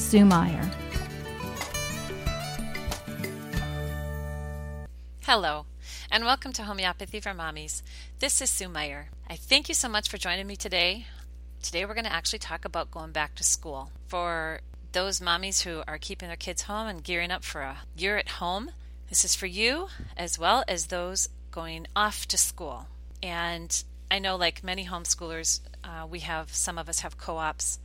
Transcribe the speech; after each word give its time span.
Sue 0.00 0.24
Meyer. 0.24 0.68
Hello, 5.22 5.66
and 6.10 6.24
welcome 6.24 6.52
to 6.54 6.64
Homeopathy 6.64 7.20
for 7.20 7.30
Mommies. 7.30 7.82
This 8.18 8.40
is 8.40 8.50
Sue 8.50 8.68
Meyer. 8.68 9.10
I 9.28 9.36
thank 9.36 9.68
you 9.68 9.74
so 9.74 9.88
much 9.88 10.08
for 10.08 10.16
joining 10.16 10.48
me 10.48 10.56
today. 10.56 11.06
Today, 11.62 11.84
we're 11.84 11.94
going 11.94 12.06
to 12.06 12.12
actually 12.12 12.40
talk 12.40 12.64
about 12.64 12.90
going 12.90 13.12
back 13.12 13.36
to 13.36 13.44
school. 13.44 13.92
For 14.08 14.62
those 14.90 15.20
mommies 15.20 15.62
who 15.62 15.82
are 15.86 15.98
keeping 15.98 16.28
their 16.28 16.36
kids 16.36 16.62
home 16.62 16.88
and 16.88 17.04
gearing 17.04 17.30
up 17.30 17.44
for 17.44 17.60
a 17.60 17.76
year 17.96 18.16
at 18.16 18.30
home, 18.30 18.72
this 19.10 19.24
is 19.24 19.36
for 19.36 19.46
you 19.46 19.88
as 20.16 20.38
well 20.38 20.64
as 20.66 20.86
those 20.86 21.28
going 21.52 21.86
off 21.94 22.26
to 22.28 22.38
school. 22.38 22.86
And 23.22 23.84
I 24.10 24.18
know, 24.18 24.34
like 24.34 24.64
many 24.64 24.86
homeschoolers, 24.86 25.60
uh, 25.84 26.06
we 26.10 26.20
have 26.20 26.52
some 26.52 26.78
of 26.78 26.88
us 26.88 27.00
have 27.00 27.18
co 27.18 27.36
ops. 27.36 27.78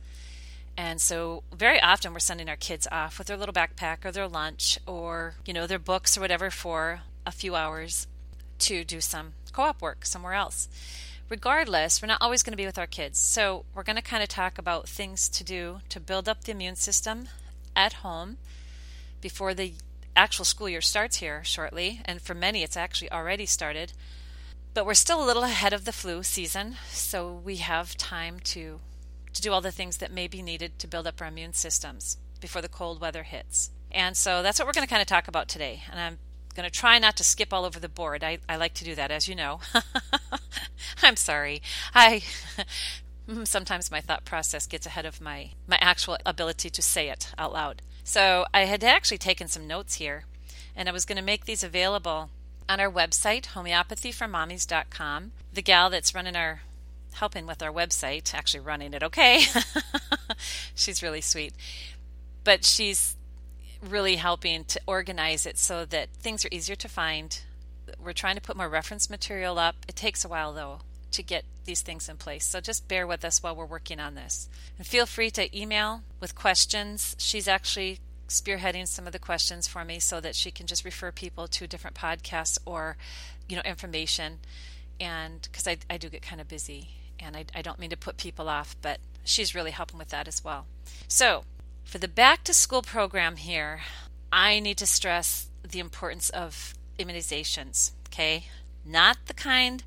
And 0.76 1.00
so, 1.00 1.42
very 1.54 1.80
often, 1.80 2.12
we're 2.12 2.18
sending 2.18 2.48
our 2.50 2.56
kids 2.56 2.86
off 2.92 3.18
with 3.18 3.28
their 3.28 3.36
little 3.36 3.54
backpack 3.54 4.04
or 4.04 4.12
their 4.12 4.28
lunch 4.28 4.78
or, 4.86 5.34
you 5.46 5.54
know, 5.54 5.66
their 5.66 5.78
books 5.78 6.16
or 6.16 6.20
whatever 6.20 6.50
for 6.50 7.00
a 7.24 7.32
few 7.32 7.54
hours 7.54 8.06
to 8.58 8.84
do 8.84 9.00
some 9.00 9.32
co 9.52 9.62
op 9.62 9.80
work 9.80 10.04
somewhere 10.04 10.34
else. 10.34 10.68
Regardless, 11.30 12.00
we're 12.00 12.08
not 12.08 12.20
always 12.20 12.42
going 12.42 12.52
to 12.52 12.58
be 12.58 12.66
with 12.66 12.78
our 12.78 12.86
kids. 12.86 13.18
So, 13.18 13.64
we're 13.74 13.84
going 13.84 13.96
to 13.96 14.02
kind 14.02 14.22
of 14.22 14.28
talk 14.28 14.58
about 14.58 14.88
things 14.88 15.30
to 15.30 15.42
do 15.42 15.80
to 15.88 15.98
build 15.98 16.28
up 16.28 16.44
the 16.44 16.52
immune 16.52 16.76
system 16.76 17.28
at 17.74 17.94
home 17.94 18.36
before 19.22 19.54
the 19.54 19.74
actual 20.14 20.44
school 20.44 20.68
year 20.68 20.82
starts 20.82 21.16
here 21.16 21.42
shortly. 21.42 22.02
And 22.04 22.20
for 22.20 22.34
many, 22.34 22.62
it's 22.62 22.76
actually 22.76 23.10
already 23.10 23.46
started. 23.46 23.92
But 24.74 24.84
we're 24.84 24.94
still 24.94 25.24
a 25.24 25.26
little 25.26 25.44
ahead 25.44 25.72
of 25.72 25.86
the 25.86 25.92
flu 25.92 26.22
season, 26.22 26.76
so 26.90 27.32
we 27.32 27.56
have 27.56 27.96
time 27.96 28.40
to 28.40 28.80
to 29.36 29.42
do 29.42 29.52
all 29.52 29.60
the 29.60 29.70
things 29.70 29.98
that 29.98 30.12
may 30.12 30.26
be 30.26 30.42
needed 30.42 30.78
to 30.78 30.86
build 30.86 31.06
up 31.06 31.20
our 31.20 31.28
immune 31.28 31.52
systems 31.52 32.18
before 32.40 32.62
the 32.62 32.68
cold 32.68 33.00
weather 33.00 33.22
hits. 33.22 33.70
And 33.90 34.16
so 34.16 34.42
that's 34.42 34.58
what 34.58 34.66
we're 34.66 34.72
going 34.72 34.86
to 34.86 34.90
kind 34.90 35.02
of 35.02 35.08
talk 35.08 35.28
about 35.28 35.48
today. 35.48 35.82
And 35.90 36.00
I'm 36.00 36.18
going 36.54 36.68
to 36.68 36.74
try 36.74 36.98
not 36.98 37.16
to 37.16 37.24
skip 37.24 37.52
all 37.52 37.64
over 37.64 37.78
the 37.78 37.88
board. 37.88 38.24
I, 38.24 38.38
I 38.48 38.56
like 38.56 38.74
to 38.74 38.84
do 38.84 38.94
that, 38.94 39.10
as 39.10 39.28
you 39.28 39.34
know. 39.34 39.60
I'm 41.02 41.16
sorry. 41.16 41.62
I 41.94 42.22
sometimes 43.44 43.90
my 43.90 44.00
thought 44.00 44.24
process 44.24 44.66
gets 44.66 44.86
ahead 44.86 45.06
of 45.06 45.20
my 45.20 45.50
my 45.66 45.78
actual 45.80 46.16
ability 46.24 46.70
to 46.70 46.82
say 46.82 47.08
it 47.08 47.32
out 47.38 47.52
loud. 47.52 47.82
So 48.04 48.46
I 48.54 48.60
had 48.60 48.84
actually 48.84 49.18
taken 49.18 49.48
some 49.48 49.66
notes 49.66 49.96
here, 49.96 50.24
and 50.74 50.88
I 50.88 50.92
was 50.92 51.04
going 51.04 51.16
to 51.16 51.24
make 51.24 51.44
these 51.44 51.64
available 51.64 52.30
on 52.68 52.80
our 52.80 52.90
website, 52.90 53.48
homeopathyformommies.com. 53.48 55.32
The 55.52 55.62
gal 55.62 55.90
that's 55.90 56.14
running 56.14 56.36
our 56.36 56.62
helping 57.16 57.46
with 57.46 57.62
our 57.62 57.72
website, 57.72 58.34
actually 58.34 58.60
running 58.60 58.94
it 58.94 59.02
okay. 59.02 59.42
she's 60.74 61.02
really 61.02 61.20
sweet. 61.20 61.54
But 62.44 62.64
she's 62.64 63.16
really 63.82 64.16
helping 64.16 64.64
to 64.64 64.80
organize 64.86 65.46
it 65.46 65.58
so 65.58 65.84
that 65.86 66.08
things 66.20 66.44
are 66.44 66.50
easier 66.50 66.76
to 66.76 66.88
find. 66.88 67.40
We're 68.02 68.12
trying 68.12 68.36
to 68.36 68.40
put 68.40 68.56
more 68.56 68.68
reference 68.68 69.10
material 69.10 69.58
up. 69.58 69.76
It 69.88 69.96
takes 69.96 70.24
a 70.24 70.28
while 70.28 70.52
though 70.52 70.80
to 71.12 71.22
get 71.22 71.44
these 71.64 71.82
things 71.82 72.08
in 72.08 72.16
place. 72.16 72.44
So 72.44 72.60
just 72.60 72.88
bear 72.88 73.06
with 73.06 73.24
us 73.24 73.42
while 73.42 73.56
we're 73.56 73.66
working 73.66 74.00
on 74.00 74.14
this. 74.14 74.48
And 74.78 74.86
feel 74.86 75.06
free 75.06 75.30
to 75.30 75.58
email 75.58 76.02
with 76.20 76.34
questions. 76.34 77.16
She's 77.18 77.48
actually 77.48 78.00
spearheading 78.28 78.88
some 78.88 79.06
of 79.06 79.12
the 79.12 79.18
questions 79.18 79.68
for 79.68 79.84
me 79.84 79.98
so 79.98 80.20
that 80.20 80.34
she 80.34 80.50
can 80.50 80.66
just 80.66 80.84
refer 80.84 81.12
people 81.12 81.46
to 81.46 81.66
different 81.66 81.96
podcasts 81.96 82.58
or 82.64 82.96
you 83.48 83.54
know 83.54 83.62
information 83.62 84.38
and 84.98 85.42
because 85.42 85.68
I, 85.68 85.76
I 85.88 85.96
do 85.96 86.08
get 86.08 86.22
kind 86.22 86.40
of 86.40 86.48
busy 86.48 86.88
and 87.18 87.36
I, 87.36 87.44
I 87.54 87.62
don't 87.62 87.78
mean 87.78 87.90
to 87.90 87.96
put 87.96 88.16
people 88.16 88.48
off 88.48 88.76
but 88.82 88.98
she's 89.24 89.54
really 89.54 89.70
helping 89.70 89.98
with 89.98 90.08
that 90.08 90.28
as 90.28 90.44
well 90.44 90.66
so 91.08 91.44
for 91.84 91.98
the 91.98 92.08
back 92.08 92.44
to 92.44 92.54
school 92.54 92.82
program 92.82 93.36
here 93.36 93.80
i 94.32 94.60
need 94.60 94.78
to 94.78 94.86
stress 94.86 95.48
the 95.62 95.80
importance 95.80 96.30
of 96.30 96.74
immunizations 96.98 97.92
okay 98.08 98.46
not 98.84 99.18
the 99.26 99.34
kind 99.34 99.82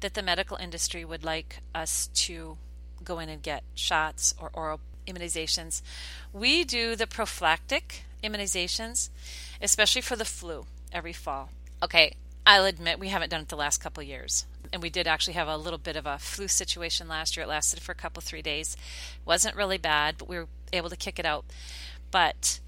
that 0.00 0.14
the 0.14 0.22
medical 0.22 0.56
industry 0.56 1.04
would 1.04 1.24
like 1.24 1.60
us 1.74 2.08
to 2.08 2.58
go 3.02 3.18
in 3.18 3.28
and 3.28 3.42
get 3.42 3.62
shots 3.74 4.34
or 4.38 4.50
oral 4.52 4.80
immunizations. 5.06 5.82
We 6.32 6.64
do 6.64 6.96
the 6.96 7.06
prophylactic 7.06 8.04
immunizations, 8.22 9.10
especially 9.60 10.02
for 10.02 10.16
the 10.16 10.24
flu 10.24 10.66
every 10.92 11.12
fall. 11.12 11.50
Okay, 11.82 12.16
I'll 12.46 12.64
admit 12.64 12.98
we 12.98 13.08
haven't 13.08 13.30
done 13.30 13.42
it 13.42 13.48
the 13.48 13.56
last 13.56 13.78
couple 13.78 14.02
years. 14.02 14.46
And 14.74 14.82
we 14.82 14.90
did 14.90 15.06
actually 15.06 15.34
have 15.34 15.46
a 15.46 15.56
little 15.56 15.78
bit 15.78 15.94
of 15.94 16.04
a 16.04 16.18
flu 16.18 16.48
situation 16.48 17.06
last 17.06 17.36
year. 17.36 17.44
It 17.44 17.48
lasted 17.48 17.78
for 17.78 17.92
a 17.92 17.94
couple, 17.94 18.20
three 18.20 18.42
days. 18.42 18.76
wasn't 19.24 19.54
really 19.54 19.78
bad, 19.78 20.16
but 20.18 20.28
we 20.28 20.36
were 20.36 20.48
able 20.72 20.90
to 20.90 20.96
kick 20.96 21.20
it 21.20 21.24
out. 21.24 21.44
But 22.10 22.58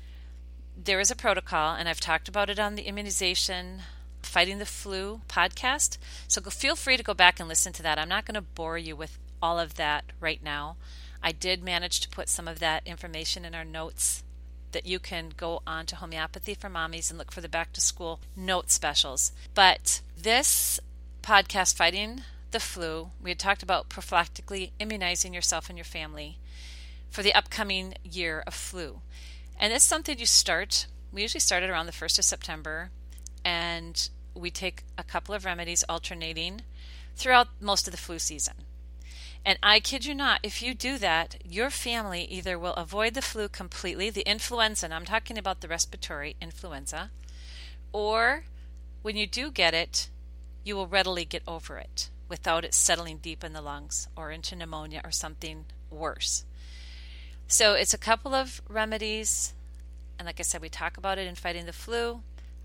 there 0.80 1.00
is 1.00 1.10
a 1.10 1.16
protocol, 1.16 1.74
and 1.74 1.88
I've 1.88 1.98
talked 1.98 2.28
about 2.28 2.48
it 2.48 2.60
on 2.60 2.76
the 2.76 2.84
immunization 2.84 3.82
Fighting 4.22 4.58
the 4.58 4.66
Flu 4.66 5.22
podcast. 5.28 5.98
So 6.28 6.40
feel 6.42 6.76
free 6.76 6.96
to 6.96 7.02
go 7.02 7.12
back 7.12 7.40
and 7.40 7.48
listen 7.48 7.72
to 7.72 7.82
that. 7.82 7.98
I'm 7.98 8.08
not 8.08 8.24
going 8.24 8.36
to 8.36 8.40
bore 8.40 8.78
you 8.78 8.94
with 8.94 9.18
all 9.42 9.58
of 9.58 9.74
that 9.74 10.04
right 10.20 10.40
now. 10.40 10.76
I 11.24 11.32
did 11.32 11.60
manage 11.60 11.98
to 12.02 12.08
put 12.08 12.28
some 12.28 12.46
of 12.46 12.60
that 12.60 12.86
information 12.86 13.44
in 13.44 13.52
our 13.52 13.64
notes 13.64 14.22
that 14.70 14.86
you 14.86 15.00
can 15.00 15.32
go 15.36 15.60
on 15.66 15.86
to 15.86 15.96
Homeopathy 15.96 16.54
for 16.54 16.68
Mommies 16.70 17.10
and 17.10 17.18
look 17.18 17.32
for 17.32 17.40
the 17.40 17.48
back 17.48 17.72
to 17.72 17.80
school 17.80 18.20
note 18.36 18.70
specials. 18.70 19.32
But 19.54 20.02
this 20.16 20.78
podcast, 21.26 21.76
Fighting 21.76 22.20
the 22.52 22.60
Flu, 22.60 23.10
we 23.20 23.30
had 23.30 23.38
talked 23.40 23.64
about 23.64 23.88
prophylactically 23.88 24.70
immunizing 24.78 25.34
yourself 25.34 25.68
and 25.68 25.76
your 25.76 25.84
family 25.84 26.38
for 27.10 27.24
the 27.24 27.34
upcoming 27.34 27.94
year 28.04 28.44
of 28.46 28.54
flu. 28.54 29.00
And 29.58 29.72
it's 29.72 29.84
something 29.84 30.20
you 30.20 30.26
start, 30.26 30.86
we 31.12 31.22
usually 31.22 31.40
start 31.40 31.64
it 31.64 31.68
around 31.68 31.86
the 31.86 31.92
1st 31.92 32.20
of 32.20 32.24
September, 32.24 32.90
and 33.44 34.08
we 34.36 34.52
take 34.52 34.84
a 34.96 35.02
couple 35.02 35.34
of 35.34 35.44
remedies 35.44 35.82
alternating 35.88 36.60
throughout 37.16 37.48
most 37.60 37.88
of 37.88 37.90
the 37.90 37.98
flu 37.98 38.20
season. 38.20 38.54
And 39.44 39.58
I 39.64 39.80
kid 39.80 40.04
you 40.04 40.14
not, 40.14 40.38
if 40.44 40.62
you 40.62 40.74
do 40.74 40.96
that, 40.98 41.38
your 41.44 41.70
family 41.70 42.22
either 42.22 42.56
will 42.56 42.74
avoid 42.74 43.14
the 43.14 43.20
flu 43.20 43.48
completely, 43.48 44.10
the 44.10 44.30
influenza, 44.30 44.86
and 44.86 44.94
I'm 44.94 45.04
talking 45.04 45.38
about 45.38 45.60
the 45.60 45.66
respiratory 45.66 46.36
influenza, 46.40 47.10
or 47.92 48.44
when 49.02 49.16
you 49.16 49.26
do 49.26 49.50
get 49.50 49.74
it, 49.74 50.08
you 50.66 50.74
will 50.74 50.88
readily 50.88 51.24
get 51.24 51.44
over 51.46 51.78
it 51.78 52.10
without 52.28 52.64
it 52.64 52.74
settling 52.74 53.18
deep 53.18 53.44
in 53.44 53.52
the 53.52 53.62
lungs 53.62 54.08
or 54.16 54.32
into 54.32 54.56
pneumonia 54.56 55.00
or 55.04 55.12
something 55.12 55.64
worse. 55.92 56.44
So 57.46 57.74
it's 57.74 57.94
a 57.94 57.98
couple 57.98 58.34
of 58.34 58.60
remedies. 58.68 59.54
And 60.18 60.26
like 60.26 60.40
I 60.40 60.42
said, 60.42 60.60
we 60.60 60.68
talk 60.68 60.96
about 60.96 61.18
it 61.18 61.28
in 61.28 61.36
fighting 61.36 61.66
the 61.66 61.72
flu. 61.72 62.22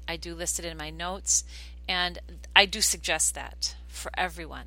I 0.08 0.18
do 0.18 0.34
list 0.34 0.58
it 0.58 0.66
in 0.66 0.78
my 0.78 0.90
notes. 0.90 1.44
And 1.88 2.18
I 2.56 2.66
do 2.66 2.82
suggest 2.82 3.36
that 3.36 3.76
for 3.88 4.12
everyone 4.18 4.66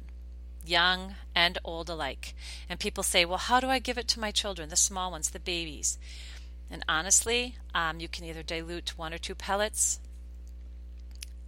young 0.64 1.16
and 1.34 1.58
old 1.64 1.90
alike. 1.90 2.34
And 2.68 2.78
people 2.78 3.02
say, 3.02 3.24
well, 3.24 3.38
how 3.38 3.58
do 3.58 3.68
I 3.68 3.80
give 3.80 3.98
it 3.98 4.06
to 4.08 4.20
my 4.20 4.30
children, 4.30 4.68
the 4.68 4.76
small 4.76 5.10
ones, 5.10 5.30
the 5.30 5.40
babies? 5.40 5.98
And 6.70 6.84
honestly, 6.88 7.56
um, 7.74 7.98
you 7.98 8.06
can 8.06 8.24
either 8.24 8.44
dilute 8.44 8.96
one 8.96 9.12
or 9.12 9.18
two 9.18 9.34
pellets 9.34 9.98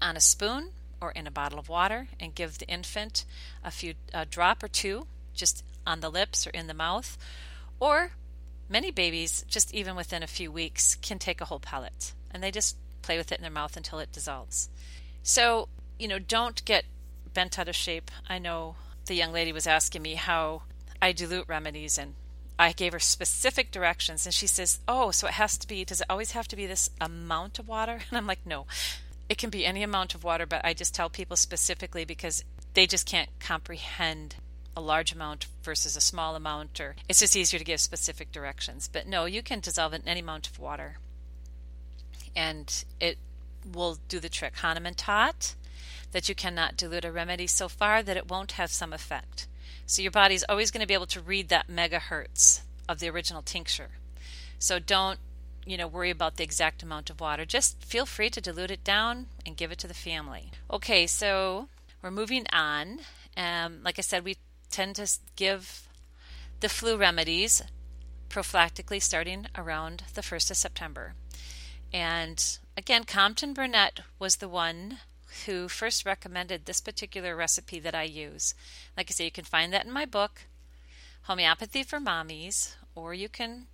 on 0.03 0.17
a 0.17 0.21
spoon 0.21 0.73
or 1.01 1.11
in 1.13 1.27
a 1.27 1.31
bottle 1.31 1.59
of 1.59 1.69
water 1.69 2.09
and 2.19 2.35
give 2.35 2.59
the 2.59 2.69
infant 2.69 3.25
a 3.65 3.71
few 3.71 3.95
a 4.15 4.25
drop 4.25 4.63
or 4.63 4.69
two 4.69 5.07
just 5.35 5.65
on 5.87 6.01
the 6.01 6.11
lips 6.11 6.47
or 6.47 6.51
in 6.51 6.67
the 6.67 6.75
mouth 6.75 7.17
or 7.79 8.13
many 8.69 8.91
babies 8.91 9.45
just 9.49 9.73
even 9.75 9.95
within 9.95 10.23
a 10.23 10.27
few 10.27 10.51
weeks 10.51 10.95
can 10.97 11.19
take 11.19 11.41
a 11.41 11.45
whole 11.47 11.61
pellet 11.61 12.13
and 12.31 12.43
they 12.43 12.51
just 12.51 12.77
play 13.03 13.17
with 13.17 13.31
it 13.31 13.39
in 13.39 13.43
their 13.43 13.51
mouth 13.51 13.77
until 13.77 13.99
it 13.99 14.11
dissolves 14.13 14.69
so 15.23 15.69
you 15.99 16.09
know 16.09 16.19
don't 16.19 16.65
get 16.65 16.85
bent 17.33 17.59
out 17.59 17.69
of 17.69 17.77
shape 17.77 18.11
i 18.29 18.39
know 18.39 18.75
the 19.07 19.15
young 19.15 19.33
lady 19.33 19.53
was 19.53 19.67
asking 19.67 20.03
me 20.03 20.15
how 20.15 20.63
I 21.01 21.13
dilute 21.13 21.49
remedies 21.49 21.99
and 21.99 22.15
I 22.59 22.73
gave 22.73 22.93
her 22.93 22.99
specific 22.99 23.71
directions 23.71 24.25
and 24.27 24.35
she 24.35 24.47
says, 24.47 24.81
"Oh, 24.89 25.11
so 25.11 25.27
it 25.27 25.35
has 25.35 25.59
to 25.59 25.69
be 25.69 25.85
does 25.85 26.01
it 26.01 26.07
always 26.09 26.33
have 26.33 26.49
to 26.49 26.57
be 26.57 26.67
this 26.67 26.91
amount 27.01 27.59
of 27.59 27.69
water?" 27.69 28.01
And 28.09 28.17
I'm 28.17 28.27
like, 28.27 28.47
"No. 28.47 28.67
It 29.29 29.39
can 29.39 29.51
be 29.51 29.67
any 29.67 29.83
amount 29.83 30.15
of 30.15 30.25
water, 30.25 30.47
but 30.47 30.65
I 30.65 30.75
just 30.75 30.95
tell 30.95 31.11
people 31.11 31.37
specifically 31.37 32.05
because 32.05 32.45
they 32.75 32.87
just 32.87 33.07
can't 33.07 33.31
comprehend 33.41 34.37
a 34.77 34.81
large 34.81 35.13
amount 35.13 35.47
versus 35.63 35.97
a 35.97 36.01
small 36.01 36.37
amount, 36.37 36.79
or 36.81 36.97
it's 37.09 37.21
just 37.21 37.35
easier 37.35 37.59
to 37.59 37.65
give 37.65 37.81
specific 37.81 38.31
directions. 38.31 38.89
But 38.89 39.07
no, 39.07 39.25
you 39.25 39.43
can 39.43 39.61
dissolve 39.61 39.95
it 39.95 40.03
in 40.03 40.09
any 40.09 40.21
amount 40.21 40.49
of 40.49 40.59
water, 40.59 40.99
and 42.37 42.85
it 43.01 43.19
will 43.73 43.99
do 44.09 44.21
the 44.21 44.29
trick. 44.29 44.57
Hahnemann 44.57 44.95
taught 44.95 45.55
that 46.13 46.29
you 46.29 46.35
cannot 46.35 46.77
dilute 46.77 47.05
a 47.05 47.11
remedy 47.11 47.47
so 47.47 47.69
far 47.69 48.03
that 48.03 48.17
it 48.17 48.31
won't 48.31 48.53
have 48.53 48.71
some 48.71 48.93
effect. 48.93 49.49
So 49.87 50.03
your 50.03 50.11
body's 50.11 50.45
always 50.49 50.71
going 50.71 50.83
to 50.83 50.87
be 50.87 50.95
able 50.95 51.07
to 51.07 51.21
read 51.21 51.49
that 51.49 51.69
megahertz 51.69 52.61
of 52.89 53.01
the 53.01 53.09
original 53.09 53.43
tincture. 53.43 53.91
So 54.59 54.79
don't 54.79 55.19
you 55.67 55.77
know 55.77 55.87
worry 55.87 56.11
about 56.11 56.37
the 56.37 56.45
exact 56.45 56.83
amount 56.83 57.11
of 57.11 57.21
water. 57.21 57.45
Just 57.45 57.85
feel 57.85 58.07
free 58.07 58.31
to 58.31 58.41
dilute 58.41 58.71
it 58.71 58.85
down 58.85 59.27
and 59.45 59.57
give 59.57 59.73
it 59.73 59.79
to 59.79 59.89
the 59.89 59.95
family. 59.95 60.51
Okay, 60.71 61.07
so 61.07 61.69
we're 62.01 62.11
moving 62.11 62.47
on. 62.53 63.01
Um, 63.37 63.81
like 63.83 63.99
I 63.99 64.03
said, 64.03 64.25
we 64.25 64.37
tend 64.71 64.97
to 64.97 65.11
give 65.35 65.89
the 66.61 66.69
flu 66.69 66.97
remedies 66.97 67.63
prophylactically 68.29 69.03
starting 69.03 69.47
around 69.57 70.05
the 70.15 70.21
1st 70.23 70.51
of 70.51 70.57
September. 70.57 71.15
And 71.93 72.59
again, 72.77 73.05
Compton 73.05 73.53
Burnett 73.53 74.01
was 74.19 74.37
the 74.37 74.49
one 74.49 74.99
who 75.45 75.69
first 75.69 76.07
recommended 76.07 76.65
this 76.65 76.81
particular 76.81 77.37
recipe 77.37 77.79
that 77.81 77.95
I 77.95 78.05
use. 78.05 78.55
Like 78.97 79.11
I 79.11 79.13
say, 79.13 79.25
you 79.25 79.31
can 79.31 79.45
find 79.45 79.73
that 79.73 79.85
in 79.85 79.93
my 79.93 80.07
book, 80.07 80.43
Homeopathy 81.23 81.83
for 81.83 81.99
Mommies, 81.99 82.75
or 82.95 83.13
you 83.13 83.29
can 83.29 83.67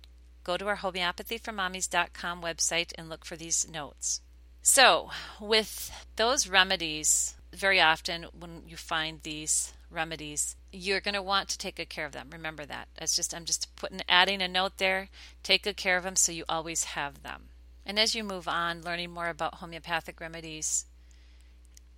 go 0.43 0.57
to 0.57 0.67
our 0.67 0.77
homeopathyformommies.com 0.77 2.41
website 2.41 2.91
and 2.97 3.09
look 3.09 3.25
for 3.25 3.35
these 3.35 3.67
notes. 3.69 4.21
So, 4.61 5.09
with 5.41 5.91
those 6.15 6.47
remedies, 6.47 7.35
very 7.53 7.81
often 7.81 8.25
when 8.37 8.63
you 8.67 8.77
find 8.77 9.21
these 9.21 9.73
remedies, 9.91 10.55
you're 10.71 11.01
going 11.01 11.13
to 11.13 11.21
want 11.21 11.49
to 11.49 11.57
take 11.57 11.75
good 11.75 11.89
care 11.89 12.05
of 12.05 12.13
them. 12.13 12.29
Remember 12.31 12.65
that. 12.65 12.87
It's 12.99 13.15
just 13.15 13.33
I'm 13.33 13.45
just 13.45 13.75
putting 13.75 14.01
adding 14.09 14.41
a 14.41 14.47
note 14.47 14.77
there. 14.77 15.09
Take 15.43 15.63
good 15.63 15.77
care 15.77 15.97
of 15.97 16.03
them 16.03 16.15
so 16.15 16.31
you 16.31 16.45
always 16.49 16.83
have 16.85 17.21
them. 17.23 17.49
And 17.85 17.99
as 17.99 18.15
you 18.15 18.23
move 18.23 18.47
on 18.47 18.81
learning 18.81 19.11
more 19.11 19.29
about 19.29 19.55
homeopathic 19.55 20.19
remedies 20.19 20.85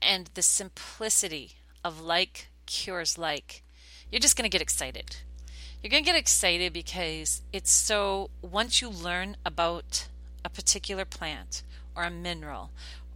and 0.01 0.30
the 0.33 0.42
simplicity 0.42 1.53
of 1.83 2.01
like 2.01 2.50
cures 2.65 3.18
like, 3.18 3.63
you're 4.12 4.19
just 4.19 4.36
going 4.36 4.50
to 4.50 4.53
get 4.53 4.62
excited. 4.62 5.18
You're 5.81 5.92
going 5.92 6.04
to 6.04 6.12
get 6.12 6.18
excited 6.18 6.74
because 6.74 7.42
it's 7.54 7.72
so 7.72 8.30
once 8.42 8.81
you 8.81 8.89
learn 8.89 9.38
about 9.45 10.07
a 10.44 10.50
particular 10.50 11.06
plant 11.06 11.63
or 11.95 12.04
a 12.04 12.10
mineral 12.10 12.72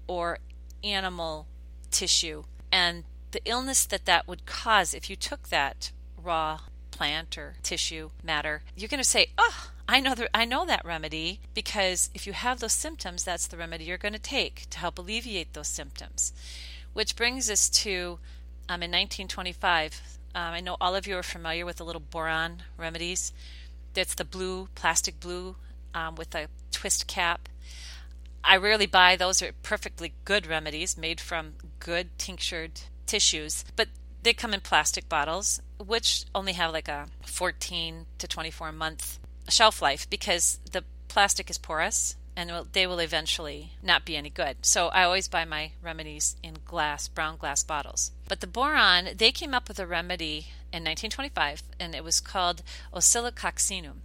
or 0.08 0.40
animal 0.84 1.48
tissue 1.92 2.44
and 2.72 3.04
the 3.32 3.42
illness 3.46 3.86
that 3.86 4.06
that 4.06 4.28
would 4.28 4.46
cause 4.46 4.94
if 4.94 5.10
you 5.10 5.16
took 5.16 5.50
that 5.50 5.92
raw 6.22 6.62
plant 6.92 7.38
or 7.38 7.56
tissue 7.64 8.10
matter, 8.24 8.62
you're 8.76 8.90
going 8.90 9.02
to 9.02 9.10
say, 9.10 9.28
"Oh, 9.38 9.72
I 9.88 10.00
know 10.00 10.16
the, 10.16 10.36
I 10.36 10.46
know 10.46 10.66
that 10.66 10.86
remedy 10.86 11.40
because 11.54 12.10
if 12.14 12.28
you 12.28 12.34
have 12.34 12.60
those 12.60 12.74
symptoms, 12.74 13.24
that's 13.24 13.48
the 13.48 13.58
remedy 13.58 13.86
you're 13.86 13.98
going 13.98 14.14
to 14.14 14.20
take 14.20 14.70
to 14.72 14.80
help 14.80 15.00
alleviate 15.00 15.54
those 15.54 15.68
symptoms." 15.68 16.34
Which 16.94 17.16
brings 17.16 17.50
us 17.50 17.70
to 17.70 18.20
um, 18.68 18.84
in 18.84 18.92
1925. 18.92 20.19
Um, 20.40 20.54
I 20.54 20.62
know 20.62 20.78
all 20.80 20.96
of 20.96 21.06
you 21.06 21.18
are 21.18 21.24
familiar 21.24 21.66
with 21.66 21.78
the 21.78 21.84
little 21.84 22.02
Boiron 22.02 22.60
remedies. 22.78 23.34
That's 23.94 24.16
the 24.16 24.24
blue 24.24 24.70
plastic 24.74 25.20
blue 25.20 25.58
um, 25.94 26.16
with 26.16 26.34
a 26.34 26.48
twist 26.72 27.08
cap. 27.08 27.50
I 28.42 28.56
rarely 28.56 28.86
buy 28.86 29.18
those. 29.18 29.42
Are 29.42 29.52
perfectly 29.64 30.14
good 30.24 30.48
remedies 30.48 30.98
made 30.98 31.20
from 31.20 31.56
good 31.80 32.18
tinctured 32.18 32.84
tissues, 33.06 33.66
but 33.76 33.90
they 34.24 34.32
come 34.32 34.54
in 34.54 34.62
plastic 34.62 35.10
bottles, 35.10 35.62
which 35.78 36.24
only 36.34 36.54
have 36.54 36.72
like 36.72 36.88
a 36.88 37.08
14 37.26 38.06
to 38.18 38.28
24 38.28 38.72
month 38.72 39.20
shelf 39.50 39.82
life 39.82 40.10
because 40.10 40.60
the 40.72 40.86
plastic 41.10 41.50
is 41.50 41.58
porous 41.58 42.16
and 42.38 42.50
they 42.72 42.88
will 42.88 43.00
eventually 43.00 43.74
not 43.84 44.06
be 44.06 44.16
any 44.16 44.30
good. 44.30 44.56
So 44.62 44.88
I 44.88 45.04
always 45.04 45.28
buy 45.28 45.44
my 45.44 45.72
remedies 45.82 46.38
in 46.42 46.56
glass, 46.64 47.10
brown 47.10 47.36
glass 47.36 47.62
bottles. 47.62 48.12
But 48.30 48.42
the 48.42 48.48
Boiron, 48.48 49.18
they 49.18 49.32
came 49.32 49.56
up 49.56 49.68
with 49.68 49.80
a 49.80 49.88
remedy 49.88 50.52
in 50.72 50.84
1925 50.84 51.64
and 51.80 51.96
it 51.96 52.04
was 52.04 52.22
called 52.22 52.62
Oscillococcinum, 52.94 54.02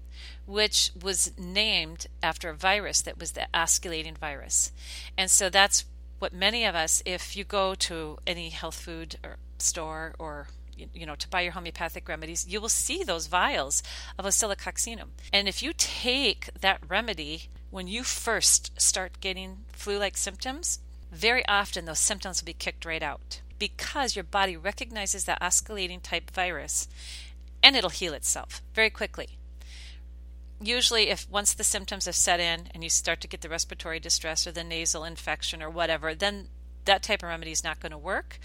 which 0.47 0.91
was 1.01 1.33
named 1.39 2.07
after 2.23 2.49
a 2.49 2.55
virus 2.55 3.03
that 3.03 3.19
was 3.21 3.33
the 3.33 3.47
osculating 3.53 4.17
virus. 4.17 4.73
And 5.17 5.31
so 5.31 5.51
that's 5.51 5.85
what 6.21 6.33
many 6.33 6.65
of 6.65 6.75
us, 6.75 7.03
if 7.05 7.37
you 7.37 7.45
go 7.45 7.75
to 7.75 8.19
any 8.27 8.49
health 8.49 8.81
food 8.81 9.17
or 9.23 9.37
store 9.59 10.15
or 10.19 10.49
you 10.77 11.07
know 11.07 11.15
to 11.15 11.29
buy 11.29 11.41
your 11.43 11.53
homeopathic 11.53 12.09
remedies 12.09 12.49
you 12.49 12.61
will 12.61 12.69
see 12.69 13.05
those 13.05 13.29
vials 13.29 13.81
of 14.19 14.25
oscillococcinum 14.25 15.11
and 15.33 15.47
if 15.47 15.63
you 15.63 15.73
take 15.73 16.51
that 16.61 16.81
remedy 16.89 17.45
when 17.71 17.87
you 17.87 18.03
first 18.03 18.73
start 18.81 19.21
getting 19.21 19.59
flu-like 19.73 20.17
symptoms 20.17 20.81
very 21.13 21.47
often 21.47 21.85
those 21.85 22.01
symptoms 22.01 22.43
will 22.43 22.47
be 22.47 22.53
kicked 22.53 22.85
right 22.85 23.05
out 23.05 23.41
because 23.59 24.17
your 24.17 24.25
body 24.25 24.57
recognizes 24.57 25.25
that 25.25 25.41
osculating 25.41 26.01
type 26.01 26.31
virus 26.31 26.89
and 27.63 27.77
it'll 27.77 27.91
heal 27.91 28.15
itself 28.15 28.63
very 28.75 28.91
quickly. 28.91 29.39
Usually 30.61 31.09
if 31.09 31.29
once 31.31 31.55
the 31.55 31.65
symptoms 31.65 32.07
have 32.07 32.15
set 32.15 32.41
in 32.41 32.69
and 32.73 32.83
you 32.83 32.91
start 32.91 33.21
to 33.23 33.29
get 33.29 33.41
the 33.41 33.49
respiratory 33.49 34.01
distress 34.01 34.47
or 34.47 34.53
the 34.53 34.65
nasal 34.65 35.05
infection 35.05 35.63
or 35.63 35.71
whatever 35.71 36.15
then 36.15 36.49
that 36.85 37.03
type 37.03 37.23
of 37.23 37.29
remedy 37.29 37.51
is 37.51 37.65
not 37.65 37.81
going 37.81 37.93
to 37.93 37.99
work 37.99 38.39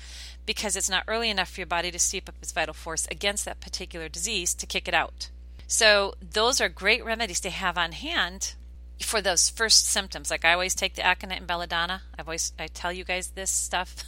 because 0.45 0.75
it's 0.75 0.89
not 0.89 1.03
early 1.07 1.29
enough 1.29 1.49
for 1.49 1.61
your 1.61 1.67
body 1.67 1.91
to 1.91 1.99
steep 1.99 2.29
up 2.29 2.35
its 2.41 2.51
vital 2.51 2.73
force 2.73 3.07
against 3.11 3.45
that 3.45 3.59
particular 3.59 4.09
disease 4.09 4.53
to 4.53 4.65
kick 4.65 4.87
it 4.87 4.93
out. 4.93 5.29
So 5.67 6.15
those 6.21 6.59
are 6.59 6.69
great 6.69 7.03
remedies 7.03 7.39
to 7.41 7.49
have 7.49 7.77
on 7.77 7.91
hand 7.91 8.55
for 9.01 9.21
those 9.21 9.49
first 9.49 9.85
symptoms 9.85 10.29
like 10.29 10.43
i 10.43 10.53
always 10.53 10.75
take 10.75 10.95
the 10.95 11.05
aconite 11.05 11.39
and 11.39 11.47
belladonna 11.47 12.01
i've 12.17 12.27
always 12.27 12.51
i 12.59 12.67
tell 12.67 12.91
you 12.91 13.03
guys 13.03 13.29
this 13.29 13.49
stuff 13.49 14.03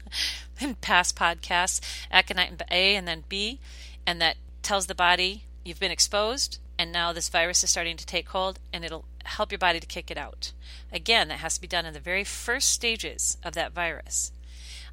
in 0.60 0.74
past 0.76 1.16
podcasts 1.16 1.80
aconite 2.10 2.50
and 2.50 2.62
a 2.70 2.94
and 2.94 3.08
then 3.08 3.24
b 3.28 3.58
and 4.06 4.20
that 4.20 4.36
tells 4.62 4.86
the 4.86 4.94
body 4.94 5.44
you've 5.64 5.80
been 5.80 5.90
exposed 5.90 6.58
and 6.78 6.92
now 6.92 7.12
this 7.12 7.28
virus 7.28 7.64
is 7.64 7.70
starting 7.70 7.96
to 7.96 8.06
take 8.06 8.28
hold 8.28 8.58
and 8.72 8.84
it'll 8.84 9.04
help 9.24 9.50
your 9.50 9.58
body 9.58 9.80
to 9.80 9.86
kick 9.86 10.10
it 10.10 10.18
out. 10.18 10.52
Again, 10.92 11.28
that 11.28 11.38
has 11.38 11.54
to 11.54 11.60
be 11.60 11.66
done 11.66 11.86
in 11.86 11.94
the 11.94 12.00
very 12.00 12.24
first 12.24 12.70
stages 12.70 13.36
of 13.42 13.54
that 13.54 13.72
virus. 13.72 14.32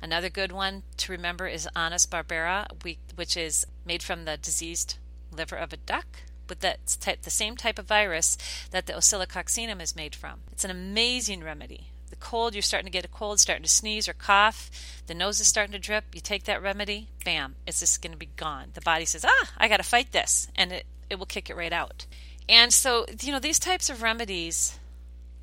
Another 0.02 0.30
good 0.30 0.52
one 0.52 0.84
to 0.98 1.12
remember 1.12 1.48
is 1.48 1.68
Anas 1.76 2.06
barbariae, 2.06 2.68
which 3.16 3.38
is 3.38 3.66
made 3.86 4.04
from 4.04 4.26
the 4.26 4.38
diseased 4.38 4.98
liver 5.32 5.56
of 5.56 5.72
a 5.72 5.78
duck, 5.78 6.24
but 6.48 6.60
that's 6.60 6.96
the 6.96 7.30
same 7.30 7.56
type 7.56 7.80
of 7.80 7.88
virus 7.88 8.38
that 8.72 8.86
the 8.86 8.94
oscillococcinum 8.94 9.82
is 9.82 9.96
made 9.96 10.16
from. 10.16 10.42
It's 10.52 10.66
an 10.66 10.72
amazing 10.72 11.44
remedy. 11.44 11.88
The 12.10 12.16
cold, 12.18 12.54
you're 12.54 12.62
starting 12.62 12.86
to 12.86 12.92
get 12.92 13.06
a 13.06 13.08
cold, 13.08 13.40
starting 13.40 13.64
to 13.64 13.70
sneeze 13.70 14.08
or 14.08 14.14
cough, 14.14 14.70
the 15.08 15.16
nose 15.16 15.40
is 15.40 15.48
starting 15.48 15.74
to 15.74 15.80
drip, 15.80 16.06
you 16.14 16.22
take 16.22 16.44
that 16.44 16.62
remedy, 16.62 17.08
bam, 17.26 17.56
it's 17.66 17.80
just 17.80 18.02
going 18.02 18.12
to 18.12 18.18
be 18.18 18.30
gone. 18.36 18.68
The 18.74 18.82
body 18.82 19.06
says, 19.06 19.26
ah, 19.26 19.50
I 19.58 19.68
got 19.68 19.78
to 19.78 19.84
fight 19.84 20.12
this, 20.12 20.48
and 20.56 20.72
it 20.72 20.86
it 21.10 21.20
will 21.20 21.26
kick 21.26 21.50
it 21.50 21.56
right 21.56 21.72
out. 21.72 22.06
And 22.50 22.74
so, 22.74 23.06
you 23.22 23.32
know, 23.32 23.40
these 23.40 23.60
types 23.60 23.90
of 23.90 24.02
remedies 24.02 24.80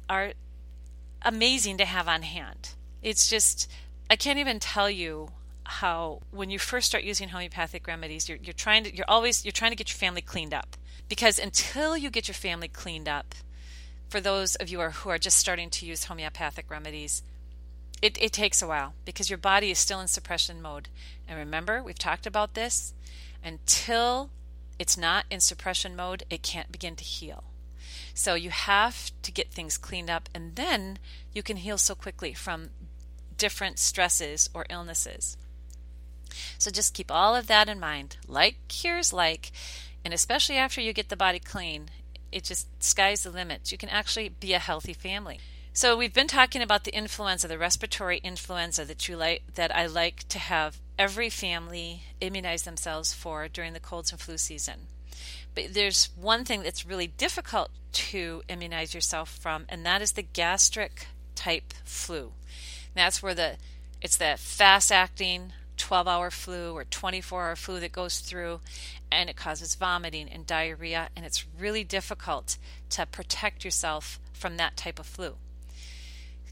are 0.09 0.33
amazing 1.23 1.79
to 1.79 1.85
have 1.85 2.09
on 2.09 2.23
hand. 2.23 2.71
It's 3.03 3.29
just, 3.29 3.71
I 4.11 4.17
can't 4.17 4.39
even 4.39 4.59
tell 4.59 4.91
you 4.91 5.31
how 5.65 6.21
when 6.31 6.51
you 6.51 6.59
first 6.59 6.89
start 6.89 7.05
using 7.05 7.29
homeopathic 7.29 7.87
remedies, 7.87 8.29
you're, 8.29 8.39
you're 8.43 8.53
trying 8.53 8.85
to, 8.85 8.95
you're 8.95 9.09
always, 9.09 9.45
you're 9.45 9.53
trying 9.53 9.71
to 9.71 9.77
get 9.77 9.91
your 9.91 9.99
family 9.99 10.21
cleaned 10.21 10.53
up. 10.53 10.77
Because 11.11 11.41
until 11.41 11.97
you 11.97 12.09
get 12.09 12.29
your 12.29 12.37
family 12.37 12.69
cleaned 12.69 13.09
up, 13.09 13.35
for 14.09 14.21
those 14.21 14.55
of 14.55 14.69
you 14.69 14.81
who 14.81 15.11
are, 15.11 15.19
just 15.19 15.39
starting 15.39 15.69
to 15.71 15.85
use 15.85 16.05
homeopathic 16.05 16.71
remedies, 16.71 17.25
it, 18.01 18.17
it 18.23 18.33
takes 18.33 18.63
a 18.63 18.67
while 18.69 18.95
because 19.05 19.29
your 19.29 19.37
body 19.37 19.73
is 19.73 19.79
still 19.79 20.01
in 20.01 20.07
suppression 20.07 20.63
mode. 20.63 20.89
And 21.27 21.37
remember, 21.37 21.83
we've 21.83 21.99
talked 21.99 22.27
about 22.27 22.55
this. 22.55 22.95
Until 23.45 24.31
it's 24.79 24.97
not 24.97 25.25
in 25.31 25.41
suppression 25.41 25.97
mode, 25.97 26.23
it 26.31 26.45
can't 26.45 26.71
begin 26.71 26.95
to 26.95 27.05
heal. 27.05 27.43
So 28.15 28.35
you 28.35 28.51
have 28.51 29.11
to 29.23 29.33
get 29.33 29.51
things 29.51 29.79
cleaned 29.79 30.11
up, 30.11 30.29
and 30.33 30.55
then 30.55 31.01
you 31.33 31.43
can 31.43 31.57
heal 31.57 31.77
so 31.77 31.97
quickly 31.97 32.35
from 32.35 32.71
different 33.37 33.81
stresses 33.81 34.49
or 34.55 34.65
illnesses. 34.71 35.37
So 36.57 36.71
just 36.71 36.95
keep 36.95 37.11
all 37.11 37.35
of 37.35 37.49
that 37.49 37.69
in 37.69 37.81
mind. 37.81 38.17
Like 38.29 38.57
cures 38.69 39.13
like, 39.13 39.51
and 40.05 40.15
especially 40.15 40.57
after 40.57 40.81
you 40.81 40.93
get 40.93 41.09
the 41.09 41.17
body 41.17 41.39
clean, 41.39 41.91
it 42.33 42.45
just 42.45 42.83
sky's 42.83 43.23
the 43.23 43.31
limit. 43.31 43.73
You 43.73 43.79
can 43.79 43.89
actually 43.89 44.29
be 44.29 44.53
a 44.53 44.59
healthy 44.59 44.93
family. 44.93 45.41
So 45.73 45.97
we've 45.97 46.13
been 46.13 46.27
talking 46.27 46.63
about 46.63 46.85
the 46.85 46.95
influenza, 46.95 47.47
the 47.47 47.59
respiratory 47.59 48.19
influenza 48.19 48.85
that 48.85 49.09
you 49.09 49.17
like 49.17 49.43
that 49.55 49.75
I 49.75 49.87
like 49.87 50.27
to 50.29 50.39
have 50.39 50.79
every 50.99 51.31
family 51.31 52.03
immunize 52.21 52.65
themselves 52.65 53.15
for 53.15 53.49
during 53.49 53.73
the 53.73 53.81
colds 53.81 54.11
and 54.11 54.21
flu 54.21 54.37
season. 54.37 54.89
But 55.55 55.75
there's 55.75 56.11
one 56.17 56.45
thing 56.45 56.63
that's 56.63 56.87
really 56.87 57.07
difficult 57.07 57.71
to 57.93 58.43
immunize 58.49 58.95
yourself 58.95 59.29
from, 59.31 59.67
and 59.69 59.85
that 59.87 60.03
is 60.03 60.13
the 60.13 60.23
gastric 60.23 61.07
type 61.35 61.73
flu. 61.85 62.33
That's 62.95 63.23
where 63.23 63.35
the 63.35 63.57
it's 64.03 64.17
the 64.17 64.37
fast 64.39 64.91
acting 64.91 65.53
12 65.91 66.07
hour 66.07 66.31
flu 66.31 66.73
or 66.73 66.85
24 66.85 67.49
hour 67.49 67.57
flu 67.57 67.81
that 67.81 67.91
goes 67.91 68.21
through 68.21 68.61
and 69.11 69.29
it 69.29 69.35
causes 69.35 69.75
vomiting 69.75 70.29
and 70.29 70.47
diarrhea, 70.47 71.09
and 71.17 71.27
it's 71.27 71.45
really 71.59 71.83
difficult 71.83 72.59
to 72.91 73.05
protect 73.07 73.65
yourself 73.65 74.21
from 74.33 74.57
that 74.57 74.77
type 74.77 75.01
of 75.01 75.07
flu 75.07 75.35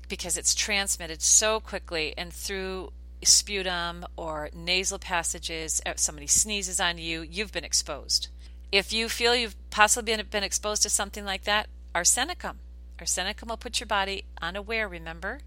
because 0.09 0.37
it's 0.37 0.57
transmitted 0.57 1.23
so 1.23 1.61
quickly 1.61 2.12
and 2.18 2.33
through 2.33 2.92
sputum 3.23 4.04
or 4.16 4.50
nasal 4.52 4.99
passages. 4.99 5.80
If 5.87 6.00
somebody 6.00 6.26
sneezes 6.26 6.80
on 6.80 6.99
you, 6.99 7.23
you've 7.23 7.52
been 7.52 7.62
exposed. 7.62 8.26
If 8.73 8.92
you 8.92 9.09
feel 9.09 9.37
you've 9.37 9.54
possibly 9.71 10.21
been, 10.21 10.42
exposed 10.42 10.83
to 10.83 10.90
something 10.90 11.25
like 11.25 11.45
that, 11.45 11.68
arsenicum. 11.95 12.57
Arsenicum 12.99 13.49
will 13.49 13.57
put 13.57 13.78
your 13.78 13.87
body 13.87 14.25
unaware, 14.42 14.88
remember, 14.88 15.38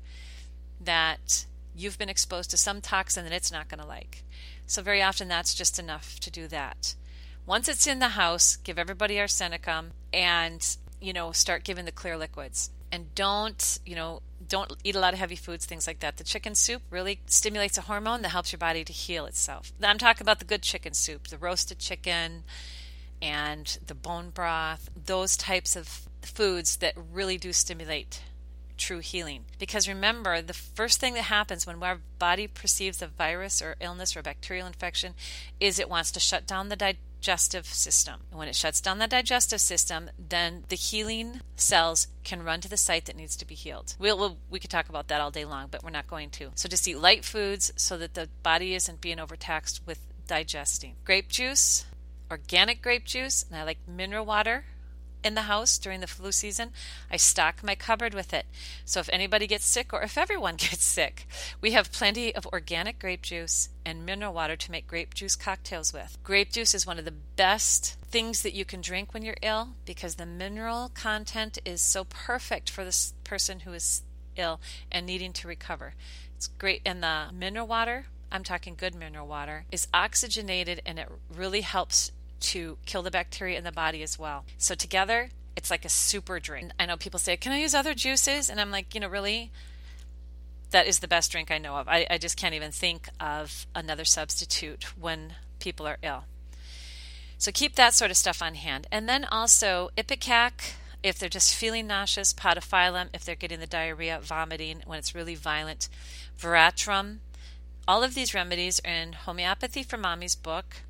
that 0.79 1.45
you've 1.81 1.97
been 1.97 2.09
exposed 2.09 2.49
to 2.51 2.57
some 2.57 2.81
toxin 2.81 3.23
that 3.23 3.33
it's 3.33 3.51
not 3.51 3.69
going 3.69 3.81
to 3.81 3.87
like. 3.87 4.23
So, 4.65 4.81
very 4.81 5.01
often, 5.01 5.27
that's 5.27 5.53
just 5.53 5.79
enough 5.79 6.19
to 6.19 6.31
do 6.31 6.47
that. 6.47 6.95
Once 7.45 7.67
it's 7.67 7.87
in 7.87 7.99
the 7.99 8.09
house, 8.09 8.55
give 8.55 8.77
everybody 8.77 9.15
arsenicum 9.15 9.87
and, 10.13 10.77
you 11.01 11.11
know, 11.11 11.31
start 11.31 11.63
giving 11.63 11.85
the 11.85 11.91
clear 11.91 12.17
liquids. 12.17 12.69
And 12.91 13.13
don't, 13.15 13.79
you 13.85 13.95
know, 13.95 14.21
don't 14.47 14.73
eat 14.83 14.95
a 14.95 14.99
lot 14.99 15.13
of 15.13 15.19
heavy 15.19 15.35
foods, 15.35 15.65
things 15.65 15.87
like 15.87 15.99
that. 15.99 16.17
The 16.17 16.23
chicken 16.23 16.55
soup 16.55 16.81
really 16.89 17.21
stimulates 17.25 17.77
a 17.77 17.81
hormone 17.81 18.21
that 18.21 18.29
helps 18.29 18.51
your 18.51 18.59
body 18.59 18.83
to 18.83 18.93
heal 18.93 19.25
itself. 19.25 19.71
I'm 19.81 19.97
talking 19.97 20.23
about 20.23 20.39
the 20.39 20.45
good 20.45 20.61
chicken 20.61 20.93
soup, 20.93 21.29
the 21.29 21.37
roasted 21.37 21.79
chicken 21.79 22.43
and 23.21 23.77
the 23.85 23.95
bone 23.95 24.29
broth, 24.29 24.89
those 25.05 25.37
types 25.37 25.75
of 25.75 26.07
foods 26.21 26.77
that 26.77 26.95
really 27.11 27.37
do 27.37 27.53
stimulate 27.53 28.21
true 28.81 28.99
healing. 28.99 29.45
Because 29.59 29.87
remember, 29.87 30.41
the 30.41 30.53
first 30.53 30.99
thing 30.99 31.13
that 31.13 31.23
happens 31.23 31.65
when 31.65 31.81
our 31.83 31.99
body 32.19 32.47
perceives 32.47 33.01
a 33.01 33.07
virus 33.07 33.61
or 33.61 33.75
illness 33.79 34.17
or 34.17 34.21
bacterial 34.21 34.67
infection 34.67 35.13
is 35.59 35.79
it 35.79 35.89
wants 35.89 36.11
to 36.11 36.19
shut 36.19 36.47
down 36.47 36.69
the 36.69 36.75
digestive 36.75 37.67
system. 37.67 38.21
And 38.31 38.39
when 38.39 38.47
it 38.47 38.55
shuts 38.55 38.81
down 38.81 38.97
the 38.97 39.07
digestive 39.07 39.61
system, 39.61 40.09
then 40.17 40.65
the 40.69 40.75
healing 40.75 41.41
cells 41.55 42.07
can 42.23 42.43
run 42.43 42.59
to 42.61 42.69
the 42.69 42.75
site 42.75 43.05
that 43.05 43.15
needs 43.15 43.35
to 43.37 43.45
be 43.45 43.55
healed. 43.55 43.95
We'll, 43.99 44.17
we'll, 44.17 44.37
we 44.49 44.59
could 44.59 44.71
talk 44.71 44.89
about 44.89 45.07
that 45.09 45.21
all 45.21 45.31
day 45.31 45.45
long, 45.45 45.67
but 45.69 45.83
we're 45.83 45.91
not 45.91 46.07
going 46.07 46.31
to. 46.31 46.51
So 46.55 46.67
just 46.67 46.87
eat 46.87 46.97
light 46.97 47.23
foods 47.23 47.71
so 47.75 47.97
that 47.99 48.15
the 48.15 48.29
body 48.41 48.73
isn't 48.73 48.99
being 48.99 49.19
overtaxed 49.19 49.81
with 49.85 49.99
digesting. 50.27 50.95
Grape 51.05 51.29
juice, 51.29 51.85
organic 52.31 52.81
grape 52.81 53.05
juice, 53.05 53.45
and 53.47 53.59
I 53.59 53.63
like 53.63 53.77
mineral 53.87 54.25
water 54.25 54.65
in 55.23 55.35
the 55.35 55.43
house 55.43 55.77
during 55.77 55.99
the 55.99 56.07
flu 56.07 56.31
season, 56.31 56.71
I 57.09 57.17
stock 57.17 57.63
my 57.63 57.75
cupboard 57.75 58.13
with 58.13 58.33
it. 58.33 58.45
So 58.85 58.99
if 58.99 59.09
anybody 59.11 59.47
gets 59.47 59.65
sick 59.65 59.93
or 59.93 60.01
if 60.01 60.17
everyone 60.17 60.55
gets 60.57 60.83
sick, 60.83 61.27
we 61.59 61.71
have 61.71 61.91
plenty 61.91 62.33
of 62.35 62.47
organic 62.47 62.99
grape 62.99 63.21
juice 63.21 63.69
and 63.85 64.05
mineral 64.05 64.33
water 64.33 64.55
to 64.55 64.71
make 64.71 64.87
grape 64.87 65.13
juice 65.13 65.35
cocktails 65.35 65.93
with. 65.93 66.17
Grape 66.23 66.51
juice 66.51 66.73
is 66.73 66.85
one 66.85 66.99
of 66.99 67.05
the 67.05 67.11
best 67.11 67.97
things 68.09 68.41
that 68.41 68.53
you 68.53 68.65
can 68.65 68.81
drink 68.81 69.13
when 69.13 69.23
you're 69.23 69.35
ill 69.41 69.69
because 69.85 70.15
the 70.15 70.25
mineral 70.25 70.91
content 70.93 71.57
is 71.65 71.81
so 71.81 72.03
perfect 72.03 72.69
for 72.69 72.83
this 72.83 73.13
person 73.23 73.61
who 73.61 73.73
is 73.73 74.03
ill 74.35 74.59
and 74.91 75.05
needing 75.05 75.33
to 75.33 75.47
recover. 75.47 75.93
It's 76.35 76.47
great. 76.47 76.81
And 76.85 77.03
the 77.03 77.27
mineral 77.33 77.67
water, 77.67 78.05
I'm 78.31 78.43
talking 78.43 78.75
good 78.75 78.95
mineral 78.95 79.27
water, 79.27 79.65
is 79.71 79.87
oxygenated 79.93 80.81
and 80.85 80.99
it 80.99 81.07
really 81.33 81.61
helps 81.61 82.11
to 82.41 82.77
kill 82.85 83.03
the 83.03 83.11
bacteria 83.11 83.57
in 83.57 83.63
the 83.63 83.71
body 83.71 84.03
as 84.03 84.19
well. 84.19 84.45
So 84.57 84.75
together, 84.75 85.29
it's 85.55 85.69
like 85.69 85.85
a 85.85 85.89
super 85.89 86.39
drink. 86.39 86.71
I 86.79 86.85
know 86.85 86.97
people 86.97 87.19
say, 87.19 87.37
Can 87.37 87.51
I 87.51 87.59
use 87.59 87.75
other 87.75 87.93
juices? 87.93 88.49
And 88.49 88.59
I'm 88.59 88.71
like, 88.71 88.93
You 88.93 89.01
know, 89.01 89.09
really? 89.09 89.51
That 90.71 90.87
is 90.87 90.99
the 90.99 91.07
best 91.07 91.31
drink 91.31 91.51
I 91.51 91.57
know 91.57 91.75
of. 91.75 91.87
I, 91.87 92.07
I 92.09 92.17
just 92.17 92.37
can't 92.37 92.55
even 92.55 92.71
think 92.71 93.09
of 93.19 93.67
another 93.75 94.05
substitute 94.05 94.97
when 94.97 95.33
people 95.59 95.85
are 95.85 95.97
ill. 96.01 96.23
So 97.37 97.51
keep 97.51 97.75
that 97.75 97.93
sort 97.93 98.11
of 98.11 98.17
stuff 98.17 98.41
on 98.41 98.55
hand. 98.55 98.87
And 98.91 99.09
then 99.09 99.25
also 99.25 99.89
Ipecac, 99.97 100.75
if 101.03 101.17
they're 101.17 101.27
just 101.27 101.55
feeling 101.55 101.87
nauseous, 101.87 102.33
podophyllum, 102.33 103.09
if 103.13 103.25
they're 103.25 103.35
getting 103.35 103.59
the 103.59 103.67
diarrhea, 103.67 104.19
vomiting, 104.21 104.83
when 104.85 104.99
it's 104.99 105.15
really 105.15 105.35
violent, 105.35 105.89
veratrum. 106.37 107.19
All 107.87 108.03
of 108.03 108.13
these 108.13 108.33
remedies 108.33 108.79
are 108.85 108.93
in 108.93 109.13
Homeopathy 109.13 109.83
for 109.83 109.97
Mommy's 109.97 110.35
book 110.35 110.83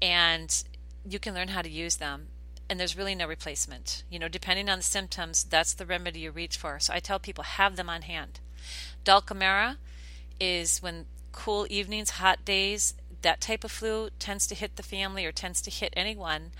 and 0.00 0.64
you 1.06 1.18
can 1.18 1.34
learn 1.34 1.48
how 1.48 1.62
to 1.62 1.70
use 1.70 1.96
them 1.96 2.28
and 2.68 2.78
there's 2.78 2.96
really 2.96 3.14
no 3.14 3.26
replacement. 3.26 4.04
You 4.10 4.18
know, 4.18 4.28
depending 4.28 4.68
on 4.68 4.78
the 4.78 4.84
symptoms, 4.84 5.44
that's 5.44 5.72
the 5.72 5.86
remedy 5.86 6.20
you 6.20 6.30
reach 6.30 6.56
for. 6.56 6.78
So 6.78 6.92
I 6.92 7.00
tell 7.00 7.18
people 7.18 7.44
have 7.44 7.76
them 7.76 7.88
on 7.88 8.02
hand. 8.02 8.40
Dulcamara 9.04 9.76
is 10.38 10.82
when 10.82 11.06
cool 11.32 11.66
evenings, 11.70 12.10
hot 12.10 12.44
days, 12.44 12.94
that 13.22 13.40
type 13.40 13.64
of 13.64 13.70
flu 13.70 14.10
tends 14.18 14.46
to 14.46 14.54
hit 14.54 14.76
the 14.76 14.82
family 14.82 15.24
or 15.24 15.32
tends 15.32 15.60
to 15.62 15.70
hit 15.70 15.92
anyone, 15.96 16.52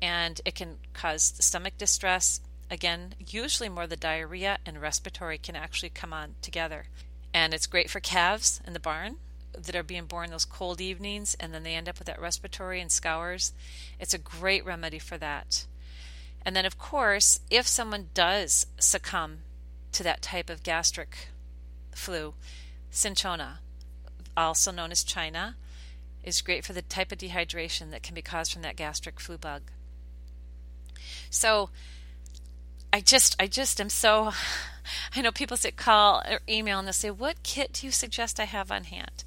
and 0.00 0.40
it 0.44 0.54
can 0.54 0.78
cause 0.94 1.34
stomach 1.38 1.74
distress. 1.78 2.40
Again, 2.70 3.14
usually 3.18 3.68
more 3.68 3.86
the 3.86 3.96
diarrhea 3.96 4.58
and 4.64 4.80
respiratory 4.80 5.38
can 5.38 5.54
actually 5.54 5.90
come 5.90 6.12
on 6.12 6.34
together. 6.40 6.86
And 7.34 7.52
it's 7.54 7.66
great 7.66 7.90
for 7.90 8.00
calves 8.00 8.60
in 8.66 8.72
the 8.72 8.80
barn 8.80 9.16
that 9.58 9.76
are 9.76 9.82
being 9.82 10.06
born 10.06 10.30
those 10.30 10.44
cold 10.44 10.80
evenings 10.80 11.36
and 11.38 11.52
then 11.52 11.62
they 11.62 11.74
end 11.74 11.88
up 11.88 11.98
with 11.98 12.06
that 12.06 12.20
respiratory 12.20 12.80
and 12.80 12.90
scours. 12.90 13.52
It's 14.00 14.14
a 14.14 14.18
great 14.18 14.64
remedy 14.64 14.98
for 14.98 15.18
that. 15.18 15.66
And 16.44 16.56
then, 16.56 16.64
of 16.64 16.78
course, 16.78 17.40
if 17.50 17.66
someone 17.66 18.08
does 18.14 18.66
succumb 18.78 19.38
to 19.92 20.02
that 20.02 20.22
type 20.22 20.50
of 20.50 20.62
gastric 20.62 21.28
flu, 21.94 22.34
cinchona, 22.90 23.60
also 24.36 24.72
known 24.72 24.90
as 24.90 25.04
China, 25.04 25.56
is 26.24 26.40
great 26.40 26.64
for 26.64 26.72
the 26.72 26.82
type 26.82 27.12
of 27.12 27.18
dehydration 27.18 27.90
that 27.90 28.02
can 28.02 28.14
be 28.14 28.22
caused 28.22 28.52
from 28.52 28.62
that 28.62 28.76
gastric 28.76 29.20
flu 29.20 29.36
bug. 29.36 29.62
So, 31.30 31.70
I 32.92 33.00
just, 33.00 33.36
I 33.40 33.46
just 33.46 33.80
am 33.80 33.88
so. 33.88 34.32
I 35.14 35.22
know 35.22 35.30
people 35.30 35.56
say 35.56 35.70
call 35.70 36.22
or 36.28 36.40
email 36.48 36.78
and 36.78 36.86
they'll 36.86 36.92
say, 36.92 37.10
"What 37.10 37.42
kit 37.42 37.72
do 37.72 37.86
you 37.86 37.92
suggest 37.92 38.40
I 38.40 38.44
have 38.44 38.70
on 38.70 38.84
hand?" 38.84 39.24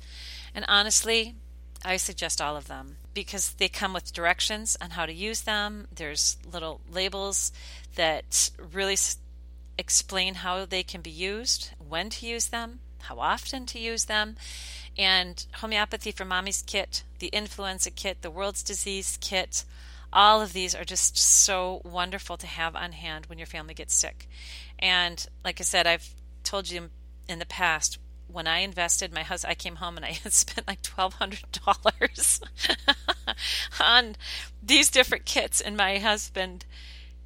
And 0.56 0.66
honestly, 0.68 1.36
I 1.84 1.98
suggest 1.98 2.42
all 2.42 2.56
of 2.56 2.68
them 2.68 2.96
because 3.14 3.52
they 3.52 3.68
come 3.68 3.94
with 3.94 4.14
directions 4.14 4.76
on 4.82 4.92
how 4.92 5.06
to 5.06 5.14
use 5.14 5.42
them. 5.42 5.88
There's 5.94 6.38
little 6.52 6.82
labels 6.90 7.52
that 7.96 8.50
really 8.74 8.98
explain 9.78 10.36
how 10.36 10.66
they 10.66 10.82
can 10.82 11.02
be 11.02 11.12
used, 11.12 11.72
when 11.78 12.10
to 12.10 12.26
use 12.26 12.48
them, 12.48 12.80
how 13.02 13.20
often 13.20 13.66
to 13.68 13.80
use 13.80 14.06
them. 14.06 14.38
And 14.98 15.46
Homeopathy 15.56 16.12
for 16.12 16.24
Mommy's 16.24 16.64
kit, 16.66 17.04
the 17.20 17.28
Influenza 17.28 17.92
kit, 17.92 18.22
the 18.22 18.32
World's 18.32 18.64
Disease 18.64 19.18
kit, 19.20 19.66
all 20.14 20.42
of 20.42 20.54
these 20.54 20.74
are 20.74 20.86
just 20.86 21.18
so 21.18 21.82
wonderful 21.84 22.38
to 22.38 22.48
have 22.48 22.76
on 22.76 22.94
hand 22.94 23.26
when 23.26 23.38
your 23.38 23.46
family 23.46 23.74
gets 23.74 23.94
sick. 23.94 24.30
And 24.80 25.28
like 25.44 25.60
I 25.60 25.64
said, 25.64 25.86
I've 25.86 26.14
told 26.46 26.70
you 26.70 26.90
in 27.28 27.40
the 27.40 27.46
past, 27.46 27.98
when 28.36 28.48
I 28.48 28.60
invested, 28.60 29.14
my 29.14 29.24
husband, 29.24 29.52
I 29.52 29.56
came 29.56 29.78
home 29.78 29.96
and 29.96 30.06
I 30.06 30.12
had 30.24 30.34
spent 30.34 30.68
like 30.68 30.82
twelve 30.82 31.16
hundred 31.16 31.46
dollars 31.66 32.42
on 33.80 34.16
these 34.62 34.92
different 34.92 35.26
kits, 35.26 35.62
and 35.62 35.78
my 35.78 35.98
husband, 35.98 36.66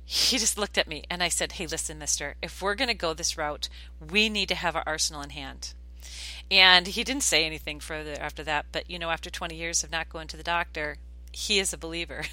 he 0.06 0.38
just 0.38 0.58
looked 0.58 0.78
at 0.78 0.88
me 0.88 1.04
and 1.10 1.22
I 1.22 1.30
said, 1.30 1.54
"Hey, 1.54 1.68
listen, 1.68 1.98
Mister, 1.98 2.36
if 2.42 2.62
we're 2.62 2.76
going 2.76 2.88
to 2.90 2.94
go 2.94 3.14
this 3.14 3.38
route, 3.38 3.68
we 4.00 4.30
need 4.30 4.48
to 4.50 4.56
have 4.56 4.76
our 4.76 4.84
arsenal 4.86 5.22
in 5.22 5.32
hand." 5.32 5.74
And 6.52 6.88
he 6.88 7.04
didn't 7.04 7.24
say 7.24 7.46
anything 7.46 7.80
further 7.80 8.16
after 8.20 8.44
that, 8.44 8.68
but 8.72 8.90
you 8.90 9.00
know, 9.00 9.10
after 9.10 9.30
twenty 9.30 9.56
years 9.56 9.84
of 9.84 9.92
not 9.92 10.10
going 10.10 10.28
to 10.30 10.38
the 10.38 10.44
doctor, 10.44 10.98
he 11.32 11.60
is 11.60 11.74
a 11.74 11.78
believer. 11.78 12.24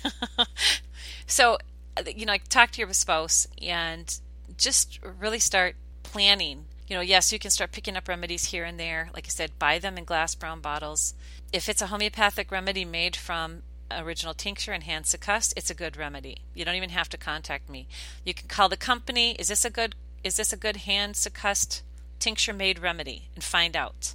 so, 1.26 1.58
uh, 1.96 2.02
you 2.14 2.26
know, 2.26 2.34
I 2.34 2.38
talk 2.38 2.72
to 2.72 2.80
your 2.80 2.92
spouse 2.92 3.48
and 3.60 4.20
just 4.56 5.00
really 5.02 5.38
start 5.38 5.76
planning 6.02 6.66
you 6.86 6.94
know, 6.94 7.02
yes, 7.02 7.32
you 7.32 7.38
can 7.38 7.50
start 7.50 7.72
picking 7.72 7.96
up 7.96 8.08
remedies 8.08 8.46
here 8.46 8.64
and 8.64 8.78
there. 8.78 9.10
Like 9.12 9.26
I 9.26 9.30
said, 9.30 9.58
buy 9.58 9.78
them 9.78 9.98
in 9.98 10.04
glass 10.04 10.34
brown 10.34 10.60
bottles. 10.60 11.14
If 11.52 11.68
it's 11.68 11.82
a 11.82 11.88
homeopathic 11.88 12.50
remedy 12.50 12.84
made 12.84 13.16
from 13.16 13.62
original 13.90 14.34
tincture 14.34 14.72
and 14.72 14.84
hand 14.84 15.06
succussed, 15.06 15.54
it's 15.56 15.70
a 15.70 15.74
good 15.74 15.96
remedy. 15.96 16.38
You 16.54 16.64
don't 16.64 16.74
even 16.74 16.90
have 16.90 17.08
to 17.10 17.16
contact 17.16 17.68
me. 17.68 17.88
You 18.24 18.34
can 18.34 18.48
call 18.48 18.68
the 18.68 18.76
company. 18.76 19.32
Is 19.32 19.48
this 19.48 19.64
a 19.64 19.70
good 19.70 19.94
is 20.22 20.36
this 20.36 20.52
a 20.52 20.56
good 20.56 20.78
hand 20.78 21.14
succussed 21.14 21.82
tincture 22.18 22.52
made 22.52 22.78
remedy 22.78 23.28
and 23.34 23.44
find 23.44 23.76
out 23.76 24.14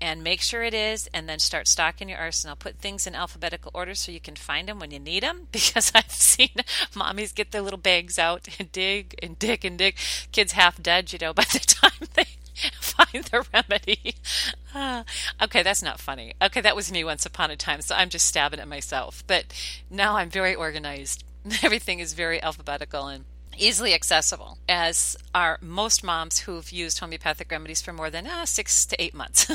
and 0.00 0.22
make 0.22 0.40
sure 0.40 0.62
it 0.62 0.74
is, 0.74 1.08
and 1.12 1.28
then 1.28 1.38
start 1.38 1.68
stocking 1.68 2.08
your 2.08 2.18
arsenal. 2.18 2.56
Put 2.56 2.76
things 2.76 3.06
in 3.06 3.14
alphabetical 3.14 3.70
order 3.74 3.94
so 3.94 4.12
you 4.12 4.20
can 4.20 4.36
find 4.36 4.68
them 4.68 4.78
when 4.78 4.90
you 4.90 4.98
need 4.98 5.22
them. 5.22 5.48
Because 5.52 5.92
I've 5.94 6.10
seen 6.10 6.50
mommies 6.94 7.34
get 7.34 7.52
their 7.52 7.60
little 7.60 7.78
bags 7.78 8.18
out 8.18 8.48
and 8.58 8.72
dig 8.72 9.14
and 9.22 9.38
dig 9.38 9.64
and 9.64 9.78
dig. 9.78 9.96
Kids 10.32 10.52
half 10.52 10.82
dead, 10.82 11.12
you 11.12 11.18
know, 11.18 11.32
by 11.40 11.44
the 11.44 11.58
time 11.60 12.08
they 12.14 12.26
find 12.80 13.24
the 13.24 13.44
remedy. 13.52 14.14
Uh, 14.74 15.04
okay, 15.42 15.62
that's 15.62 15.82
not 15.82 16.00
funny. 16.00 16.34
Okay, 16.42 16.60
that 16.60 16.76
was 16.76 16.92
me 16.92 17.04
once 17.04 17.26
upon 17.26 17.50
a 17.50 17.56
time, 17.56 17.82
so 17.82 17.94
I'm 17.94 18.08
just 18.08 18.26
stabbing 18.26 18.60
at 18.60 18.68
myself. 18.68 19.24
But 19.26 19.46
now 19.90 20.16
I'm 20.16 20.30
very 20.30 20.54
organized. 20.54 21.24
Everything 21.62 22.00
is 22.00 22.12
very 22.12 22.42
alphabetical 22.42 23.06
and 23.06 23.24
easily 23.60 23.94
accessible, 23.94 24.58
as 24.68 25.16
are 25.34 25.58
most 25.60 26.02
moms 26.02 26.40
who've 26.40 26.70
used 26.70 26.98
homeopathic 26.98 27.50
remedies 27.50 27.82
for 27.82 27.92
more 27.92 28.10
than 28.10 28.26
uh, 28.26 28.46
six 28.46 28.86
to 28.86 29.02
eight 29.02 29.14
months. 29.14 29.50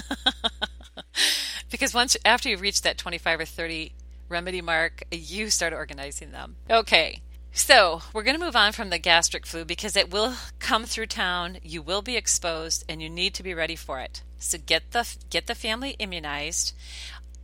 because 1.71 1.93
once 1.93 2.15
after 2.23 2.49
you 2.49 2.57
reach 2.57 2.81
that 2.83 2.97
25 2.97 3.41
or 3.41 3.45
30 3.45 3.93
remedy 4.29 4.61
mark, 4.61 5.03
you 5.11 5.49
start 5.49 5.73
organizing 5.73 6.31
them. 6.31 6.55
Okay. 6.69 7.21
So, 7.51 8.01
we're 8.11 8.23
going 8.23 8.37
to 8.37 8.45
move 8.45 8.57
on 8.57 8.73
from 8.73 8.89
the 8.89 8.99
gastric 8.99 9.45
flu 9.45 9.63
because 9.63 9.95
it 9.95 10.11
will 10.11 10.33
come 10.59 10.83
through 10.83 11.05
town, 11.05 11.57
you 11.63 11.81
will 11.81 12.01
be 12.01 12.17
exposed 12.17 12.83
and 12.89 13.01
you 13.01 13.09
need 13.09 13.33
to 13.35 13.43
be 13.43 13.53
ready 13.53 13.77
for 13.77 14.01
it. 14.01 14.23
So 14.39 14.57
get 14.63 14.91
the 14.91 15.07
get 15.29 15.47
the 15.47 15.55
family 15.55 15.95
immunized. 15.97 16.73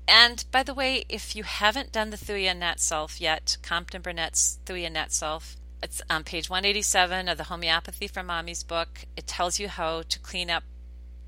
And 0.07 0.43
by 0.51 0.63
the 0.63 0.73
way, 0.73 1.05
if 1.09 1.35
you 1.35 1.43
haven't 1.43 1.91
done 1.91 2.09
the 2.09 2.17
Thuja 2.17 2.55
Nat 2.55 2.77
Sulph 2.77 3.21
yet, 3.21 3.57
Compton 3.63 4.01
Burnett's 4.01 4.59
Thuja 4.65 4.91
Nat 4.91 5.09
Sulph, 5.09 5.55
it's 5.83 6.01
on 6.09 6.23
page 6.23 6.50
187 6.50 7.27
of 7.27 7.38
the 7.38 7.45
Homeopathy 7.45 8.07
for 8.07 8.23
Mommy's 8.23 8.63
book. 8.63 9.05
It 9.17 9.27
tells 9.27 9.59
you 9.59 9.67
how 9.67 10.03
to 10.03 10.19
clean 10.19 10.50
up 10.50 10.63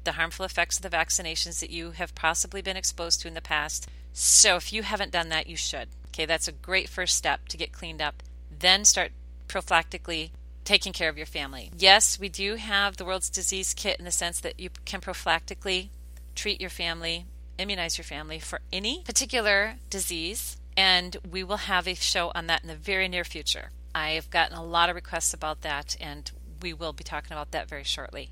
the 0.04 0.14
harmful 0.14 0.46
effects 0.46 0.78
of 0.78 0.84
the 0.84 0.96
vaccinations 0.96 1.60
that 1.60 1.70
you 1.70 1.92
have 1.92 2.14
possibly 2.14 2.62
been 2.62 2.78
exposed 2.78 3.22
to 3.22 3.28
in 3.28 3.34
the 3.34 3.42
past. 3.42 3.88
So 4.12 4.56
if 4.56 4.72
you 4.72 4.84
haven't 4.84 5.12
done 5.12 5.30
that, 5.30 5.48
you 5.48 5.56
should. 5.56 5.90
Okay, 6.10 6.26
that's 6.26 6.48
a 6.48 6.52
great 6.52 6.90
first 6.90 7.16
step 7.16 7.48
to 7.48 7.58
get 7.58 7.72
cleaned 7.72 8.02
up. 8.02 8.22
Then 8.60 8.86
start 8.86 9.12
prophylactically 9.48 10.32
taking 10.64 10.94
care 10.94 11.10
of 11.10 11.18
your 11.18 11.26
family. 11.26 11.72
Yes, 11.78 12.20
we 12.20 12.30
do 12.30 12.56
have 12.56 12.98
the 12.98 13.06
World's 13.06 13.30
Disease 13.30 13.74
Kit 13.74 13.98
in 13.98 14.06
the 14.06 14.12
sense 14.12 14.40
that 14.42 14.60
you 14.60 14.70
can 14.86 15.02
prophylactically 15.02 15.90
treat 16.36 16.62
your 16.62 16.70
family, 16.70 17.26
immunize 17.58 17.98
your 17.98 18.06
family 18.06 18.40
for 18.40 18.62
any 18.72 19.02
particular 19.04 19.76
disease, 19.90 20.58
and 20.78 21.18
we 21.30 21.44
will 21.44 21.58
have 21.58 21.88
a 21.88 21.96
show 21.96 22.32
on 22.36 22.48
that 22.48 22.62
in 22.62 22.68
the 22.68 22.76
very 22.76 23.08
near 23.08 23.24
future. 23.24 23.70
I 23.96 24.12
have 24.12 24.30
gotten 24.30 24.58
a 24.58 24.64
lot 24.64 24.90
of 24.90 24.96
requests 24.96 25.34
about 25.34 25.62
that, 25.62 25.96
and 26.00 26.32
we 26.62 26.74
will 26.74 26.94
be 26.94 27.04
talking 27.04 27.32
about 27.32 27.52
that 27.52 27.70
very 27.70 27.84
shortly. 27.84 28.32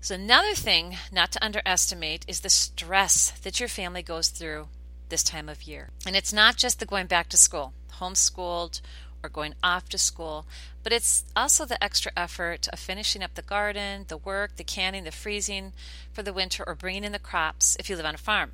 So, 0.00 0.14
another 0.14 0.54
thing 0.54 0.96
not 1.10 1.32
to 1.32 1.44
underestimate 1.44 2.24
is 2.28 2.40
the 2.40 2.50
stress 2.50 3.30
that 3.42 3.58
your 3.58 3.68
family 3.68 4.02
goes 4.02 4.28
through 4.28 4.68
this 5.08 5.22
time 5.22 5.48
of 5.48 5.62
year. 5.62 5.90
And 6.06 6.14
it's 6.14 6.32
not 6.32 6.56
just 6.56 6.78
the 6.78 6.86
going 6.86 7.06
back 7.06 7.28
to 7.30 7.36
school, 7.36 7.72
homeschooled 7.98 8.80
or 9.22 9.28
going 9.28 9.54
off 9.62 9.88
to 9.88 9.98
school, 9.98 10.46
but 10.82 10.92
it's 10.92 11.24
also 11.34 11.64
the 11.64 11.82
extra 11.82 12.12
effort 12.16 12.68
of 12.68 12.78
finishing 12.78 13.22
up 13.22 13.34
the 13.34 13.42
garden, 13.42 14.04
the 14.08 14.16
work, 14.16 14.56
the 14.56 14.64
canning, 14.64 15.04
the 15.04 15.10
freezing 15.10 15.72
for 16.12 16.22
the 16.22 16.32
winter, 16.32 16.62
or 16.66 16.74
bringing 16.74 17.04
in 17.04 17.12
the 17.12 17.18
crops 17.18 17.76
if 17.80 17.90
you 17.90 17.96
live 17.96 18.06
on 18.06 18.14
a 18.14 18.18
farm. 18.18 18.52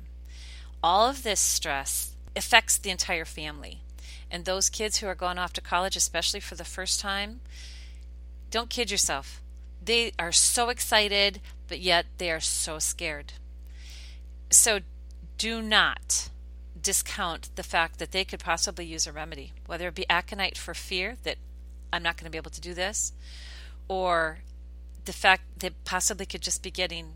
All 0.81 1.07
of 1.07 1.23
this 1.23 1.39
stress 1.39 2.15
affects 2.35 2.77
the 2.77 2.89
entire 2.89 3.25
family. 3.25 3.81
And 4.31 4.45
those 4.45 4.69
kids 4.69 4.97
who 4.97 5.07
are 5.07 5.15
going 5.15 5.37
off 5.37 5.53
to 5.53 5.61
college, 5.61 5.95
especially 5.95 6.39
for 6.39 6.55
the 6.55 6.63
first 6.63 6.99
time, 6.99 7.41
don't 8.51 8.69
kid 8.69 8.91
yourself. 8.91 9.41
They 9.83 10.13
are 10.17 10.31
so 10.31 10.69
excited, 10.69 11.41
but 11.67 11.79
yet 11.79 12.05
they 12.17 12.31
are 12.31 12.39
so 12.39 12.79
scared. 12.79 13.33
So 14.49 14.79
do 15.37 15.61
not 15.61 16.29
discount 16.81 17.49
the 17.55 17.63
fact 17.63 17.99
that 17.99 18.11
they 18.11 18.25
could 18.25 18.39
possibly 18.39 18.85
use 18.85 19.07
a 19.07 19.11
remedy, 19.11 19.53
whether 19.65 19.87
it 19.87 19.95
be 19.95 20.09
aconite 20.09 20.57
for 20.57 20.73
fear 20.73 21.15
that 21.23 21.37
I'm 21.91 22.03
not 22.03 22.17
going 22.17 22.25
to 22.25 22.31
be 22.31 22.37
able 22.37 22.51
to 22.51 22.61
do 22.61 22.73
this, 22.73 23.13
or 23.87 24.39
the 25.05 25.13
fact 25.13 25.43
they 25.59 25.69
possibly 25.83 26.25
could 26.25 26.41
just 26.41 26.63
be 26.63 26.71
getting, 26.71 27.13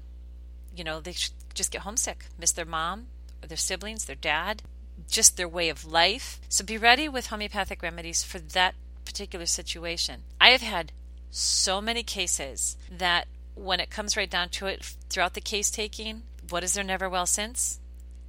you 0.76 0.84
know, 0.84 1.00
they 1.00 1.14
just 1.54 1.72
get 1.72 1.82
homesick, 1.82 2.26
miss 2.38 2.52
their 2.52 2.66
mom, 2.66 3.08
their 3.48 3.58
siblings, 3.58 4.06
their 4.06 4.16
dad, 4.16 4.62
just 5.10 5.38
their 5.38 5.48
way 5.48 5.70
of 5.70 5.86
life. 5.86 6.40
So 6.50 6.64
be 6.64 6.78
ready 6.78 7.08
with 7.08 7.28
homeopathic 7.28 7.82
remedies 7.82 8.24
for 8.24 8.40
that 8.40 8.76
particular 9.06 9.46
situation. 9.46 10.24
I 10.40 10.50
have 10.50 10.62
had 10.62 10.92
so 11.32 11.82
many 11.82 12.04
cases 12.04 12.78
that 12.92 13.28
when 13.56 13.80
it 13.80 13.90
comes 13.90 14.18
right 14.18 14.30
down 14.30 14.50
to 14.50 14.68
it, 14.68 14.96
throughout 15.10 15.34
the 15.34 15.42
case 15.42 15.70
taking, 15.70 16.24
what 16.50 16.64
is 16.64 16.74
there 16.74 16.84
never 16.84 17.10
well 17.10 17.26
since? 17.26 17.80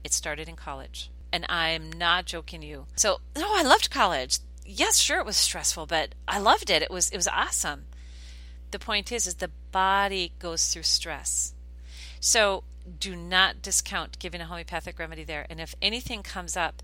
It 0.03 0.13
started 0.13 0.49
in 0.49 0.57
college 0.57 1.11
and 1.33 1.47
I'm 1.49 1.91
not 1.93 2.27
joking 2.27 2.63
you. 2.63 2.87
So, 2.97 3.21
no, 3.37 3.55
I 3.55 3.63
loved 3.63 3.91
college. 3.91 4.39
Yes, 4.65 4.99
sure 4.99 5.19
it 5.19 5.27
was 5.27 5.37
stressful, 5.37 5.87
but 5.87 6.15
I 6.29 6.39
loved 6.39 6.71
it. 6.71 6.83
It 6.83 6.91
was 6.91 7.11
it 7.11 7.17
was 7.17 7.29
awesome. 7.29 7.87
The 8.71 8.79
point 8.79 9.11
is 9.11 9.27
is 9.27 9.37
the 9.37 9.51
body 9.73 10.33
goes 10.39 10.69
through 10.69 10.85
stress. 10.85 11.55
So, 12.21 12.65
do 12.99 13.15
not 13.17 13.63
discount 13.63 14.19
giving 14.19 14.41
a 14.41 14.47
homeopathic 14.47 14.99
remedy 14.99 15.25
there. 15.25 15.47
And 15.49 15.61
if 15.61 15.75
anything 15.81 16.23
comes 16.23 16.57
up 16.57 16.83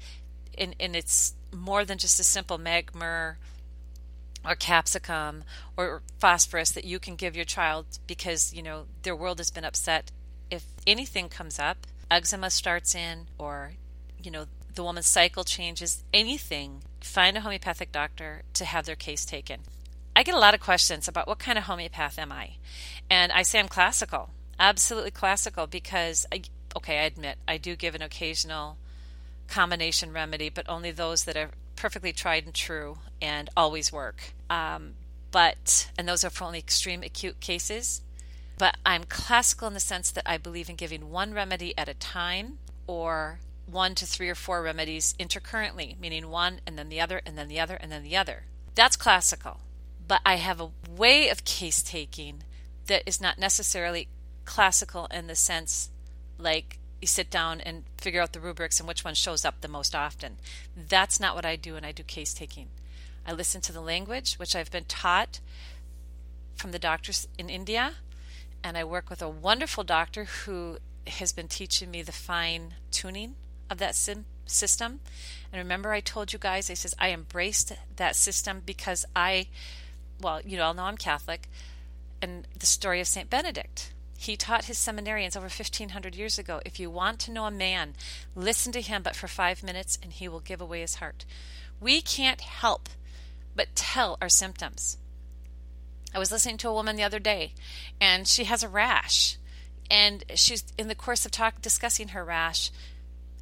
and, 0.56 0.74
and 0.78 0.94
it's 0.94 1.34
more 1.52 1.84
than 1.84 1.98
just 1.98 2.20
a 2.20 2.24
simple 2.24 2.58
magmar 2.58 3.36
or 4.44 4.54
capsicum 4.54 5.44
or 5.76 6.02
phosphorus 6.18 6.70
that 6.70 6.84
you 6.84 6.98
can 6.98 7.16
give 7.16 7.34
your 7.34 7.44
child 7.44 7.86
because, 8.06 8.54
you 8.54 8.62
know, 8.62 8.84
their 9.02 9.16
world 9.16 9.38
has 9.38 9.50
been 9.50 9.64
upset. 9.64 10.12
If 10.50 10.64
anything 10.86 11.28
comes 11.28 11.58
up, 11.58 11.86
eczema 12.10 12.50
starts 12.50 12.94
in 12.94 13.26
or 13.38 13.72
you 14.26 14.32
know, 14.32 14.46
the 14.74 14.82
woman's 14.82 15.06
cycle 15.06 15.44
changes, 15.44 16.02
anything, 16.12 16.82
find 17.00 17.36
a 17.36 17.40
homeopathic 17.40 17.92
doctor 17.92 18.42
to 18.54 18.64
have 18.64 18.84
their 18.84 18.96
case 18.96 19.24
taken. 19.24 19.60
I 20.14 20.22
get 20.22 20.34
a 20.34 20.38
lot 20.38 20.54
of 20.54 20.60
questions 20.60 21.06
about 21.06 21.28
what 21.28 21.38
kind 21.38 21.56
of 21.56 21.64
homeopath 21.64 22.18
am 22.18 22.32
I? 22.32 22.56
And 23.08 23.30
I 23.30 23.42
say 23.42 23.60
I'm 23.60 23.68
classical, 23.68 24.30
absolutely 24.58 25.10
classical, 25.10 25.66
because, 25.66 26.26
I, 26.32 26.42
okay, 26.76 26.98
I 26.98 27.04
admit 27.04 27.38
I 27.46 27.58
do 27.58 27.76
give 27.76 27.94
an 27.94 28.02
occasional 28.02 28.78
combination 29.48 30.12
remedy, 30.12 30.48
but 30.48 30.68
only 30.68 30.90
those 30.90 31.24
that 31.24 31.36
are 31.36 31.50
perfectly 31.76 32.12
tried 32.12 32.44
and 32.44 32.54
true 32.54 32.98
and 33.20 33.48
always 33.56 33.92
work. 33.92 34.34
Um, 34.50 34.94
but, 35.30 35.90
and 35.98 36.08
those 36.08 36.24
are 36.24 36.30
for 36.30 36.44
only 36.44 36.58
extreme 36.58 37.02
acute 37.02 37.40
cases. 37.40 38.02
But 38.58 38.78
I'm 38.86 39.04
classical 39.04 39.68
in 39.68 39.74
the 39.74 39.80
sense 39.80 40.10
that 40.10 40.28
I 40.28 40.38
believe 40.38 40.70
in 40.70 40.76
giving 40.76 41.10
one 41.10 41.34
remedy 41.34 41.76
at 41.76 41.88
a 41.88 41.94
time 41.94 42.58
or 42.86 43.40
one 43.66 43.94
to 43.96 44.06
three 44.06 44.30
or 44.30 44.34
four 44.34 44.62
remedies 44.62 45.14
intercurrently, 45.18 45.98
meaning 46.00 46.30
one 46.30 46.60
and 46.66 46.78
then 46.78 46.88
the 46.88 47.00
other 47.00 47.20
and 47.26 47.36
then 47.36 47.48
the 47.48 47.60
other 47.60 47.74
and 47.74 47.92
then 47.92 48.02
the 48.02 48.16
other. 48.16 48.44
That's 48.74 48.96
classical. 48.96 49.60
But 50.08 50.22
I 50.24 50.36
have 50.36 50.60
a 50.60 50.70
way 50.88 51.28
of 51.28 51.44
case 51.44 51.82
taking 51.82 52.44
that 52.86 53.02
is 53.04 53.20
not 53.20 53.38
necessarily 53.38 54.08
classical 54.46 55.06
in 55.12 55.26
the 55.26 55.34
sense 55.34 55.90
like 56.38 56.78
you 57.00 57.06
sit 57.06 57.30
down 57.30 57.60
and 57.60 57.84
figure 57.98 58.22
out 58.22 58.32
the 58.32 58.40
rubrics 58.40 58.78
and 58.80 58.88
which 58.88 59.04
one 59.04 59.14
shows 59.14 59.44
up 59.44 59.60
the 59.60 59.68
most 59.68 59.94
often. 59.94 60.36
That's 60.76 61.20
not 61.20 61.34
what 61.34 61.44
I 61.44 61.56
do 61.56 61.74
when 61.74 61.84
I 61.84 61.92
do 61.92 62.02
case 62.02 62.32
taking. 62.32 62.68
I 63.26 63.32
listen 63.32 63.60
to 63.62 63.72
the 63.72 63.80
language, 63.80 64.34
which 64.34 64.56
I've 64.56 64.70
been 64.70 64.84
taught 64.84 65.40
from 66.54 66.72
the 66.72 66.78
doctors 66.78 67.28
in 67.38 67.50
India, 67.50 67.94
and 68.64 68.78
I 68.78 68.84
work 68.84 69.10
with 69.10 69.20
a 69.20 69.28
wonderful 69.28 69.84
doctor 69.84 70.24
who 70.24 70.78
has 71.06 71.32
been 71.32 71.48
teaching 71.48 71.90
me 71.90 72.02
the 72.02 72.12
fine 72.12 72.74
tuning 72.90 73.34
of 73.68 73.78
that 73.78 73.94
sim- 73.94 74.24
system. 74.46 75.00
And 75.52 75.58
remember, 75.58 75.92
I 75.92 76.00
told 76.00 76.32
you 76.32 76.38
guys, 76.38 76.70
I 76.70 76.74
says 76.74 76.94
I 76.98 77.10
embraced 77.10 77.72
that 77.96 78.16
system 78.16 78.62
because 78.64 79.04
I, 79.14 79.48
well, 80.20 80.40
you 80.44 80.60
all 80.60 80.74
know 80.74 80.84
I'm 80.84 80.96
Catholic, 80.96 81.48
and 82.22 82.46
the 82.58 82.66
story 82.66 83.00
of 83.00 83.06
Saint 83.06 83.28
Benedict. 83.28 83.92
He 84.26 84.36
taught 84.36 84.64
his 84.64 84.76
seminarians 84.76 85.36
over 85.36 85.44
1500 85.44 86.16
years 86.16 86.36
ago 86.36 86.60
if 86.64 86.80
you 86.80 86.90
want 86.90 87.20
to 87.20 87.30
know 87.30 87.44
a 87.44 87.50
man, 87.50 87.94
listen 88.34 88.72
to 88.72 88.80
him 88.80 89.02
but 89.02 89.14
for 89.14 89.28
five 89.28 89.62
minutes 89.62 90.00
and 90.02 90.12
he 90.12 90.26
will 90.26 90.40
give 90.40 90.60
away 90.60 90.80
his 90.80 90.96
heart. 90.96 91.24
We 91.80 92.00
can't 92.00 92.40
help 92.40 92.88
but 93.54 93.76
tell 93.76 94.18
our 94.20 94.28
symptoms. 94.28 94.98
I 96.12 96.18
was 96.18 96.32
listening 96.32 96.56
to 96.58 96.68
a 96.68 96.74
woman 96.74 96.96
the 96.96 97.04
other 97.04 97.20
day 97.20 97.54
and 98.00 98.26
she 98.26 98.44
has 98.44 98.64
a 98.64 98.68
rash. 98.68 99.36
And 99.88 100.24
she's 100.34 100.64
in 100.76 100.88
the 100.88 100.96
course 100.96 101.24
of 101.24 101.30
talk 101.30 101.62
discussing 101.62 102.08
her 102.08 102.24
rash, 102.24 102.72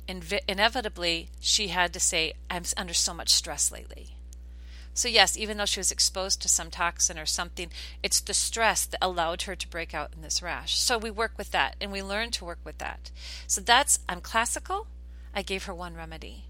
inv- 0.07 0.43
inevitably 0.47 1.31
she 1.41 1.69
had 1.69 1.95
to 1.95 2.01
say, 2.01 2.35
I'm 2.51 2.65
under 2.77 2.93
so 2.93 3.15
much 3.15 3.31
stress 3.31 3.73
lately. 3.73 4.17
So, 4.95 5.09
yes, 5.09 5.37
even 5.37 5.57
though 5.57 5.65
she 5.65 5.81
was 5.81 5.91
exposed 5.91 6.41
to 6.43 6.49
some 6.49 6.71
toxin 6.71 7.19
or 7.19 7.27
something, 7.27 7.69
it's 8.03 8.21
the 8.21 8.33
stress 8.33 8.87
that 8.87 9.03
allowed 9.03 9.43
her 9.43 9.57
to 9.57 9.69
break 9.69 9.93
out 9.93 10.13
in 10.15 10.23
this 10.23 10.41
rash. 10.41 10.79
So, 10.79 10.97
we 10.97 11.11
work 11.11 11.33
with 11.37 11.51
that 11.51 11.75
and 11.81 11.91
we 11.91 12.03
learn 12.03 12.31
to 12.33 12.45
work 12.45 12.61
with 12.65 12.79
that. 12.79 13.11
So, 13.49 13.61
that's, 13.61 13.99
I'm 14.09 14.21
classical. 14.21 14.87
I 15.35 15.43
gave 15.43 15.65
her 15.65 15.75
one 15.75 15.97
remedy. 15.97 16.45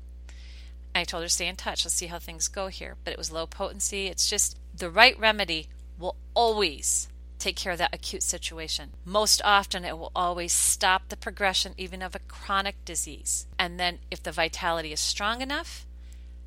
I 0.94 1.04
told 1.04 1.22
her, 1.22 1.28
stay 1.28 1.48
in 1.48 1.56
touch. 1.56 1.84
Let's 1.84 1.94
see 1.94 2.06
how 2.06 2.18
things 2.18 2.48
go 2.48 2.68
here. 2.68 2.96
But 3.02 3.14
it 3.14 3.18
was 3.18 3.32
low 3.32 3.46
potency. 3.46 4.06
It's 4.06 4.28
just 4.28 4.58
the 4.76 4.90
right 4.90 5.18
remedy 5.18 5.68
will 5.98 6.16
always 6.34 7.08
take 7.38 7.56
care 7.56 7.72
of 7.72 7.78
that 7.78 7.94
acute 7.94 8.22
situation. 8.22 8.90
Most 9.04 9.42
often, 9.44 9.84
it 9.84 9.98
will 9.98 10.12
always 10.14 10.52
stop 10.52 11.08
the 11.08 11.16
progression, 11.16 11.74
even 11.76 12.02
of 12.02 12.14
a 12.14 12.20
chronic 12.20 12.84
disease. 12.84 13.46
And 13.58 13.80
then, 13.80 13.98
if 14.10 14.22
the 14.22 14.32
vitality 14.32 14.92
is 14.92 15.00
strong 15.00 15.40
enough, 15.40 15.86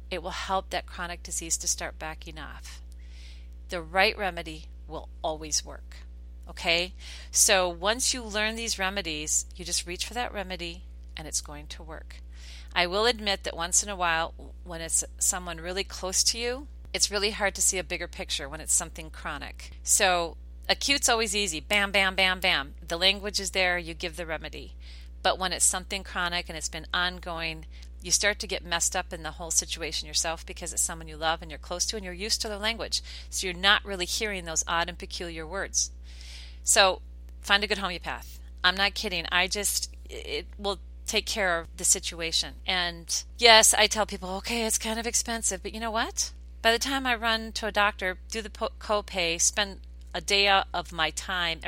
it 0.09 0.23
will 0.23 0.31
help 0.31 0.69
that 0.69 0.85
chronic 0.85 1.23
disease 1.23 1.57
to 1.57 1.67
start 1.67 1.99
backing 1.99 2.39
off. 2.39 2.81
The 3.69 3.81
right 3.81 4.17
remedy 4.17 4.65
will 4.87 5.09
always 5.21 5.65
work. 5.65 5.97
Okay? 6.49 6.93
So, 7.31 7.67
once 7.67 8.13
you 8.13 8.23
learn 8.23 8.55
these 8.55 8.79
remedies, 8.79 9.45
you 9.55 9.65
just 9.65 9.85
reach 9.85 10.05
for 10.05 10.13
that 10.13 10.33
remedy 10.33 10.83
and 11.17 11.27
it's 11.27 11.41
going 11.41 11.67
to 11.67 11.83
work. 11.83 12.17
I 12.73 12.87
will 12.87 13.05
admit 13.05 13.43
that 13.43 13.57
once 13.57 13.83
in 13.83 13.89
a 13.89 13.95
while, 13.95 14.33
when 14.63 14.81
it's 14.81 15.03
someone 15.17 15.57
really 15.57 15.83
close 15.83 16.23
to 16.25 16.37
you, 16.37 16.67
it's 16.93 17.11
really 17.11 17.31
hard 17.31 17.55
to 17.55 17.61
see 17.61 17.77
a 17.77 17.83
bigger 17.83 18.07
picture 18.07 18.47
when 18.47 18.61
it's 18.61 18.73
something 18.73 19.09
chronic. 19.09 19.71
So, 19.83 20.37
Acute's 20.69 21.09
always 21.09 21.35
easy. 21.35 21.59
Bam, 21.59 21.91
bam, 21.91 22.15
bam, 22.15 22.39
bam. 22.39 22.75
The 22.85 22.97
language 22.97 23.39
is 23.39 23.51
there, 23.51 23.77
you 23.77 23.93
give 23.93 24.17
the 24.17 24.25
remedy. 24.25 24.73
But 25.23 25.39
when 25.39 25.53
it's 25.53 25.65
something 25.65 26.03
chronic 26.03 26.49
and 26.49 26.57
it's 26.57 26.69
been 26.69 26.87
ongoing, 26.93 27.65
you 28.01 28.11
start 28.11 28.39
to 28.39 28.47
get 28.47 28.63
messed 28.63 28.95
up 28.95 29.11
in 29.11 29.23
the 29.23 29.31
whole 29.31 29.51
situation 29.51 30.07
yourself 30.07 30.45
because 30.45 30.71
it's 30.71 30.81
someone 30.81 31.07
you 31.07 31.17
love 31.17 31.41
and 31.41 31.51
you're 31.51 31.57
close 31.57 31.85
to 31.87 31.95
and 31.95 32.05
you're 32.05 32.13
used 32.13 32.41
to 32.41 32.47
their 32.47 32.57
language. 32.57 33.01
So 33.29 33.47
you're 33.47 33.55
not 33.55 33.83
really 33.83 34.05
hearing 34.05 34.45
those 34.45 34.63
odd 34.67 34.89
and 34.89 34.97
peculiar 34.97 35.45
words. 35.45 35.91
So 36.63 37.01
find 37.41 37.63
a 37.63 37.67
good 37.67 37.79
homeopath. 37.79 38.39
I'm 38.63 38.75
not 38.75 38.93
kidding. 38.93 39.25
I 39.31 39.47
just, 39.47 39.95
it 40.09 40.47
will 40.57 40.79
take 41.05 41.25
care 41.25 41.59
of 41.59 41.67
the 41.77 41.83
situation. 41.83 42.55
And 42.65 43.23
yes, 43.37 43.73
I 43.73 43.87
tell 43.87 44.05
people, 44.05 44.29
okay, 44.37 44.65
it's 44.65 44.77
kind 44.77 44.99
of 44.99 45.07
expensive, 45.07 45.63
but 45.63 45.73
you 45.73 45.79
know 45.79 45.91
what? 45.91 46.31
By 46.61 46.71
the 46.71 46.79
time 46.79 47.05
I 47.05 47.15
run 47.15 47.51
to 47.53 47.67
a 47.67 47.71
doctor, 47.71 48.17
do 48.29 48.41
the 48.41 48.49
copay, 48.49 49.39
spend 49.39 49.79
a 50.13 50.21
day 50.21 50.47
out 50.47 50.67
of 50.73 50.91
my 50.91 51.11
time, 51.11 51.61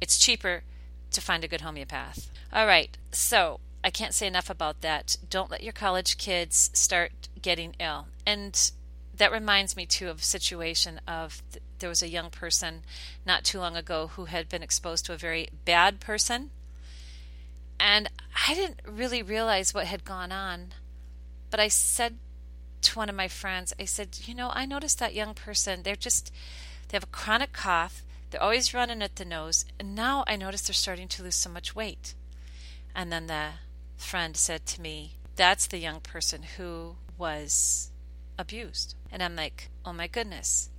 it's 0.00 0.18
cheaper 0.18 0.62
to 1.10 1.20
find 1.20 1.42
a 1.42 1.48
good 1.48 1.62
homeopath. 1.62 2.30
All 2.52 2.66
right, 2.66 2.96
so 3.10 3.60
I 3.86 3.90
can't 3.90 4.14
say 4.14 4.26
enough 4.26 4.50
about 4.50 4.80
that. 4.80 5.16
Don't 5.30 5.48
let 5.48 5.62
your 5.62 5.72
college 5.72 6.18
kids 6.18 6.70
start 6.74 7.12
getting 7.40 7.76
ill. 7.78 8.08
And 8.26 8.72
that 9.16 9.30
reminds 9.30 9.76
me 9.76 9.86
too 9.86 10.08
of 10.08 10.18
a 10.18 10.24
situation 10.24 11.00
of 11.06 11.40
th- 11.52 11.62
there 11.78 11.88
was 11.88 12.02
a 12.02 12.08
young 12.08 12.30
person 12.30 12.82
not 13.24 13.44
too 13.44 13.60
long 13.60 13.76
ago 13.76 14.08
who 14.08 14.24
had 14.24 14.48
been 14.48 14.60
exposed 14.60 15.06
to 15.06 15.12
a 15.12 15.16
very 15.16 15.50
bad 15.64 16.00
person 16.00 16.50
and 17.78 18.10
I 18.48 18.54
didn't 18.54 18.80
really 18.84 19.22
realize 19.22 19.72
what 19.72 19.86
had 19.86 20.04
gone 20.04 20.32
on. 20.32 20.74
But 21.50 21.60
I 21.60 21.68
said 21.68 22.16
to 22.82 22.98
one 22.98 23.08
of 23.08 23.14
my 23.14 23.28
friends, 23.28 23.72
I 23.78 23.84
said, 23.84 24.18
You 24.24 24.34
know, 24.34 24.50
I 24.52 24.66
noticed 24.66 24.98
that 24.98 25.14
young 25.14 25.34
person, 25.34 25.84
they're 25.84 25.94
just, 25.94 26.32
they 26.88 26.96
have 26.96 27.04
a 27.04 27.06
chronic 27.06 27.52
cough. 27.52 28.02
They're 28.30 28.42
always 28.42 28.74
running 28.74 29.00
at 29.00 29.14
the 29.14 29.24
nose. 29.24 29.64
And 29.78 29.94
now 29.94 30.24
I 30.26 30.34
notice 30.34 30.62
they're 30.62 30.74
starting 30.74 31.06
to 31.06 31.22
lose 31.22 31.36
so 31.36 31.50
much 31.50 31.76
weight. 31.76 32.14
And 32.92 33.12
then 33.12 33.28
the 33.28 33.50
friend 33.96 34.36
said 34.36 34.66
to 34.66 34.80
me, 34.80 35.16
That's 35.36 35.66
the 35.66 35.78
young 35.78 36.00
person 36.00 36.42
who 36.56 36.96
was 37.18 37.90
abused. 38.38 38.94
And 39.10 39.22
I'm 39.22 39.36
like, 39.36 39.70
Oh 39.84 39.92
my 39.92 40.06
goodness. 40.06 40.70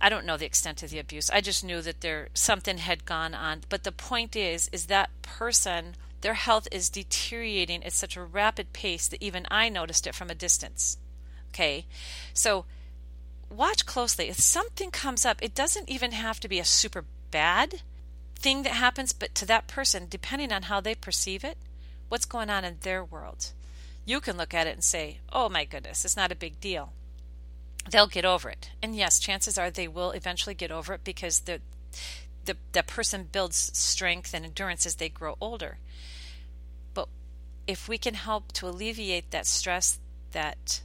I 0.00 0.08
don't 0.10 0.26
know 0.26 0.36
the 0.36 0.46
extent 0.46 0.82
of 0.82 0.90
the 0.90 0.98
abuse. 0.98 1.30
I 1.30 1.40
just 1.40 1.64
knew 1.64 1.80
that 1.80 2.02
there 2.02 2.28
something 2.34 2.78
had 2.78 3.06
gone 3.06 3.34
on. 3.34 3.62
But 3.68 3.84
the 3.84 3.92
point 3.92 4.36
is, 4.36 4.68
is 4.72 4.86
that 4.86 5.10
person 5.22 5.96
their 6.20 6.34
health 6.34 6.66
is 6.72 6.90
deteriorating 6.90 7.84
at 7.84 7.92
such 7.92 8.16
a 8.16 8.22
rapid 8.24 8.72
pace 8.72 9.06
that 9.08 9.22
even 9.22 9.46
I 9.50 9.68
noticed 9.68 10.06
it 10.06 10.14
from 10.14 10.30
a 10.30 10.34
distance. 10.34 10.98
Okay, 11.50 11.86
so 12.32 12.64
watch 13.48 13.86
closely. 13.86 14.28
If 14.28 14.40
something 14.40 14.90
comes 14.90 15.24
up, 15.24 15.42
it 15.42 15.54
doesn't 15.54 15.88
even 15.88 16.12
have 16.12 16.40
to 16.40 16.48
be 16.48 16.58
a 16.58 16.64
super 16.64 17.04
bad 17.30 17.82
thing 18.34 18.62
that 18.64 18.72
happens, 18.72 19.12
but 19.12 19.34
to 19.36 19.46
that 19.46 19.68
person, 19.68 20.06
depending 20.08 20.52
on 20.52 20.62
how 20.62 20.80
they 20.80 20.94
perceive 20.94 21.44
it, 21.44 21.58
what's 22.08 22.24
going 22.24 22.50
on 22.50 22.64
in 22.64 22.78
their 22.80 23.04
world. 23.04 23.52
You 24.04 24.20
can 24.20 24.36
look 24.36 24.54
at 24.54 24.66
it 24.66 24.74
and 24.74 24.84
say, 24.84 25.18
oh 25.32 25.48
my 25.48 25.64
goodness, 25.64 26.04
it's 26.04 26.16
not 26.16 26.32
a 26.32 26.36
big 26.36 26.60
deal. 26.60 26.92
They'll 27.90 28.06
get 28.06 28.24
over 28.24 28.48
it. 28.50 28.70
And 28.82 28.94
yes, 28.96 29.18
chances 29.18 29.58
are 29.58 29.70
they 29.70 29.88
will 29.88 30.10
eventually 30.12 30.54
get 30.54 30.70
over 30.70 30.94
it 30.94 31.04
because 31.04 31.40
the, 31.40 31.60
the, 32.44 32.56
the 32.72 32.82
person 32.82 33.28
builds 33.30 33.70
strength 33.76 34.34
and 34.34 34.44
endurance 34.44 34.86
as 34.86 34.96
they 34.96 35.08
grow 35.08 35.36
older 35.40 35.78
But 36.94 37.08
if 37.66 37.88
we 37.88 37.98
can 37.98 38.14
help 38.14 38.52
to 38.52 38.68
alleviate 38.68 39.30
that 39.30 39.46
stress, 39.46 39.98
that 40.32 40.82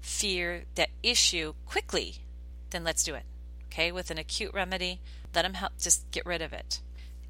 fear, 0.00 0.64
that 0.74 0.90
issue 1.02 1.54
quickly, 1.66 2.16
then 2.70 2.84
let's 2.84 3.04
do 3.04 3.14
it. 3.14 3.24
Okay, 3.66 3.92
with 3.92 4.10
an 4.10 4.18
acute 4.18 4.54
remedy, 4.54 5.00
let 5.34 5.42
them 5.42 5.54
help 5.54 5.72
just 5.78 6.10
get 6.10 6.24
rid 6.24 6.40
of 6.40 6.52
it. 6.52 6.80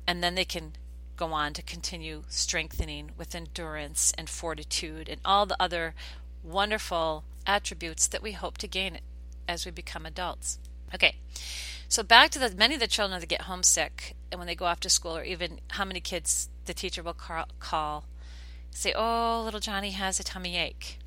And 0.06 0.22
then 0.22 0.34
they 0.36 0.44
can 0.44 0.72
go 1.16 1.32
on 1.32 1.52
to 1.54 1.62
continue 1.62 2.22
strengthening 2.28 3.10
with 3.16 3.34
endurance 3.34 4.12
and 4.16 4.28
fortitude 4.28 5.08
and 5.08 5.20
all 5.24 5.46
the 5.46 5.56
other 5.60 5.94
wonderful 6.42 7.24
attributes 7.46 8.06
that 8.06 8.22
we 8.22 8.32
hope 8.32 8.58
to 8.58 8.68
gain 8.68 8.98
as 9.48 9.64
we 9.64 9.70
become 9.70 10.06
adults. 10.06 10.58
Okay, 10.94 11.16
so 11.88 12.02
back 12.02 12.30
to 12.30 12.38
the 12.38 12.54
many 12.54 12.74
of 12.74 12.80
the 12.80 12.86
children 12.86 13.20
that 13.20 13.26
get 13.26 13.42
homesick 13.42 14.14
and 14.30 14.38
when 14.38 14.46
they 14.46 14.54
go 14.54 14.66
off 14.66 14.80
to 14.80 14.90
school, 14.90 15.16
or 15.16 15.24
even 15.24 15.60
how 15.70 15.84
many 15.84 16.00
kids 16.00 16.48
the 16.66 16.74
teacher 16.74 17.02
will 17.02 17.14
call 17.14 18.04
say, 18.70 18.92
oh, 18.94 19.42
little 19.44 19.60
Johnny 19.60 19.92
has 19.92 20.20
a 20.20 20.24
tummy 20.24 20.56
ache. 20.56 20.98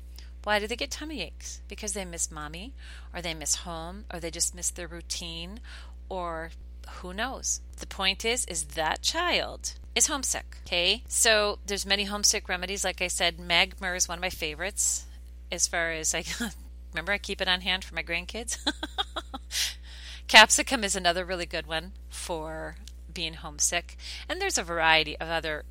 Why 0.42 0.58
do 0.58 0.66
they 0.66 0.76
get 0.76 0.90
tummy 0.90 1.22
aches? 1.22 1.60
Because 1.68 1.92
they 1.92 2.04
miss 2.04 2.30
mommy, 2.30 2.72
or 3.14 3.22
they 3.22 3.34
miss 3.34 3.56
home, 3.56 4.06
or 4.12 4.20
they 4.20 4.30
just 4.30 4.54
miss 4.54 4.70
their 4.70 4.88
routine, 4.88 5.60
or 6.08 6.50
who 6.98 7.12
knows? 7.12 7.60
The 7.78 7.86
point 7.86 8.24
is, 8.24 8.44
is 8.46 8.64
that 8.64 9.02
child 9.02 9.74
is 9.94 10.06
homesick. 10.06 10.58
Okay, 10.66 11.02
so 11.08 11.58
there's 11.66 11.86
many 11.86 12.04
homesick 12.04 12.48
remedies. 12.48 12.84
Like 12.84 13.02
I 13.02 13.08
said, 13.08 13.38
Magmer 13.38 13.96
is 13.96 14.08
one 14.08 14.18
of 14.18 14.22
my 14.22 14.30
favorites. 14.30 15.06
As 15.50 15.66
far 15.66 15.90
as 15.90 16.14
I 16.14 16.24
remember, 16.92 17.12
I 17.12 17.18
keep 17.18 17.40
it 17.40 17.48
on 17.48 17.62
hand 17.62 17.84
for 17.84 17.94
my 17.94 18.02
grandkids. 18.02 18.58
Capsicum 20.28 20.84
is 20.84 20.94
another 20.94 21.24
really 21.24 21.46
good 21.46 21.66
one 21.66 21.92
for 22.08 22.76
being 23.12 23.34
homesick, 23.34 23.96
and 24.28 24.40
there's 24.40 24.58
a 24.58 24.62
variety 24.62 25.18
of 25.18 25.28
other 25.28 25.64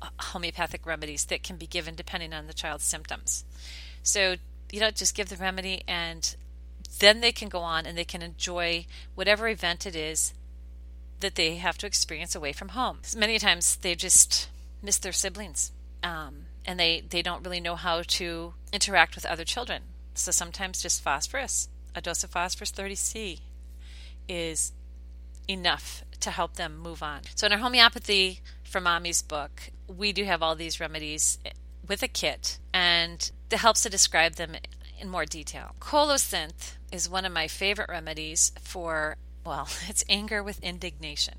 uh, 0.00 0.08
homeopathic 0.18 0.86
remedies 0.86 1.26
that 1.26 1.42
can 1.42 1.56
be 1.56 1.66
given 1.66 1.94
depending 1.94 2.32
on 2.32 2.46
the 2.46 2.54
child's 2.54 2.84
symptoms. 2.84 3.44
So, 4.02 4.36
you 4.72 4.80
know, 4.80 4.90
just 4.90 5.14
give 5.14 5.28
the 5.28 5.36
remedy 5.36 5.82
and 5.86 6.34
then 6.98 7.20
they 7.20 7.32
can 7.32 7.48
go 7.48 7.60
on 7.60 7.86
and 7.86 7.96
they 7.96 8.04
can 8.04 8.22
enjoy 8.22 8.86
whatever 9.14 9.48
event 9.48 9.86
it 9.86 9.96
is 9.96 10.34
that 11.20 11.34
they 11.34 11.56
have 11.56 11.78
to 11.78 11.86
experience 11.86 12.34
away 12.34 12.52
from 12.52 12.70
home. 12.70 12.98
Many 13.16 13.38
times 13.38 13.76
they 13.76 13.94
just 13.94 14.48
miss 14.82 14.98
their 14.98 15.12
siblings 15.12 15.72
um, 16.02 16.46
and 16.64 16.80
they, 16.80 17.02
they 17.08 17.22
don't 17.22 17.44
really 17.44 17.60
know 17.60 17.76
how 17.76 18.02
to 18.02 18.54
interact 18.72 19.14
with 19.14 19.26
other 19.26 19.44
children. 19.44 19.82
So 20.14 20.30
sometimes 20.30 20.82
just 20.82 21.02
phosphorus, 21.02 21.68
a 21.94 22.00
dose 22.00 22.24
of 22.24 22.30
phosphorus 22.30 22.72
30C, 22.72 23.40
is 24.28 24.72
enough 25.48 26.04
to 26.20 26.30
help 26.30 26.54
them 26.54 26.78
move 26.78 27.02
on. 27.02 27.20
So 27.34 27.46
in 27.46 27.52
our 27.52 27.58
homeopathy 27.58 28.40
for 28.62 28.80
mommy's 28.80 29.22
book, 29.22 29.70
we 29.88 30.12
do 30.12 30.24
have 30.24 30.42
all 30.42 30.54
these 30.54 30.80
remedies 30.80 31.38
with 31.86 32.02
a 32.02 32.08
kit, 32.08 32.58
and 32.72 33.30
it 33.50 33.58
helps 33.58 33.82
to 33.82 33.90
describe 33.90 34.34
them 34.34 34.54
in 35.00 35.08
more 35.08 35.24
detail. 35.24 35.74
Colocynth 35.80 36.74
is 36.92 37.08
one 37.08 37.24
of 37.24 37.32
my 37.32 37.48
favorite 37.48 37.88
remedies 37.88 38.52
for, 38.60 39.16
well, 39.44 39.68
it's 39.88 40.04
anger 40.08 40.42
with 40.42 40.62
indignation. 40.62 41.34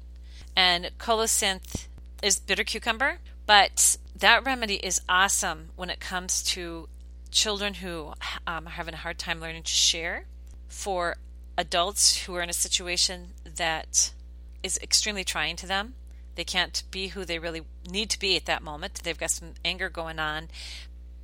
And 0.55 0.91
colocynth 0.97 1.87
is 2.21 2.39
bitter 2.39 2.63
cucumber, 2.63 3.19
but 3.45 3.97
that 4.15 4.45
remedy 4.45 4.75
is 4.75 5.01
awesome 5.07 5.69
when 5.75 5.89
it 5.89 5.99
comes 5.99 6.43
to 6.43 6.87
children 7.31 7.75
who 7.75 8.13
um, 8.45 8.67
are 8.67 8.71
having 8.71 8.93
a 8.93 8.97
hard 8.97 9.17
time 9.17 9.39
learning 9.39 9.63
to 9.63 9.71
share, 9.71 10.25
for 10.67 11.17
adults 11.57 12.23
who 12.23 12.35
are 12.35 12.41
in 12.41 12.49
a 12.49 12.53
situation 12.53 13.29
that 13.55 14.11
is 14.63 14.77
extremely 14.81 15.23
trying 15.23 15.55
to 15.55 15.67
them 15.67 15.95
they 16.35 16.43
can't 16.43 16.83
be 16.91 17.09
who 17.09 17.25
they 17.25 17.39
really 17.39 17.61
need 17.89 18.09
to 18.09 18.19
be 18.19 18.35
at 18.35 18.45
that 18.45 18.63
moment. 18.63 19.01
They've 19.03 19.17
got 19.17 19.31
some 19.31 19.53
anger 19.65 19.89
going 19.89 20.19
on, 20.19 20.49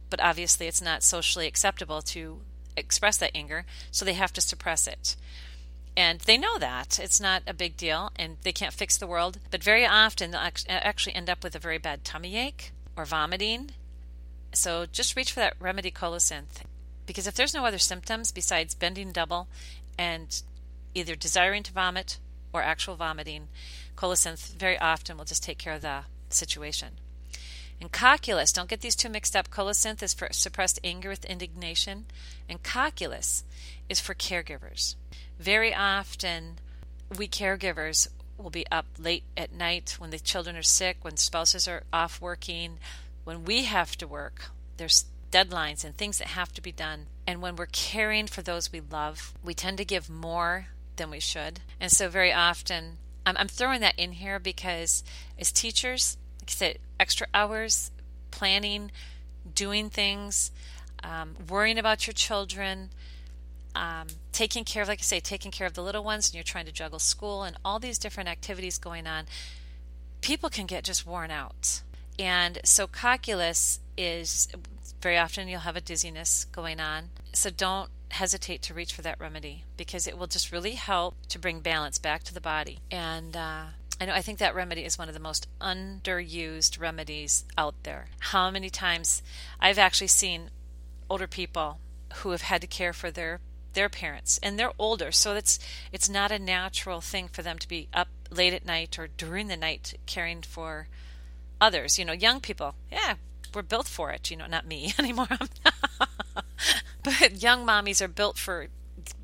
but 0.10 0.22
obviously 0.22 0.68
it's 0.68 0.82
not 0.82 1.04
socially 1.04 1.48
acceptable 1.48 2.02
to 2.02 2.42
express 2.76 3.18
that 3.18 3.32
anger, 3.36 3.66
so 3.92 4.06
they 4.06 4.14
have 4.14 4.34
to 4.34 4.42
suppress 4.42 4.88
it. 4.88 5.16
And 5.98 6.20
they 6.22 6.38
know 6.38 6.60
that. 6.60 7.00
It's 7.00 7.20
not 7.20 7.42
a 7.48 7.56
big 7.56 7.76
deal, 7.76 8.12
and 8.16 8.38
they 8.44 8.52
can't 8.52 8.74
fix 8.74 8.98
the 8.98 9.08
world. 9.08 9.40
But 9.50 9.64
very 9.64 9.84
often 9.84 10.30
they'll 10.30 10.42
uh, 10.42 10.52
actually 10.68 11.16
end 11.16 11.28
up 11.28 11.44
with 11.44 11.56
a 11.56 11.60
very 11.60 11.80
bad 11.80 12.04
tummy 12.04 12.38
ache 12.38 12.72
or 12.96 13.04
vomiting. 13.04 13.72
So 14.54 14.86
just 14.86 15.16
reach 15.16 15.32
for 15.32 15.40
that 15.40 15.56
remedy 15.60 15.90
colocynth. 15.90 16.62
Because 17.08 17.26
if 17.26 17.34
there's 17.34 17.56
no 17.56 17.66
other 17.66 17.80
symptoms 17.80 18.32
besides 18.32 18.76
bending 18.76 19.12
double 19.12 19.48
and 19.98 20.42
either 20.94 21.16
desiring 21.16 21.64
to 21.64 21.74
vomit 21.74 22.20
or 22.54 22.62
actual 22.62 22.96
vomiting, 22.96 23.48
colocynth 23.96 24.54
very 24.56 24.78
often 24.78 25.18
will 25.18 25.26
just 25.26 25.44
take 25.44 25.58
care 25.58 25.74
of 25.74 25.82
the 25.82 26.02
situation. 26.30 27.00
And 27.80 27.92
cocculus, 27.92 28.52
don't 28.52 28.70
get 28.70 28.82
these 28.82 28.96
two 28.96 29.10
mixed 29.10 29.36
up. 29.36 29.50
Colocynth 29.50 30.02
is 30.02 30.14
for 30.14 30.30
suppressed 30.32 30.80
anger 30.84 31.10
with 31.10 31.26
indignation, 31.26 32.06
and 32.50 32.64
cocculus 32.64 33.44
is 33.88 34.00
for 34.00 34.16
caregivers. 34.16 34.96
Very 35.40 35.74
often, 35.74 36.58
we 37.16 37.28
caregivers 37.28 38.08
will 38.38 38.50
be 38.50 38.66
up 38.72 38.86
late 38.98 39.24
at 39.36 39.52
night 39.52 39.96
when 40.00 40.10
the 40.10 40.20
children 40.20 40.56
are 40.56 40.64
sick, 40.64 40.98
when 41.02 41.18
spouses 41.18 41.68
are 41.68 41.84
off 41.94 42.20
working, 42.20 42.78
when 43.24 43.46
we 43.46 43.66
have 43.66 43.96
to 43.98 44.08
work. 44.08 44.50
There's 44.78 45.06
deadlines 45.32 45.84
and 45.84 45.96
things 45.96 46.18
that 46.18 46.30
have 46.30 46.54
to 46.54 46.62
be 46.62 46.72
done. 46.72 47.08
And 47.26 47.42
when 47.42 47.56
we're 47.56 47.68
caring 47.68 48.28
for 48.28 48.42
those 48.42 48.72
we 48.72 48.82
love, 48.82 49.34
we 49.44 49.54
tend 49.54 49.78
to 49.78 49.86
give 49.86 50.10
more 50.10 50.68
than 50.96 51.10
we 51.10 51.20
should. 51.20 51.60
And 51.80 51.92
so, 51.92 52.10
very 52.10 52.34
often, 52.34 52.98
I'm, 53.26 53.38
I'm 53.38 53.48
throwing 53.48 53.82
that 53.82 53.98
in 53.98 54.14
here 54.14 54.40
because 54.40 55.04
as 55.38 55.52
teachers, 55.52 56.18
like 56.48 56.54
I 56.54 56.56
said, 56.56 56.80
extra 56.98 57.28
hours, 57.34 57.92
planning, 58.32 58.90
doing 59.54 59.90
things, 59.90 60.52
um, 61.04 61.36
worrying 61.50 61.78
about 61.78 62.08
your 62.08 62.14
children, 62.14 62.90
um, 63.76 64.08
taking 64.32 64.64
care 64.64 64.82
of, 64.82 64.88
like 64.88 65.00
I 65.00 65.04
say, 65.04 65.20
taking 65.20 65.52
care 65.52 65.68
of 65.68 65.74
the 65.74 65.84
little 65.84 66.06
ones, 66.06 66.30
and 66.30 66.36
you're 66.36 66.46
trying 66.46 66.66
to 66.66 66.72
juggle 66.72 67.00
school 67.00 67.44
and 67.44 67.58
all 67.66 67.80
these 67.80 67.98
different 67.98 68.30
activities 68.30 68.78
going 68.78 69.08
on, 69.08 69.26
people 70.22 70.50
can 70.50 70.66
get 70.66 70.86
just 70.86 71.06
worn 71.06 71.32
out. 71.32 71.82
And 72.18 72.60
so 72.64 72.88
cocculus 72.88 73.80
is 73.98 74.48
very 75.02 75.18
often 75.18 75.50
you'll 75.50 75.60
have 75.60 75.76
a 75.76 75.82
dizziness 75.82 76.46
going 76.46 76.80
on. 76.80 77.10
So 77.34 77.50
don't 77.50 77.90
hesitate 78.12 78.62
to 78.64 78.74
reach 78.74 78.94
for 78.94 79.02
that 79.02 79.20
remedy 79.20 79.66
because 79.76 80.08
it 80.08 80.18
will 80.18 80.28
just 80.28 80.54
really 80.54 80.72
help 80.72 81.16
to 81.28 81.38
bring 81.38 81.60
balance 81.60 82.00
back 82.00 82.24
to 82.24 82.34
the 82.34 82.42
body. 82.42 82.80
And 82.90 83.36
uh, 83.36 83.64
I 84.00 84.06
know 84.06 84.14
I 84.14 84.22
think 84.22 84.40
that 84.40 84.56
remedy 84.56 84.86
is 84.86 84.98
one 84.98 85.08
of 85.08 85.14
the 85.14 85.20
most 85.20 85.48
underused 85.60 86.80
remedies 86.80 87.46
out 87.58 87.76
there. 87.84 88.08
How 88.20 88.52
many 88.52 88.70
times 88.70 89.24
I've 89.60 89.80
actually 89.80 90.08
seen 90.08 90.52
older 91.10 91.28
people 91.28 91.80
who 92.18 92.32
have 92.32 92.44
had 92.44 92.62
to 92.62 92.68
care 92.68 92.94
for 92.94 93.12
their 93.12 93.40
their 93.74 93.90
parents 93.90 94.40
and 94.42 94.58
they're 94.58 94.72
older 94.80 95.12
so 95.12 95.36
it's 95.36 95.60
it's 95.92 96.10
not 96.10 96.32
a 96.32 96.40
natural 96.40 97.00
thing 97.00 97.28
for 97.28 97.44
them 97.44 97.60
to 97.60 97.68
be 97.68 97.88
up 97.94 98.08
late 98.32 98.54
at 98.54 98.66
night 98.66 98.98
or 98.98 99.08
during 99.08 99.48
the 99.48 99.58
night 99.58 99.94
caring 100.06 100.42
for 100.42 100.88
others. 101.62 101.98
You 101.98 102.06
know 102.06 102.14
young 102.14 102.40
people 102.40 102.76
yeah 102.92 103.16
we're 103.54 103.62
built 103.62 103.88
for 103.88 104.12
it 104.12 104.30
you 104.30 104.38
know 104.38 104.48
not 104.48 104.68
me 104.68 104.94
anymore. 105.00 105.28
But 107.04 107.42
young 107.42 107.66
mommies 107.66 108.02
are 108.02 108.10
built 108.10 108.38
for 108.38 108.68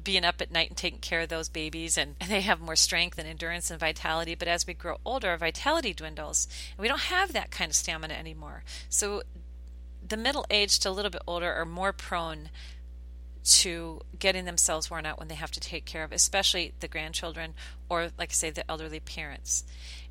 being 0.04 0.26
up 0.26 0.42
at 0.42 0.52
night 0.52 0.70
and 0.70 0.78
taking 0.78 1.00
care 1.00 1.22
of 1.22 1.30
those 1.30 1.50
babies 1.50 1.98
and, 1.98 2.16
and, 2.20 2.30
they 2.30 2.42
have 2.42 2.60
more 2.60 2.76
strength 2.76 3.18
and 3.18 3.28
endurance 3.28 3.72
and 3.72 3.80
vitality. 3.80 4.36
But 4.36 4.48
as 4.48 4.68
we 4.68 4.74
grow 4.74 4.98
older 5.06 5.30
our 5.30 5.38
vitality 5.38 5.94
dwindles 5.94 6.48
and 6.72 6.82
we 6.82 6.88
don't 6.88 7.02
have 7.02 7.34
that 7.34 7.52
kind 7.52 7.70
of 7.70 7.76
stamina 7.76 8.14
anymore. 8.14 8.64
So 8.90 9.24
the 10.06 10.18
middle 10.18 10.46
aged 10.50 10.84
to 10.84 10.90
a 10.90 10.92
little 10.92 11.12
bit 11.12 11.22
older 11.26 11.52
are 11.54 11.66
more 11.66 11.94
prone 11.94 12.50
to 13.44 14.02
getting 14.20 14.46
themselves 14.46 14.90
worn 14.90 15.06
out 15.06 15.20
when 15.20 15.28
they 15.28 15.36
have 15.36 15.52
to 15.52 15.60
take 15.60 15.84
care 15.84 16.06
of 16.06 16.14
especially 16.14 16.74
the 16.80 16.88
grandchildren 16.88 17.54
or 17.90 18.10
like 18.18 18.30
i 18.30 18.34
say 18.34 18.50
the 18.50 18.70
elderly 18.70 19.00
parents. 19.00 19.64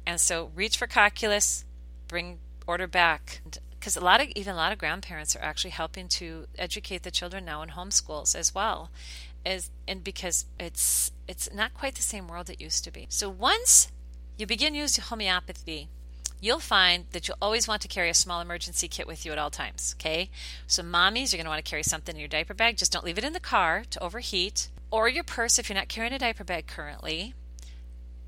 And 0.06 0.20
so 0.20 0.50
reach 0.54 0.76
for 0.76 0.86
cocculus, 0.86 1.64
bring 2.08 2.38
order 2.66 2.86
back. 2.86 3.40
Because 3.70 3.96
a 3.96 4.00
lot 4.00 4.20
of 4.20 4.28
even 4.36 4.54
a 4.54 4.56
lot 4.56 4.72
of 4.72 4.78
grandparents 4.78 5.34
are 5.34 5.42
actually 5.42 5.70
helping 5.70 6.08
to 6.08 6.46
educate 6.56 7.02
the 7.02 7.10
children 7.10 7.44
now 7.44 7.62
in 7.62 7.70
homeschools 7.70 8.36
as 8.36 8.54
well 8.54 8.90
and 9.44 10.04
because 10.04 10.46
it's 10.58 11.10
it's 11.28 11.52
not 11.52 11.74
quite 11.74 11.94
the 11.94 12.02
same 12.02 12.28
world 12.28 12.50
it 12.50 12.60
used 12.60 12.84
to 12.84 12.90
be. 12.90 13.06
So 13.08 13.28
once 13.28 13.90
you 14.36 14.46
begin 14.46 14.74
using 14.74 15.04
homeopathy 15.04 15.88
you'll 16.40 16.58
find 16.58 17.04
that 17.12 17.28
you'll 17.28 17.36
always 17.40 17.68
want 17.68 17.80
to 17.80 17.88
carry 17.88 18.10
a 18.10 18.14
small 18.14 18.40
emergency 18.40 18.88
kit 18.88 19.06
with 19.06 19.24
you 19.24 19.30
at 19.32 19.38
all 19.38 19.50
times 19.50 19.94
okay? 19.98 20.30
So 20.66 20.82
mommies 20.82 21.32
you're 21.32 21.38
going 21.38 21.44
to 21.44 21.50
want 21.50 21.64
to 21.64 21.70
carry 21.70 21.82
something 21.82 22.16
in 22.16 22.20
your 22.20 22.28
diaper 22.28 22.54
bag. 22.54 22.76
Just 22.76 22.92
don't 22.92 23.04
leave 23.04 23.18
it 23.18 23.24
in 23.24 23.32
the 23.32 23.40
car 23.40 23.84
to 23.90 24.02
overheat. 24.02 24.68
Or 24.90 25.08
your 25.08 25.24
purse 25.24 25.58
if 25.58 25.68
you're 25.68 25.78
not 25.78 25.88
carrying 25.88 26.12
a 26.12 26.18
diaper 26.18 26.44
bag 26.44 26.66
currently 26.66 27.34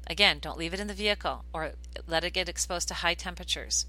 again 0.07 0.39
don't 0.39 0.59
leave 0.59 0.75
it 0.75 0.81
in 0.81 0.87
the 0.87 0.95
vehicle 0.95 1.45
or 1.53 1.73
let 2.07 2.25
it 2.25 2.33
get 2.33 2.49
exposed 2.49 2.89
to 2.89 2.95
high 2.95 3.15
temperatures. 3.15 3.87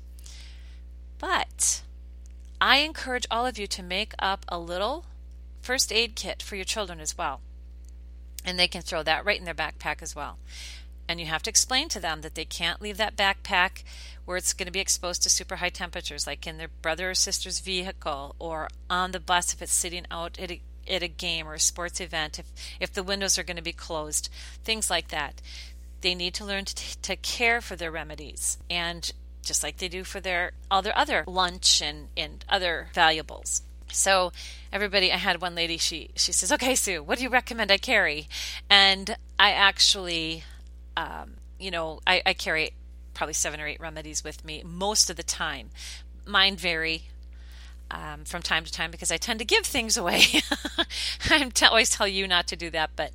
But 1.20 1.82
I 2.60 2.78
encourage 2.78 3.26
all 3.30 3.46
of 3.46 3.58
you 3.58 3.68
to 3.68 3.84
make 3.84 4.14
up 4.20 4.46
a 4.48 4.58
little 4.58 5.06
first 5.66 5.92
aid 5.92 6.16
kit 6.16 6.44
for 6.44 6.56
your 6.56 6.66
children 6.66 7.00
as 7.00 7.18
well. 7.18 7.42
And 8.46 8.60
they 8.60 8.68
can 8.68 8.84
throw 8.84 9.02
that 9.04 9.26
right 9.26 9.40
in 9.40 9.46
their 9.46 9.56
backpack 9.56 10.04
as 10.04 10.16
well. 10.16 10.38
And 11.08 11.20
you 11.20 11.26
have 11.26 11.44
to 11.44 11.50
explain 11.50 11.90
to 11.90 12.00
them 12.00 12.22
that 12.22 12.36
they 12.36 12.46
can't 12.46 12.82
leave 12.82 12.98
that 12.98 13.16
backpack 13.16 13.84
where 14.26 14.38
it's 14.38 14.54
going 14.54 14.68
to 14.68 14.72
be 14.72 14.80
exposed 14.80 15.24
to 15.24 15.30
super 15.30 15.58
high 15.58 15.70
temperatures, 15.70 16.28
like 16.28 16.48
in 16.48 16.58
their 16.58 16.70
brother 16.82 17.12
or 17.12 17.14
sister's 17.16 17.60
vehicle 17.60 18.36
or 18.40 18.70
on 18.90 19.12
the 19.12 19.20
bus 19.20 19.54
if 19.54 19.62
it's 19.62 19.74
sitting 19.74 20.06
out 20.12 20.40
at 20.40 20.52
a, 20.52 20.62
at 20.88 21.04
a 21.04 21.08
game 21.08 21.48
or 21.48 21.56
a 21.56 21.60
sports 21.60 22.00
event, 22.00 22.40
if, 22.40 22.52
if 22.80 22.94
the 22.94 23.04
windows 23.04 23.38
are 23.38 23.44
going 23.44 23.58
to 23.58 23.64
be 23.64 23.74
closed, 23.74 24.30
things 24.64 24.90
like 24.90 25.10
that. 25.10 25.42
They 26.02 26.14
need 26.14 26.36
to 26.36 26.46
learn 26.46 26.66
to, 26.66 26.76
t- 26.76 26.96
to 27.02 27.16
care 27.16 27.62
for 27.62 27.76
their 27.76 27.92
remedies. 27.92 28.60
And 28.70 29.12
just 29.44 29.64
like 29.64 29.78
they 29.78 29.88
do 29.88 30.04
for 30.04 30.20
their 30.20 30.52
all 30.70 30.82
their 30.82 30.98
other 30.98 31.24
lunch 31.28 31.82
and, 31.82 32.08
and 32.18 32.44
other 32.50 32.90
valuables. 32.94 33.62
So 33.96 34.32
everybody 34.72 35.12
I 35.12 35.18
had 35.18 35.42
one 35.42 35.56
lady 35.56 35.78
she 35.78 36.12
she 36.16 36.32
says, 36.32 36.52
Okay, 36.52 36.76
Sue, 36.76 37.02
what 37.02 37.18
do 37.18 37.24
you 37.24 37.30
recommend 37.30 37.72
I 37.72 37.78
carry? 37.78 38.28
And 38.70 39.18
I 39.40 39.52
actually 39.52 40.44
um, 40.98 41.36
you 41.60 41.72
know, 41.72 42.00
I, 42.06 42.22
I 42.26 42.34
carry 42.34 42.72
probably 43.14 43.34
seven 43.34 43.60
or 43.60 43.68
eight 43.68 43.80
remedies 43.80 44.24
with 44.24 44.44
me 44.46 44.62
most 44.66 45.10
of 45.10 45.16
the 45.16 45.24
time. 45.24 45.70
Mine 46.26 46.56
vary 46.56 47.04
um, 47.92 48.26
from 48.26 48.42
time 48.42 48.66
to 48.66 48.72
time 48.72 48.92
because 48.92 49.12
I 49.12 49.18
tend 49.18 49.40
to 49.40 49.46
give 49.46 49.66
things 49.66 49.98
away. 49.98 50.24
I 51.30 51.50
t- 51.50 51.66
always 51.66 51.90
tell 51.90 52.08
you 52.08 52.28
not 52.28 52.48
to 52.48 52.56
do 52.56 52.70
that, 52.72 52.92
but 52.96 53.12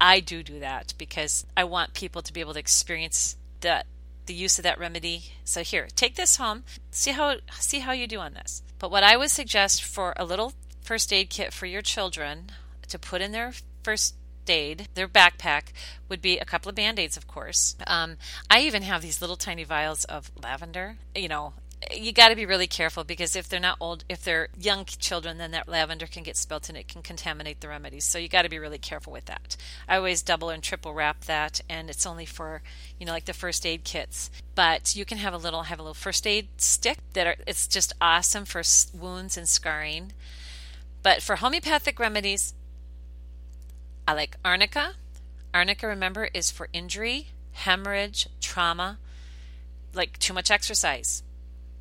I 0.00 0.20
do 0.20 0.42
do 0.42 0.60
that 0.60 0.94
because 0.98 1.46
I 1.56 1.64
want 1.64 1.94
people 1.94 2.22
to 2.22 2.32
be 2.32 2.40
able 2.40 2.54
to 2.54 2.58
experience 2.58 3.36
that 3.60 3.86
the 4.26 4.34
use 4.34 4.58
of 4.58 4.62
that 4.64 4.78
remedy. 4.78 5.32
So 5.44 5.62
here, 5.62 5.88
take 5.94 6.16
this 6.16 6.36
home. 6.36 6.64
See 6.90 7.12
how 7.12 7.36
see 7.52 7.80
how 7.80 7.92
you 7.92 8.06
do 8.06 8.18
on 8.18 8.34
this. 8.34 8.62
But 8.82 8.90
what 8.90 9.04
I 9.04 9.16
would 9.16 9.30
suggest 9.30 9.84
for 9.84 10.12
a 10.16 10.24
little 10.24 10.54
first 10.82 11.12
aid 11.12 11.30
kit 11.30 11.52
for 11.52 11.66
your 11.66 11.82
children 11.82 12.46
to 12.88 12.98
put 12.98 13.22
in 13.22 13.30
their 13.30 13.52
first 13.84 14.16
aid, 14.48 14.88
their 14.94 15.06
backpack, 15.06 15.66
would 16.08 16.20
be 16.20 16.36
a 16.36 16.44
couple 16.44 16.68
of 16.68 16.74
band 16.74 16.98
aids, 16.98 17.16
of 17.16 17.28
course. 17.28 17.76
Um, 17.86 18.16
I 18.50 18.62
even 18.62 18.82
have 18.82 19.00
these 19.00 19.20
little 19.20 19.36
tiny 19.36 19.62
vials 19.62 20.04
of 20.06 20.32
lavender. 20.42 20.96
You 21.14 21.28
know, 21.28 21.54
you 21.90 22.12
got 22.12 22.28
to 22.28 22.36
be 22.36 22.46
really 22.46 22.66
careful 22.66 23.04
because 23.04 23.34
if 23.34 23.48
they're 23.48 23.60
not 23.60 23.76
old, 23.80 24.04
if 24.08 24.22
they're 24.22 24.48
young 24.58 24.84
children, 24.84 25.38
then 25.38 25.50
that 25.50 25.68
lavender 25.68 26.06
can 26.06 26.22
get 26.22 26.36
spilt 26.36 26.68
and 26.68 26.78
it 26.78 26.88
can 26.88 27.02
contaminate 27.02 27.60
the 27.60 27.68
remedies. 27.68 28.04
So 28.04 28.18
you 28.18 28.28
got 28.28 28.42
to 28.42 28.48
be 28.48 28.58
really 28.58 28.78
careful 28.78 29.12
with 29.12 29.26
that. 29.26 29.56
I 29.88 29.96
always 29.96 30.22
double 30.22 30.50
and 30.50 30.62
triple 30.62 30.94
wrap 30.94 31.24
that, 31.24 31.60
and 31.68 31.90
it's 31.90 32.06
only 32.06 32.26
for 32.26 32.62
you 32.98 33.06
know 33.06 33.12
like 33.12 33.24
the 33.24 33.32
first 33.32 33.66
aid 33.66 33.84
kits. 33.84 34.30
But 34.54 34.94
you 34.94 35.04
can 35.04 35.18
have 35.18 35.34
a 35.34 35.38
little 35.38 35.64
have 35.64 35.78
a 35.78 35.82
little 35.82 35.94
first 35.94 36.26
aid 36.26 36.48
stick 36.56 36.98
that 37.14 37.26
are 37.26 37.36
it's 37.46 37.66
just 37.66 37.92
awesome 38.00 38.44
for 38.44 38.62
wounds 38.94 39.36
and 39.36 39.48
scarring. 39.48 40.12
But 41.02 41.22
for 41.22 41.36
homeopathic 41.36 41.98
remedies, 41.98 42.54
I 44.06 44.14
like 44.14 44.36
arnica. 44.44 44.94
Arnica, 45.54 45.86
remember, 45.86 46.30
is 46.32 46.50
for 46.50 46.68
injury, 46.72 47.28
hemorrhage, 47.52 48.28
trauma, 48.40 48.98
like 49.92 50.18
too 50.18 50.32
much 50.32 50.50
exercise 50.50 51.22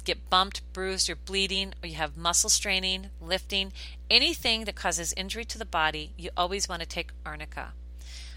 get 0.02 0.30
bumped, 0.30 0.62
bruised, 0.74 1.08
you're 1.08 1.16
bleeding, 1.16 1.74
or 1.84 1.88
you 1.88 1.96
have 1.96 2.18
muscle 2.18 2.50
straining, 2.50 3.08
lifting, 3.22 3.72
anything 4.10 4.66
that 4.66 4.76
causes 4.76 5.14
injury 5.16 5.46
to 5.46 5.58
the 5.58 5.66
body, 5.66 6.14
you 6.18 6.30
always 6.36 6.68
want 6.68 6.82
to 6.82 6.88
take 6.88 7.12
arnica. 7.26 7.74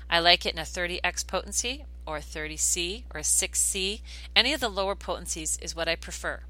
I 0.08 0.18
like 0.20 0.46
it 0.46 0.52
in 0.54 0.58
a 0.58 0.62
30x 0.62 1.26
potency 1.26 1.84
or 2.06 2.18
a 2.18 2.20
30C 2.20 3.04
or 3.12 3.20
a 3.20 3.24
6C. 3.24 4.00
Any 4.36 4.52
of 4.52 4.60
the 4.60 4.68
lower 4.68 4.94
potencies 4.94 5.58
is 5.62 5.74
what 5.74 5.88
I 5.88 5.96
prefer. 5.96 6.40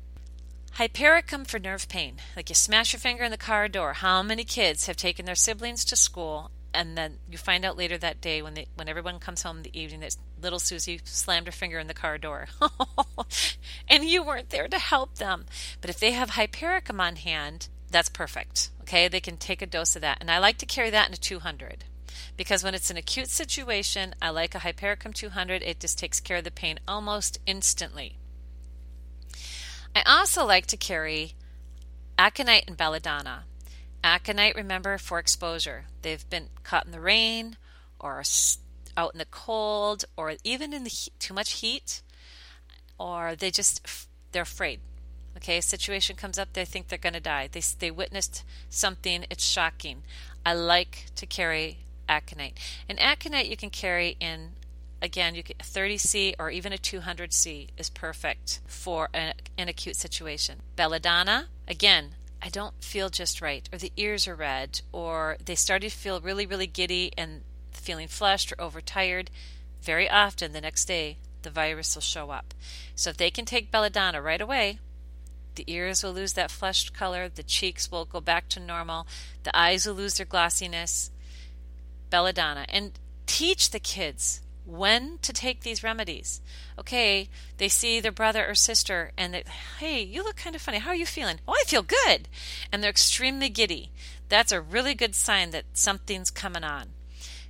Hypericum 0.72 1.44
for 1.44 1.60
nerve 1.60 1.88
pain. 1.88 2.16
Like 2.34 2.48
you 2.48 2.54
smash 2.56 2.92
your 2.92 3.00
finger 3.00 3.22
in 3.22 3.30
the 3.30 3.36
car 3.36 3.68
door. 3.68 3.92
How 3.92 4.22
many 4.22 4.42
kids 4.42 4.86
have 4.86 4.96
taken 4.96 5.24
their 5.24 5.36
siblings 5.36 5.84
to 5.84 5.96
school 5.96 6.50
and 6.74 6.96
then 6.96 7.18
you 7.30 7.38
find 7.38 7.64
out 7.64 7.76
later 7.76 7.96
that 7.98 8.20
day 8.20 8.42
when 8.42 8.54
they, 8.54 8.66
when 8.74 8.88
everyone 8.88 9.18
comes 9.18 9.42
home 9.42 9.58
in 9.58 9.62
the 9.62 9.78
evening 9.78 10.00
that 10.00 10.16
little 10.40 10.58
Susie 10.58 11.00
slammed 11.04 11.46
her 11.46 11.52
finger 11.52 11.78
in 11.78 11.86
the 11.86 11.94
car 11.94 12.18
door, 12.18 12.48
and 13.88 14.04
you 14.04 14.22
weren't 14.22 14.50
there 14.50 14.68
to 14.68 14.78
help 14.78 15.16
them. 15.16 15.46
But 15.80 15.90
if 15.90 15.98
they 15.98 16.12
have 16.12 16.30
hypericum 16.30 17.00
on 17.00 17.16
hand, 17.16 17.68
that's 17.90 18.08
perfect. 18.08 18.70
Okay, 18.82 19.08
they 19.08 19.20
can 19.20 19.36
take 19.36 19.62
a 19.62 19.66
dose 19.66 19.96
of 19.96 20.02
that, 20.02 20.18
and 20.20 20.30
I 20.30 20.38
like 20.38 20.58
to 20.58 20.66
carry 20.66 20.90
that 20.90 21.08
in 21.08 21.14
a 21.14 21.16
200 21.16 21.84
because 22.36 22.64
when 22.64 22.74
it's 22.74 22.90
an 22.90 22.96
acute 22.96 23.28
situation, 23.28 24.14
I 24.20 24.30
like 24.30 24.54
a 24.54 24.60
hypericum 24.60 25.12
200. 25.12 25.62
It 25.62 25.80
just 25.80 25.98
takes 25.98 26.20
care 26.20 26.38
of 26.38 26.44
the 26.44 26.50
pain 26.50 26.78
almost 26.86 27.38
instantly. 27.46 28.18
I 29.94 30.02
also 30.06 30.44
like 30.44 30.66
to 30.66 30.76
carry 30.76 31.34
aconite 32.18 32.64
and 32.66 32.76
belladonna. 32.76 33.44
Aconite, 34.04 34.54
remember, 34.54 34.98
for 34.98 35.18
exposure. 35.18 35.86
They've 36.02 36.28
been 36.28 36.48
caught 36.62 36.84
in 36.84 36.92
the 36.92 37.00
rain 37.00 37.56
or 37.98 38.22
out 38.98 39.14
in 39.14 39.18
the 39.18 39.24
cold 39.24 40.04
or 40.14 40.34
even 40.44 40.74
in 40.74 40.84
the 40.84 40.90
heat, 40.90 41.18
too 41.18 41.32
much 41.32 41.52
heat 41.54 42.02
or 42.98 43.34
they 43.34 43.50
just 43.50 44.06
they're 44.32 44.42
afraid. 44.42 44.80
Okay, 45.38 45.56
a 45.56 45.62
situation 45.62 46.16
comes 46.16 46.38
up, 46.38 46.52
they 46.52 46.66
think 46.66 46.88
they're 46.88 46.98
going 46.98 47.14
to 47.14 47.20
die. 47.20 47.48
They 47.50 47.62
they 47.78 47.90
witnessed 47.90 48.44
something, 48.68 49.24
it's 49.30 49.44
shocking. 49.44 50.02
I 50.44 50.52
like 50.52 51.06
to 51.16 51.24
carry 51.24 51.78
aconite. 52.06 52.58
And 52.88 53.00
aconite 53.00 53.46
you 53.46 53.56
can 53.56 53.70
carry 53.70 54.18
in 54.20 54.50
again, 55.00 55.34
you 55.34 55.42
can 55.42 55.56
30C 55.56 56.34
or 56.38 56.50
even 56.50 56.74
a 56.74 56.76
200C 56.76 57.68
is 57.78 57.88
perfect 57.88 58.60
for 58.66 59.08
an, 59.14 59.32
an 59.56 59.68
acute 59.68 59.96
situation. 59.96 60.60
Belladonna, 60.76 61.48
again, 61.66 62.16
I 62.42 62.48
don't 62.50 62.82
feel 62.82 63.08
just 63.08 63.40
right, 63.40 63.68
or 63.72 63.78
the 63.78 63.92
ears 63.96 64.28
are 64.28 64.34
red, 64.34 64.82
or 64.92 65.36
they 65.44 65.54
started 65.54 65.90
to 65.90 65.96
feel 65.96 66.20
really, 66.20 66.46
really 66.46 66.66
giddy 66.66 67.12
and 67.16 67.42
feeling 67.72 68.08
flushed 68.08 68.52
or 68.52 68.60
overtired, 68.60 69.30
very 69.80 70.08
often 70.08 70.52
the 70.52 70.60
next 70.60 70.86
day 70.86 71.18
the 71.42 71.50
virus 71.50 71.94
will 71.94 72.02
show 72.02 72.30
up. 72.30 72.54
So 72.94 73.10
if 73.10 73.16
they 73.16 73.30
can 73.30 73.44
take 73.44 73.70
belladonna 73.70 74.20
right 74.22 74.40
away, 74.40 74.78
the 75.54 75.64
ears 75.66 76.02
will 76.02 76.12
lose 76.12 76.32
that 76.32 76.50
flushed 76.50 76.94
color, 76.94 77.28
the 77.28 77.42
cheeks 77.42 77.90
will 77.90 78.04
go 78.04 78.20
back 78.20 78.48
to 78.50 78.60
normal, 78.60 79.06
the 79.42 79.56
eyes 79.56 79.86
will 79.86 79.94
lose 79.94 80.14
their 80.14 80.26
glossiness. 80.26 81.10
Belladonna. 82.10 82.66
And 82.68 82.92
teach 83.26 83.70
the 83.70 83.80
kids 83.80 84.40
when 84.64 85.18
to 85.22 85.32
take 85.32 85.60
these 85.60 85.82
remedies. 85.82 86.40
Okay, 86.78 87.28
they 87.58 87.68
see 87.68 88.00
their 88.00 88.12
brother 88.12 88.46
or 88.48 88.54
sister 88.54 89.12
and 89.16 89.34
they, 89.34 89.44
hey, 89.78 90.02
you 90.02 90.22
look 90.22 90.36
kind 90.36 90.56
of 90.56 90.62
funny. 90.62 90.78
How 90.78 90.90
are 90.90 90.96
you 90.96 91.06
feeling? 91.06 91.40
Oh, 91.46 91.52
I 91.52 91.64
feel 91.66 91.82
good. 91.82 92.28
And 92.72 92.82
they're 92.82 92.90
extremely 92.90 93.48
giddy. 93.48 93.90
That's 94.28 94.52
a 94.52 94.60
really 94.60 94.94
good 94.94 95.14
sign 95.14 95.50
that 95.50 95.64
something's 95.74 96.30
coming 96.30 96.64
on. 96.64 96.90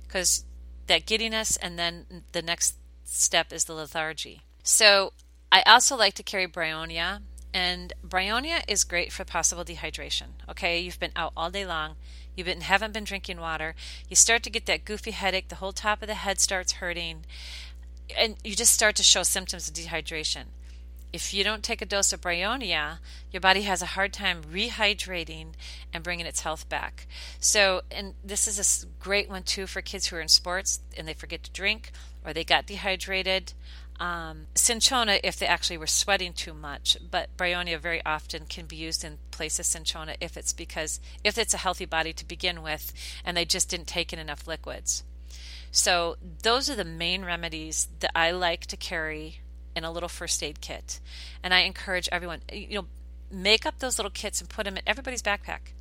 Because 0.03 0.45
that 0.87 1.05
giddiness 1.05 1.57
and 1.57 1.79
then 1.79 2.23
the 2.31 2.41
next 2.41 2.75
step 3.03 3.51
is 3.51 3.65
the 3.65 3.73
lethargy. 3.73 4.41
So 4.63 5.13
I 5.51 5.61
also 5.65 5.95
like 5.95 6.15
to 6.15 6.23
carry 6.23 6.47
bryonia 6.47 7.21
and 7.53 7.93
bryonia 8.05 8.61
is 8.67 8.83
great 8.83 9.13
for 9.13 9.23
possible 9.23 9.63
dehydration. 9.63 10.27
Okay, 10.49 10.79
you've 10.79 10.99
been 10.99 11.13
out 11.15 11.31
all 11.37 11.49
day 11.49 11.65
long, 11.65 11.95
you 12.35 12.43
been, 12.43 12.61
haven't 12.61 12.93
been 12.93 13.03
drinking 13.03 13.39
water, 13.39 13.75
you 14.09 14.15
start 14.15 14.43
to 14.43 14.49
get 14.49 14.65
that 14.65 14.85
goofy 14.85 15.11
headache, 15.11 15.49
the 15.49 15.55
whole 15.55 15.73
top 15.73 16.01
of 16.01 16.07
the 16.07 16.15
head 16.15 16.39
starts 16.39 16.73
hurting, 16.73 17.25
and 18.17 18.35
you 18.43 18.55
just 18.55 18.73
start 18.73 18.95
to 18.95 19.03
show 19.03 19.23
symptoms 19.23 19.67
of 19.67 19.73
dehydration. 19.73 20.45
If 21.13 21.33
you 21.33 21.45
don't 21.45 21.63
take 21.63 21.81
a 21.81 21.85
dose 21.85 22.11
of 22.11 22.19
bryonia, 22.19 22.97
your 23.31 23.39
body 23.39 23.61
has 23.61 23.81
a 23.81 23.87
hard 23.87 24.11
time 24.11 24.43
rehydrating 24.43 25.53
and 25.93 26.03
bringing 26.03 26.25
its 26.25 26.41
health 26.41 26.67
back. 26.67 27.07
So, 27.39 27.83
and 27.89 28.15
this 28.21 28.49
is 28.49 28.83
a 28.83 28.87
great 29.01 29.29
one 29.29 29.43
too 29.43 29.65
for 29.65 29.81
kids 29.81 30.07
who 30.07 30.17
are 30.17 30.21
in 30.21 30.27
sports 30.27 30.81
and 30.97 31.07
they 31.07 31.13
forget 31.13 31.43
to 31.43 31.51
drink 31.51 31.91
or 32.25 32.33
they 32.33 32.43
got 32.43 32.65
dehydrated 32.65 33.53
um, 33.99 34.47
cinchona 34.55 35.19
if 35.23 35.37
they 35.37 35.45
actually 35.45 35.77
were 35.77 35.87
sweating 35.87 36.33
too 36.33 36.53
much, 36.53 36.97
but 37.09 37.35
bryonia 37.37 37.79
very 37.79 38.03
often 38.05 38.45
can 38.45 38.65
be 38.65 38.75
used 38.75 39.03
in 39.03 39.17
place 39.31 39.59
of 39.59 39.65
cinchona 39.65 40.15
if 40.19 40.35
it's 40.35 40.53
because 40.53 40.99
if 41.23 41.37
it's 41.37 41.53
a 41.53 41.57
healthy 41.57 41.85
body 41.85 42.11
to 42.13 42.27
begin 42.27 42.61
with 42.61 42.91
and 43.23 43.37
they 43.37 43.45
just 43.45 43.69
didn't 43.69 43.87
take 43.87 44.11
in 44.11 44.19
enough 44.19 44.47
liquids. 44.47 45.03
So 45.71 46.17
those 46.43 46.69
are 46.69 46.75
the 46.75 46.85
main 46.85 47.25
remedies 47.25 47.87
that 47.99 48.11
I 48.15 48.31
like 48.31 48.65
to 48.67 48.77
carry 48.77 49.39
in 49.75 49.83
a 49.83 49.91
little 49.91 50.09
first 50.09 50.41
aid 50.41 50.61
kit, 50.61 50.99
and 51.43 51.53
I 51.53 51.59
encourage 51.61 52.09
everyone 52.11 52.41
you 52.51 52.75
know 52.75 52.85
make 53.31 53.65
up 53.65 53.79
those 53.79 53.97
little 53.97 54.11
kits 54.11 54.39
and 54.39 54.49
put 54.49 54.65
them 54.65 54.77
in 54.77 54.83
everybody's 54.87 55.21
backpack. 55.21 55.73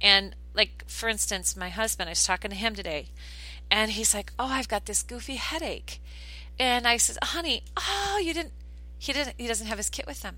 And 0.00 0.36
like 0.54 0.84
for 0.88 1.08
instance, 1.08 1.56
my 1.56 1.68
husband, 1.68 2.08
I 2.08 2.12
was 2.12 2.24
talking 2.24 2.50
to 2.50 2.56
him 2.56 2.74
today, 2.74 3.08
and 3.70 3.92
he's 3.92 4.14
like, 4.14 4.32
"Oh, 4.38 4.46
I've 4.46 4.68
got 4.68 4.86
this 4.86 5.02
goofy 5.02 5.36
headache." 5.36 6.00
And 6.58 6.86
I 6.86 6.96
says, 6.96 7.18
honey, 7.22 7.64
oh, 7.76 8.20
you 8.22 8.32
didn't, 8.32 8.52
he 8.98 9.12
didn't, 9.12 9.34
he 9.38 9.46
doesn't 9.46 9.66
have 9.66 9.78
his 9.78 9.90
kit 9.90 10.06
with 10.06 10.22
him. 10.22 10.36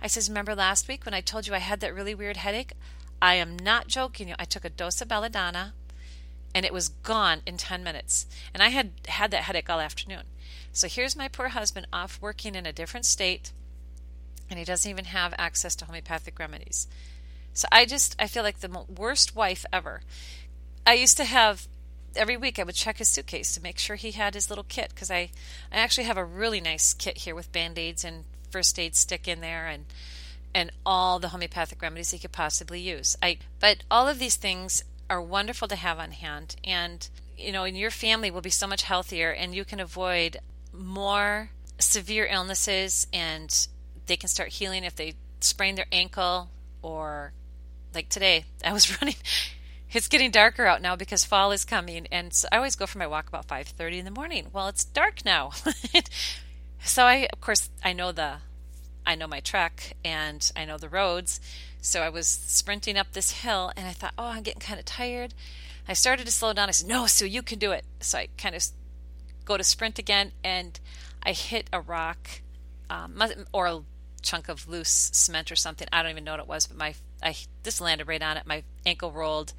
I 0.00 0.06
says, 0.06 0.28
remember 0.28 0.54
last 0.54 0.88
week 0.88 1.04
when 1.04 1.14
I 1.14 1.20
told 1.20 1.46
you 1.46 1.54
I 1.54 1.58
had 1.58 1.80
that 1.80 1.94
really 1.94 2.14
weird 2.14 2.36
headache? 2.36 2.72
I 3.20 3.34
am 3.34 3.56
not 3.56 3.88
joking 3.88 4.28
you. 4.28 4.34
I 4.38 4.44
took 4.44 4.64
a 4.64 4.70
dose 4.70 5.00
of 5.00 5.08
belladonna 5.08 5.74
and 6.54 6.64
it 6.64 6.72
was 6.72 6.88
gone 6.88 7.42
in 7.46 7.56
10 7.56 7.82
minutes. 7.82 8.26
And 8.54 8.62
I 8.62 8.68
had 8.68 8.92
had 9.08 9.30
that 9.32 9.42
headache 9.42 9.68
all 9.68 9.80
afternoon. 9.80 10.22
So 10.72 10.88
here's 10.88 11.16
my 11.16 11.28
poor 11.28 11.48
husband 11.48 11.86
off 11.92 12.18
working 12.20 12.54
in 12.54 12.66
a 12.66 12.72
different 12.72 13.06
state 13.06 13.52
and 14.50 14.58
he 14.58 14.64
doesn't 14.64 14.90
even 14.90 15.06
have 15.06 15.34
access 15.36 15.76
to 15.76 15.84
homeopathic 15.84 16.38
remedies. 16.38 16.86
So 17.52 17.68
I 17.72 17.84
just 17.84 18.16
I 18.18 18.28
feel 18.28 18.42
like 18.42 18.60
the 18.60 18.84
worst 18.88 19.34
wife 19.34 19.64
ever. 19.72 20.02
I 20.86 20.94
used 20.94 21.16
to 21.18 21.24
have 21.24 21.66
every 22.18 22.36
week 22.36 22.58
I 22.58 22.64
would 22.64 22.74
check 22.74 22.98
his 22.98 23.08
suitcase 23.08 23.54
to 23.54 23.62
make 23.62 23.78
sure 23.78 23.96
he 23.96 24.10
had 24.10 24.34
his 24.34 24.50
little 24.50 24.64
kit 24.64 24.90
because 24.90 25.10
I, 25.10 25.30
I 25.72 25.78
actually 25.78 26.04
have 26.04 26.18
a 26.18 26.24
really 26.24 26.60
nice 26.60 26.92
kit 26.92 27.18
here 27.18 27.34
with 27.34 27.52
band 27.52 27.78
aids 27.78 28.04
and 28.04 28.24
first 28.50 28.78
aid 28.78 28.96
stick 28.96 29.28
in 29.28 29.40
there 29.40 29.66
and 29.66 29.86
and 30.54 30.72
all 30.84 31.18
the 31.18 31.28
homeopathic 31.28 31.80
remedies 31.82 32.10
he 32.10 32.18
could 32.18 32.32
possibly 32.32 32.80
use. 32.80 33.16
I 33.22 33.38
but 33.60 33.84
all 33.90 34.08
of 34.08 34.18
these 34.18 34.36
things 34.36 34.82
are 35.08 35.22
wonderful 35.22 35.68
to 35.68 35.76
have 35.76 35.98
on 35.98 36.10
hand 36.10 36.56
and 36.64 37.08
you 37.38 37.52
know, 37.52 37.64
in 37.64 37.76
your 37.76 37.90
family 37.90 38.30
will 38.30 38.40
be 38.40 38.50
so 38.50 38.66
much 38.66 38.82
healthier 38.82 39.30
and 39.30 39.54
you 39.54 39.64
can 39.64 39.78
avoid 39.78 40.38
more 40.72 41.50
severe 41.78 42.26
illnesses 42.28 43.06
and 43.12 43.68
they 44.06 44.16
can 44.16 44.28
start 44.28 44.48
healing 44.48 44.82
if 44.82 44.96
they 44.96 45.14
sprain 45.40 45.76
their 45.76 45.86
ankle 45.92 46.50
or 46.82 47.32
like 47.94 48.08
today 48.08 48.44
I 48.64 48.72
was 48.72 49.00
running 49.00 49.14
it's 49.92 50.08
getting 50.08 50.30
darker 50.30 50.66
out 50.66 50.82
now 50.82 50.96
because 50.96 51.24
fall 51.24 51.50
is 51.52 51.64
coming 51.64 52.06
and 52.12 52.32
so 52.32 52.48
i 52.52 52.56
always 52.56 52.76
go 52.76 52.86
for 52.86 52.98
my 52.98 53.06
walk 53.06 53.28
about 53.28 53.46
5.30 53.46 53.98
in 53.98 54.04
the 54.04 54.10
morning. 54.10 54.48
Well 54.52 54.68
it's 54.68 54.84
dark 54.84 55.24
now. 55.24 55.52
So 56.84 57.04
i 57.04 57.28
of 57.32 57.40
course 57.40 57.70
i 57.84 57.92
know 57.92 58.12
the 58.12 58.36
i 59.06 59.14
know 59.14 59.26
my 59.26 59.40
trek 59.40 59.96
and 60.04 60.50
i 60.56 60.64
know 60.64 60.78
the 60.78 60.88
roads. 60.88 61.40
So 61.80 62.02
i 62.02 62.08
was 62.08 62.26
sprinting 62.26 62.96
up 62.96 63.12
this 63.12 63.42
hill 63.42 63.72
and 63.76 63.86
i 63.86 63.92
thought 63.92 64.14
oh 64.18 64.26
i'm 64.26 64.42
getting 64.42 64.60
kind 64.60 64.78
of 64.78 64.84
tired. 64.84 65.34
I 65.86 65.94
started 65.94 66.26
to 66.26 66.32
slow 66.32 66.52
down. 66.52 66.68
I 66.68 66.72
said 66.72 66.88
no 66.88 67.06
sue 67.06 67.26
you 67.26 67.42
can 67.42 67.58
do 67.58 67.72
it. 67.72 67.84
So 68.00 68.18
i 68.18 68.28
kind 68.36 68.54
of 68.54 68.64
go 69.44 69.56
to 69.56 69.64
sprint 69.64 69.98
again 69.98 70.32
and 70.44 70.78
i 71.22 71.32
hit 71.32 71.68
a 71.72 71.80
rock 71.80 72.42
um, 72.90 73.20
or 73.52 73.66
a 73.66 73.80
chunk 74.22 74.48
of 74.48 74.68
loose 74.68 75.10
cement 75.12 75.52
or 75.52 75.56
something. 75.56 75.88
I 75.92 76.02
don't 76.02 76.10
even 76.10 76.24
know 76.24 76.32
what 76.32 76.40
it 76.40 76.48
was 76.48 76.66
but 76.66 76.76
my 76.76 76.94
I 77.22 77.36
just 77.64 77.80
landed 77.80 78.08
right 78.08 78.22
on 78.22 78.36
it. 78.36 78.46
My 78.46 78.62
ankle 78.86 79.12
rolled. 79.12 79.52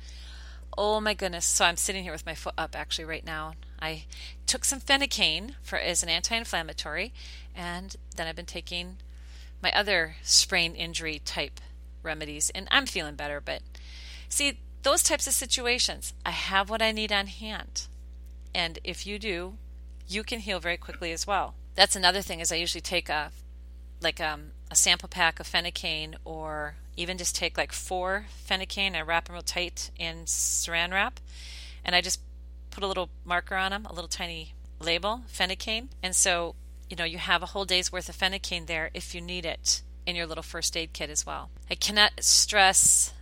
Oh 0.77 1.01
my 1.01 1.13
goodness! 1.13 1.45
So 1.45 1.65
I'm 1.65 1.77
sitting 1.77 2.03
here 2.03 2.11
with 2.11 2.25
my 2.25 2.35
foot 2.35 2.53
up 2.57 2.75
actually 2.75 3.05
right 3.05 3.25
now. 3.25 3.53
I 3.81 4.05
took 4.45 4.63
some 4.63 4.79
phenycane 4.79 5.55
for 5.61 5.77
as 5.77 6.03
an 6.03 6.09
anti-inflammatory, 6.09 7.11
and 7.55 7.95
then 8.15 8.27
I've 8.27 8.35
been 8.35 8.45
taking 8.45 8.97
my 9.61 9.71
other 9.73 10.15
sprain 10.23 10.75
injury 10.75 11.19
type 11.19 11.59
remedies, 12.03 12.49
and 12.51 12.67
I'm 12.71 12.85
feeling 12.85 13.15
better. 13.15 13.41
But 13.41 13.61
see, 14.29 14.59
those 14.83 15.03
types 15.03 15.27
of 15.27 15.33
situations, 15.33 16.13
I 16.25 16.31
have 16.31 16.69
what 16.69 16.81
I 16.81 16.91
need 16.91 17.11
on 17.11 17.27
hand, 17.27 17.87
and 18.53 18.79
if 18.83 19.05
you 19.05 19.19
do, 19.19 19.55
you 20.07 20.23
can 20.23 20.39
heal 20.39 20.59
very 20.59 20.77
quickly 20.77 21.11
as 21.11 21.27
well. 21.27 21.55
That's 21.75 21.95
another 21.95 22.21
thing. 22.21 22.39
Is 22.39 22.51
I 22.51 22.55
usually 22.55 22.81
take 22.81 23.09
a 23.09 23.31
like 24.01 24.21
um, 24.21 24.51
a 24.71 24.75
sample 24.75 25.09
pack 25.09 25.39
of 25.39 25.47
phenycane 25.47 26.15
or 26.23 26.75
even 26.99 27.17
just 27.17 27.35
take 27.35 27.57
like 27.57 27.71
four 27.71 28.25
phenycane 28.47 28.93
and 28.93 29.07
wrap 29.07 29.25
them 29.25 29.33
real 29.33 29.41
tight 29.41 29.89
in 29.97 30.25
saran 30.25 30.91
wrap 30.91 31.19
and 31.83 31.95
I 31.95 32.01
just 32.01 32.19
put 32.69 32.83
a 32.83 32.87
little 32.87 33.09
marker 33.25 33.55
on 33.55 33.71
them, 33.71 33.85
a 33.85 33.93
little 33.93 34.07
tiny 34.07 34.53
label, 34.79 35.21
phenycane. 35.31 35.87
And 36.03 36.15
so, 36.15 36.55
you 36.89 36.95
know, 36.95 37.03
you 37.03 37.17
have 37.17 37.43
a 37.43 37.47
whole 37.47 37.65
day's 37.65 37.91
worth 37.91 38.09
of 38.09 38.17
phenycane 38.17 38.67
there 38.67 38.89
if 38.93 39.15
you 39.15 39.21
need 39.21 39.45
it 39.45 39.81
in 40.05 40.15
your 40.15 40.25
little 40.25 40.43
first 40.43 40.75
aid 40.77 40.93
kit 40.93 41.09
as 41.09 41.25
well. 41.25 41.49
I 41.69 41.75
cannot 41.75 42.11
stress 42.19 43.13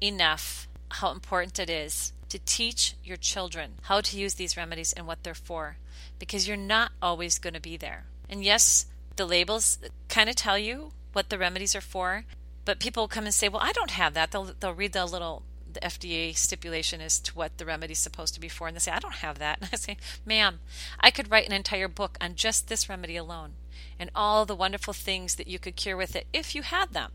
enough 0.00 0.68
how 0.88 1.10
important 1.10 1.58
it 1.58 1.70
is 1.70 2.12
to 2.28 2.38
teach 2.40 2.94
your 3.04 3.16
children 3.16 3.72
how 3.82 4.00
to 4.00 4.18
use 4.18 4.34
these 4.34 4.56
remedies 4.56 4.92
and 4.92 5.06
what 5.06 5.22
they're 5.22 5.34
for 5.34 5.76
because 6.18 6.46
you're 6.46 6.56
not 6.56 6.92
always 7.00 7.38
going 7.38 7.54
to 7.54 7.60
be 7.60 7.76
there. 7.76 8.04
And 8.28 8.44
yes, 8.44 8.86
the 9.16 9.24
labels 9.24 9.78
kind 10.08 10.28
of 10.28 10.36
tell 10.36 10.58
you 10.58 10.92
what 11.12 11.30
the 11.30 11.38
remedies 11.38 11.74
are 11.74 11.80
for, 11.80 12.24
but 12.66 12.80
people 12.80 13.08
come 13.08 13.24
and 13.24 13.32
say, 13.32 13.48
"Well, 13.48 13.62
I 13.62 13.72
don't 13.72 13.92
have 13.92 14.12
that." 14.12 14.32
They'll 14.32 14.52
they'll 14.60 14.74
read 14.74 14.92
the 14.92 15.06
little 15.06 15.44
the 15.72 15.80
FDA 15.80 16.36
stipulation 16.36 17.00
as 17.00 17.18
to 17.20 17.34
what 17.34 17.56
the 17.56 17.64
remedy's 17.64 18.00
supposed 18.00 18.34
to 18.34 18.40
be 18.40 18.48
for, 18.48 18.66
and 18.66 18.76
they 18.76 18.80
say, 18.80 18.92
"I 18.92 18.98
don't 18.98 19.14
have 19.14 19.38
that." 19.38 19.58
And 19.62 19.70
I 19.72 19.76
say, 19.76 19.96
"Ma'am, 20.26 20.60
I 21.00 21.10
could 21.10 21.30
write 21.30 21.46
an 21.46 21.54
entire 21.54 21.88
book 21.88 22.18
on 22.20 22.34
just 22.34 22.68
this 22.68 22.88
remedy 22.88 23.16
alone, 23.16 23.54
and 23.98 24.10
all 24.14 24.44
the 24.44 24.56
wonderful 24.56 24.92
things 24.92 25.36
that 25.36 25.46
you 25.46 25.58
could 25.58 25.76
cure 25.76 25.96
with 25.96 26.14
it 26.16 26.26
if 26.32 26.54
you 26.54 26.62
had 26.62 26.92
them. 26.92 27.12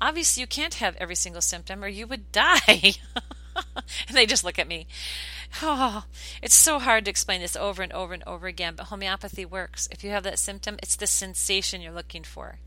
Obviously, 0.00 0.40
you 0.40 0.46
can't 0.46 0.74
have 0.74 0.96
every 0.96 1.14
single 1.14 1.42
symptom, 1.42 1.84
or 1.84 1.88
you 1.88 2.06
would 2.06 2.32
die." 2.32 2.94
and 4.08 4.16
they 4.16 4.24
just 4.24 4.44
look 4.44 4.58
at 4.58 4.68
me. 4.68 4.86
Oh, 5.60 6.04
it's 6.40 6.54
so 6.54 6.78
hard 6.78 7.04
to 7.04 7.10
explain 7.10 7.42
this 7.42 7.56
over 7.56 7.82
and 7.82 7.92
over 7.92 8.14
and 8.14 8.24
over 8.26 8.46
again, 8.46 8.74
but 8.76 8.86
homeopathy 8.86 9.44
works. 9.44 9.88
If 9.90 10.02
you 10.02 10.10
have 10.10 10.22
that 10.22 10.38
symptom, 10.38 10.78
it's 10.82 10.96
the 10.96 11.06
sensation 11.06 11.82
you're 11.82 11.92
looking 11.92 12.22
for. 12.22 12.60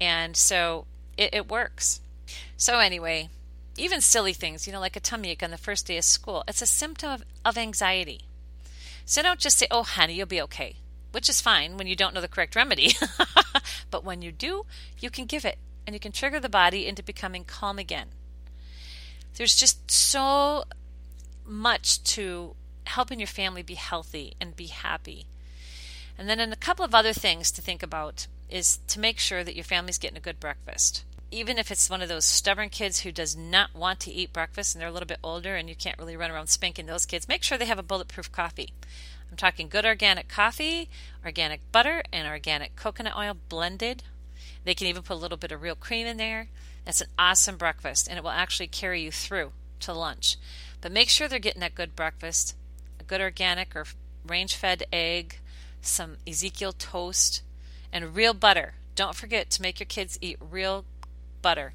And 0.00 0.36
so 0.36 0.86
it, 1.18 1.34
it 1.34 1.50
works. 1.50 2.00
So, 2.56 2.78
anyway, 2.78 3.28
even 3.76 4.00
silly 4.00 4.32
things, 4.32 4.66
you 4.66 4.72
know, 4.72 4.80
like 4.80 4.96
a 4.96 5.00
tummy 5.00 5.30
ache 5.30 5.42
on 5.42 5.50
the 5.50 5.58
first 5.58 5.86
day 5.86 5.98
of 5.98 6.04
school, 6.04 6.44
it's 6.48 6.62
a 6.62 6.66
symptom 6.66 7.10
of, 7.10 7.24
of 7.44 7.58
anxiety. 7.58 8.22
So 9.04 9.22
don't 9.22 9.40
just 9.40 9.58
say, 9.58 9.66
oh, 9.70 9.82
honey, 9.82 10.14
you'll 10.14 10.26
be 10.26 10.42
okay, 10.42 10.76
which 11.12 11.28
is 11.28 11.40
fine 11.40 11.76
when 11.76 11.86
you 11.86 11.96
don't 11.96 12.14
know 12.14 12.20
the 12.20 12.28
correct 12.28 12.56
remedy. 12.56 12.94
but 13.90 14.04
when 14.04 14.22
you 14.22 14.32
do, 14.32 14.66
you 14.98 15.10
can 15.10 15.26
give 15.26 15.44
it 15.44 15.58
and 15.86 15.94
you 15.94 16.00
can 16.00 16.12
trigger 16.12 16.40
the 16.40 16.48
body 16.48 16.86
into 16.86 17.02
becoming 17.02 17.44
calm 17.44 17.78
again. 17.78 18.08
There's 19.36 19.54
just 19.54 19.90
so 19.90 20.64
much 21.46 22.02
to 22.14 22.54
helping 22.84 23.20
your 23.20 23.26
family 23.26 23.62
be 23.62 23.74
healthy 23.74 24.34
and 24.40 24.56
be 24.56 24.66
happy. 24.66 25.26
And 26.18 26.28
then, 26.28 26.40
in 26.40 26.52
a 26.52 26.56
couple 26.56 26.84
of 26.84 26.94
other 26.94 27.12
things 27.12 27.50
to 27.52 27.62
think 27.62 27.82
about 27.82 28.26
is 28.48 28.78
to 28.88 29.00
make 29.00 29.18
sure 29.18 29.44
that 29.44 29.54
your 29.54 29.64
family's 29.64 29.98
getting 29.98 30.16
a 30.16 30.20
good 30.20 30.40
breakfast. 30.40 31.04
Even 31.30 31.58
if 31.58 31.70
it's 31.70 31.90
one 31.90 32.00
of 32.00 32.08
those 32.08 32.24
stubborn 32.24 32.70
kids 32.70 33.00
who 33.00 33.12
does 33.12 33.36
not 33.36 33.74
want 33.74 34.00
to 34.00 34.10
eat 34.10 34.32
breakfast 34.32 34.74
and 34.74 34.80
they're 34.80 34.88
a 34.88 34.92
little 34.92 35.06
bit 35.06 35.18
older 35.22 35.56
and 35.56 35.68
you 35.68 35.76
can't 35.76 35.98
really 35.98 36.16
run 36.16 36.30
around 36.30 36.46
spanking 36.46 36.86
those 36.86 37.04
kids, 37.04 37.28
make 37.28 37.42
sure 37.42 37.58
they 37.58 37.66
have 37.66 37.78
a 37.78 37.82
bulletproof 37.82 38.32
coffee. 38.32 38.72
I'm 39.30 39.36
talking 39.36 39.68
good 39.68 39.84
organic 39.84 40.28
coffee, 40.28 40.88
organic 41.24 41.60
butter, 41.70 42.02
and 42.12 42.26
organic 42.26 42.76
coconut 42.76 43.16
oil 43.16 43.36
blended. 43.48 44.04
They 44.64 44.74
can 44.74 44.86
even 44.86 45.02
put 45.02 45.14
a 45.14 45.20
little 45.20 45.36
bit 45.36 45.52
of 45.52 45.60
real 45.60 45.74
cream 45.74 46.06
in 46.06 46.16
there. 46.16 46.48
That's 46.84 47.02
an 47.02 47.08
awesome 47.18 47.56
breakfast 47.56 48.08
and 48.08 48.16
it 48.16 48.24
will 48.24 48.30
actually 48.30 48.68
carry 48.68 49.02
you 49.02 49.10
through 49.10 49.52
to 49.80 49.92
lunch. 49.92 50.36
But 50.80 50.92
make 50.92 51.10
sure 51.10 51.28
they're 51.28 51.38
getting 51.38 51.60
that 51.60 51.74
good 51.74 51.94
breakfast, 51.94 52.56
a 52.98 53.04
good 53.04 53.20
organic 53.20 53.76
or 53.76 53.84
range 54.26 54.56
fed 54.56 54.84
egg, 54.92 55.40
some 55.82 56.16
Ezekiel 56.26 56.72
toast, 56.72 57.42
and 57.92 58.14
real 58.14 58.34
butter. 58.34 58.74
Don't 58.94 59.14
forget 59.14 59.50
to 59.50 59.62
make 59.62 59.80
your 59.80 59.86
kids 59.86 60.18
eat 60.20 60.38
real 60.40 60.84
butter. 61.42 61.72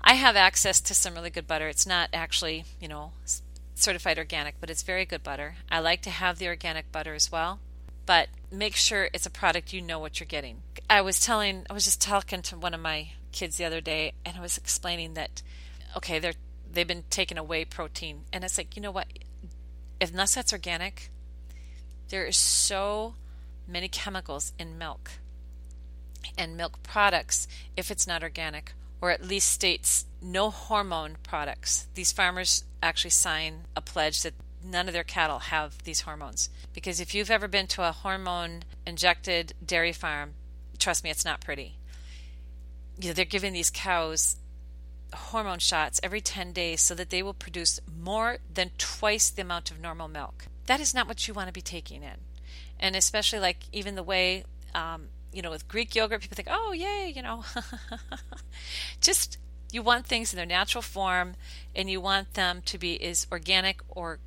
I 0.00 0.14
have 0.14 0.36
access 0.36 0.80
to 0.80 0.94
some 0.94 1.14
really 1.14 1.30
good 1.30 1.46
butter. 1.46 1.68
It's 1.68 1.86
not 1.86 2.10
actually, 2.12 2.64
you 2.80 2.88
know, 2.88 3.12
certified 3.74 4.18
organic, 4.18 4.60
but 4.60 4.70
it's 4.70 4.82
very 4.82 5.04
good 5.04 5.22
butter. 5.22 5.56
I 5.70 5.80
like 5.80 6.02
to 6.02 6.10
have 6.10 6.38
the 6.38 6.48
organic 6.48 6.90
butter 6.92 7.14
as 7.14 7.30
well, 7.30 7.60
but 8.06 8.28
make 8.50 8.76
sure 8.76 9.08
it's 9.12 9.26
a 9.26 9.30
product 9.30 9.72
you 9.72 9.82
know 9.82 9.98
what 9.98 10.20
you're 10.20 10.26
getting. 10.26 10.62
I 10.88 11.00
was 11.02 11.20
telling, 11.20 11.66
I 11.68 11.72
was 11.72 11.84
just 11.84 12.00
talking 12.00 12.42
to 12.42 12.56
one 12.56 12.74
of 12.74 12.80
my 12.80 13.10
kids 13.32 13.56
the 13.56 13.64
other 13.64 13.80
day, 13.80 14.14
and 14.24 14.36
I 14.36 14.40
was 14.40 14.56
explaining 14.56 15.14
that, 15.14 15.42
okay, 15.96 16.18
they're 16.18 16.34
they've 16.72 16.86
been 16.86 17.04
taking 17.10 17.36
away 17.36 17.64
protein, 17.64 18.22
and 18.32 18.44
it's 18.44 18.56
like, 18.56 18.76
you 18.76 18.82
know 18.82 18.92
what? 18.92 19.08
Unless 20.00 20.36
that's 20.36 20.52
organic, 20.52 21.10
there 22.08 22.24
is 22.24 22.36
so 22.36 23.14
many 23.70 23.88
chemicals 23.88 24.52
in 24.58 24.78
milk 24.78 25.12
and 26.36 26.56
milk 26.56 26.82
products 26.82 27.48
if 27.76 27.90
it's 27.90 28.06
not 28.06 28.22
organic 28.22 28.74
or 29.00 29.10
at 29.10 29.24
least 29.24 29.50
states 29.50 30.04
no 30.20 30.50
hormone 30.50 31.16
products. 31.22 31.86
These 31.94 32.12
farmers 32.12 32.64
actually 32.82 33.10
sign 33.10 33.62
a 33.74 33.80
pledge 33.80 34.22
that 34.22 34.34
none 34.62 34.88
of 34.88 34.92
their 34.92 35.04
cattle 35.04 35.38
have 35.38 35.82
these 35.84 36.02
hormones. 36.02 36.50
Because 36.74 37.00
if 37.00 37.14
you've 37.14 37.30
ever 37.30 37.48
been 37.48 37.66
to 37.68 37.88
a 37.88 37.92
hormone 37.92 38.64
injected 38.86 39.54
dairy 39.64 39.92
farm, 39.92 40.34
trust 40.78 41.02
me, 41.02 41.10
it's 41.10 41.24
not 41.24 41.40
pretty. 41.40 41.78
You 43.00 43.08
know, 43.08 43.14
they're 43.14 43.24
giving 43.24 43.52
these 43.52 43.70
cows 43.70 44.36
hormone 45.12 45.58
shots 45.58 46.00
every 46.02 46.20
10 46.20 46.52
days 46.52 46.80
so 46.80 46.94
that 46.94 47.10
they 47.10 47.22
will 47.22 47.34
produce 47.34 47.80
more 47.98 48.38
than 48.52 48.70
twice 48.78 49.30
the 49.30 49.42
amount 49.42 49.70
of 49.70 49.80
normal 49.80 50.08
milk. 50.08 50.46
That 50.66 50.80
is 50.80 50.94
not 50.94 51.08
what 51.08 51.26
you 51.26 51.34
want 51.34 51.48
to 51.48 51.52
be 51.52 51.62
taking 51.62 52.02
in. 52.02 52.18
And 52.80 52.96
especially 52.96 53.38
like 53.38 53.58
even 53.72 53.94
the 53.94 54.02
way 54.02 54.44
um, 54.74 55.08
you 55.32 55.42
know, 55.42 55.50
with 55.50 55.68
Greek 55.68 55.94
yogurt, 55.94 56.22
people 56.22 56.34
think, 56.34 56.48
oh, 56.50 56.72
yay, 56.72 57.12
you 57.14 57.22
know. 57.22 57.44
Just 59.00 59.38
you 59.72 59.82
want 59.82 60.06
things 60.06 60.32
in 60.32 60.36
their 60.36 60.46
natural 60.46 60.82
form 60.82 61.36
and 61.74 61.88
you 61.88 62.00
want 62.00 62.34
them 62.34 62.62
to 62.66 62.78
be 62.78 63.00
as 63.02 63.26
organic 63.30 63.80
or 63.88 64.18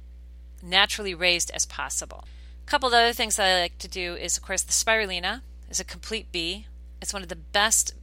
naturally 0.61 1.13
raised 1.13 1.51
as 1.51 1.65
possible. 1.65 2.23
A 2.65 2.69
couple 2.69 2.87
of 2.87 2.93
other 2.93 3.11
things 3.11 3.35
that 3.35 3.45
I 3.45 3.61
like 3.61 3.77
to 3.79 3.89
do 3.89 4.15
is, 4.15 4.37
of 4.37 4.43
course, 4.43 4.61
the 4.61 4.71
spirulina 4.71 5.41
is 5.69 5.79
a 5.79 5.85
complete 5.85 6.31
bee. 6.31 6.67
It's 7.01 7.13
one 7.13 7.23
of 7.23 7.29
the 7.29 7.35
best 7.35 7.93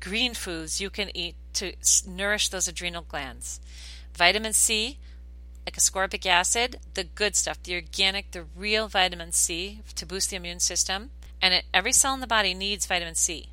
green 0.00 0.34
foods 0.34 0.80
you 0.80 0.90
can 0.90 1.16
eat 1.16 1.36
to 1.54 1.72
nourish 2.06 2.50
those 2.50 2.68
adrenal 2.68 3.02
glands. 3.02 3.60
Vitamin 4.14 4.52
C, 4.52 4.98
like 5.66 5.76
ascorbic 5.76 6.26
acid, 6.26 6.78
the 6.94 7.04
good 7.04 7.36
stuff, 7.36 7.62
the 7.62 7.74
organic, 7.74 8.30
the 8.32 8.44
real 8.56 8.88
vitamin 8.88 9.32
C 9.32 9.80
to 9.94 10.06
boost 10.06 10.30
the 10.30 10.36
immune 10.36 10.60
system 10.60 11.10
and 11.44 11.52
it, 11.52 11.64
every 11.74 11.92
cell 11.92 12.14
in 12.14 12.20
the 12.20 12.26
body 12.26 12.54
needs 12.54 12.86
vitamin 12.86 13.14
C. 13.14 13.50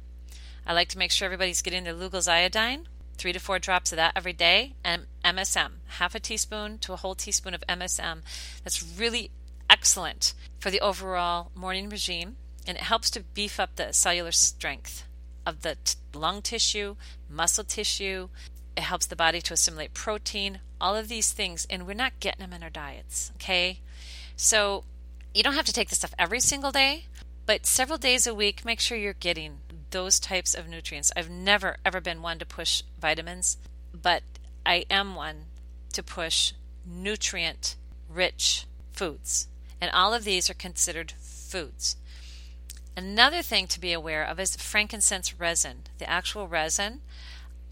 I 0.66 0.72
like 0.72 0.88
to 0.90 0.98
make 0.98 1.12
sure 1.12 1.26
everybody's 1.26 1.62
getting 1.62 1.84
their 1.84 1.94
Lugol's 1.94 2.28
iodine, 2.28 2.88
three 3.18 3.34
to 3.34 3.40
four 3.40 3.60
drops 3.60 3.92
of 3.92 3.98
that 3.98 4.14
every 4.16 4.32
day, 4.32 4.76
and 4.82 5.08
MSM, 5.26 5.72
half 6.00 6.16
a 6.16 6.20
teaspoon 6.22 6.78
to 6.80 6.94
a 6.94 6.96
whole 6.96 7.16
teaspoon 7.16 7.54
of 7.54 7.66
MSM. 7.68 8.22
That's 8.64 8.82
really 8.98 9.32
excellent 9.70 10.34
for 10.58 10.72
the 10.72 10.80
overall 10.80 11.52
morning 11.54 11.90
regime, 11.90 12.38
and 12.66 12.78
it 12.78 12.84
helps 12.84 13.10
to 13.10 13.24
beef 13.34 13.60
up 13.60 13.76
the 13.76 13.92
cellular 13.92 14.32
strength 14.32 15.04
of 15.46 15.62
the 15.62 15.76
t- 15.84 15.96
lung 16.14 16.42
tissue, 16.42 16.96
muscle 17.30 17.66
tissue. 17.66 18.30
It 18.76 18.84
helps 18.84 19.06
the 19.06 19.16
body 19.16 19.42
to 19.42 19.54
assimilate 19.54 19.94
protein, 19.94 20.60
all 20.80 20.96
of 20.96 21.08
these 21.08 21.34
things, 21.34 21.68
and 21.70 21.86
we're 21.86 21.94
not 21.94 22.20
getting 22.20 22.42
them 22.42 22.54
in 22.54 22.64
our 22.64 22.70
diets, 22.70 23.32
okay? 23.36 23.80
So 24.36 24.86
you 25.34 25.44
don't 25.44 25.56
have 25.56 25.66
to 25.66 25.74
take 25.74 25.90
this 25.90 26.00
stuff 26.00 26.14
every 26.18 26.40
single 26.40 26.72
day, 26.72 27.06
but 27.46 27.66
several 27.66 27.98
days 27.98 28.26
a 28.26 28.34
week, 28.34 28.64
make 28.64 28.80
sure 28.80 28.98
you're 28.98 29.14
getting 29.14 29.58
those 29.92 30.20
types 30.20 30.54
of 30.56 30.68
nutrients. 30.68 31.12
I've 31.16 31.30
never, 31.30 31.78
ever 31.86 32.02
been 32.02 32.22
one 32.22 32.40
to 32.40 32.46
push 32.46 32.84
vitamins, 33.00 33.58
but 33.94 34.24
I 34.66 34.86
am 34.90 35.16
one 35.16 35.46
to 35.94 36.04
push 36.04 36.54
nutrient 36.86 37.76
rich 38.10 38.66
foods. 38.94 39.48
And 39.80 39.92
all 39.92 40.14
of 40.14 40.24
these 40.24 40.50
are 40.50 40.54
considered 40.54 41.14
foods. 41.20 41.98
Another 42.96 43.42
thing 43.42 43.68
to 43.68 43.80
be 43.80 43.94
aware 43.94 44.24
of 44.24 44.40
is 44.40 44.56
frankincense 44.56 45.40
resin, 45.40 45.84
the 45.98 46.10
actual 46.10 46.48
resin. 46.48 47.02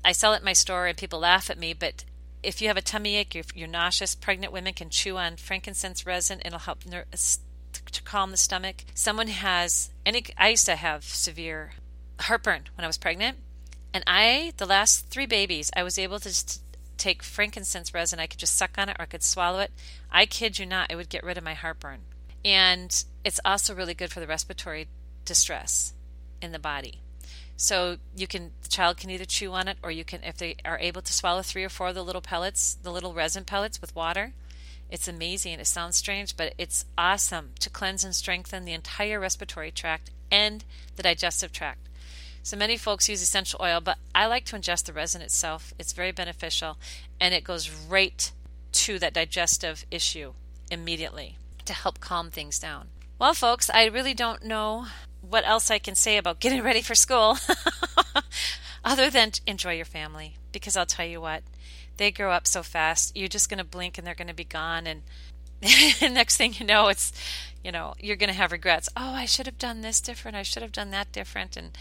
I 0.03 0.11
sell 0.11 0.33
it 0.33 0.39
in 0.39 0.45
my 0.45 0.53
store 0.53 0.87
and 0.87 0.97
people 0.97 1.19
laugh 1.19 1.49
at 1.49 1.59
me, 1.59 1.73
but 1.73 2.03
if 2.41 2.61
you 2.61 2.67
have 2.67 2.77
a 2.77 2.81
tummy 2.81 3.15
ache, 3.15 3.35
if 3.35 3.55
you're 3.55 3.67
nauseous, 3.67 4.15
pregnant 4.15 4.53
women 4.53 4.73
can 4.73 4.89
chew 4.89 5.17
on 5.17 5.35
frankincense 5.35 6.05
resin. 6.05 6.41
It'll 6.45 6.59
help 6.59 6.79
uh, 6.91 7.01
to 7.91 8.03
calm 8.03 8.31
the 8.31 8.37
stomach. 8.37 8.85
Someone 8.93 9.27
has 9.27 9.89
any 10.05 10.23
I 10.37 10.49
used 10.49 10.65
to 10.67 10.75
have 10.75 11.03
severe 11.03 11.71
heartburn 12.19 12.63
when 12.75 12.85
I 12.85 12.87
was 12.87 12.97
pregnant, 12.97 13.37
and 13.93 14.03
I 14.07 14.53
the 14.57 14.65
last 14.65 15.07
3 15.07 15.25
babies 15.25 15.69
I 15.75 15.83
was 15.83 15.99
able 15.99 16.19
to 16.19 16.29
just 16.29 16.61
take 16.97 17.23
frankincense 17.23 17.93
resin. 17.93 18.19
I 18.19 18.27
could 18.27 18.39
just 18.39 18.55
suck 18.55 18.77
on 18.77 18.89
it 18.89 18.97
or 18.99 19.03
I 19.03 19.05
could 19.05 19.23
swallow 19.23 19.59
it. 19.59 19.71
I 20.11 20.25
kid 20.25 20.59
you 20.59 20.65
not, 20.65 20.91
it 20.91 20.95
would 20.95 21.09
get 21.09 21.23
rid 21.23 21.37
of 21.37 21.43
my 21.43 21.53
heartburn. 21.53 22.01
And 22.45 23.03
it's 23.23 23.39
also 23.43 23.73
really 23.73 23.93
good 23.93 24.11
for 24.11 24.19
the 24.19 24.27
respiratory 24.27 24.87
distress 25.25 25.93
in 26.41 26.51
the 26.51 26.59
body. 26.59 27.01
So 27.59 27.97
you 28.15 28.25
can 28.25 28.51
the 28.63 28.69
child 28.69 28.95
can 28.95 29.09
either 29.09 29.25
chew 29.25 29.51
on 29.51 29.67
it 29.67 29.77
or 29.83 29.91
you 29.91 30.05
can 30.05 30.23
if 30.23 30.37
they 30.37 30.55
are 30.63 30.79
able 30.79 31.01
to 31.01 31.11
swallow 31.11 31.41
3 31.41 31.65
or 31.65 31.69
4 31.69 31.89
of 31.89 31.95
the 31.95 32.05
little 32.05 32.21
pellets, 32.21 32.77
the 32.81 32.91
little 32.91 33.13
resin 33.13 33.43
pellets 33.43 33.81
with 33.81 33.93
water, 33.93 34.31
it's 34.89 35.09
amazing. 35.09 35.59
It 35.59 35.67
sounds 35.67 35.97
strange, 35.97 36.37
but 36.37 36.53
it's 36.57 36.85
awesome 36.97 37.51
to 37.59 37.69
cleanse 37.69 38.05
and 38.05 38.15
strengthen 38.15 38.63
the 38.63 38.71
entire 38.71 39.19
respiratory 39.19 39.71
tract 39.71 40.09
and 40.31 40.63
the 40.95 41.03
digestive 41.03 41.51
tract. 41.51 41.89
So 42.43 42.55
many 42.55 42.77
folks 42.77 43.09
use 43.09 43.21
essential 43.21 43.59
oil, 43.61 43.81
but 43.81 43.97
I 44.15 44.25
like 44.27 44.45
to 44.45 44.55
ingest 44.55 44.85
the 44.85 44.93
resin 44.93 45.21
itself. 45.21 45.73
It's 45.77 45.91
very 45.91 46.13
beneficial 46.13 46.77
and 47.19 47.33
it 47.33 47.43
goes 47.43 47.69
right 47.69 48.31
to 48.71 48.99
that 48.99 49.13
digestive 49.13 49.85
issue 49.91 50.31
immediately 50.71 51.35
to 51.65 51.73
help 51.73 51.99
calm 51.99 52.31
things 52.31 52.57
down. 52.57 52.87
Well, 53.19 53.33
folks, 53.33 53.69
I 53.69 53.83
really 53.87 54.13
don't 54.13 54.45
know 54.45 54.85
what 55.29 55.47
else 55.47 55.69
I 55.69 55.79
can 55.79 55.95
say 55.95 56.17
about 56.17 56.39
getting 56.39 56.63
ready 56.63 56.81
for 56.81 56.95
school 56.95 57.37
other 58.83 59.09
than 59.09 59.31
enjoy 59.45 59.73
your 59.73 59.85
family 59.85 60.35
because 60.51 60.75
I'll 60.75 60.85
tell 60.85 61.05
you 61.05 61.21
what, 61.21 61.43
they 61.97 62.11
grow 62.11 62.31
up 62.31 62.47
so 62.47 62.63
fast. 62.63 63.15
You're 63.15 63.27
just 63.27 63.49
going 63.49 63.59
to 63.59 63.63
blink 63.63 63.97
and 63.97 64.07
they're 64.07 64.15
going 64.15 64.27
to 64.27 64.33
be 64.33 64.43
gone. 64.43 64.87
And 65.61 66.13
next 66.13 66.37
thing 66.37 66.53
you 66.57 66.65
know, 66.65 66.87
it's, 66.87 67.11
you 67.65 67.71
know, 67.71 67.93
you're 67.99 68.15
going 68.15 68.29
to 68.29 68.35
have 68.35 68.53
regrets. 68.53 68.87
Oh, 68.95 69.11
I 69.11 69.25
should 69.25 69.45
have 69.45 69.57
done 69.57 69.81
this 69.81 69.99
different. 69.99 70.37
I 70.37 70.43
should 70.43 70.63
have 70.63 70.71
done 70.71 70.91
that 70.91 71.11
different. 71.11 71.57
And 71.57 71.77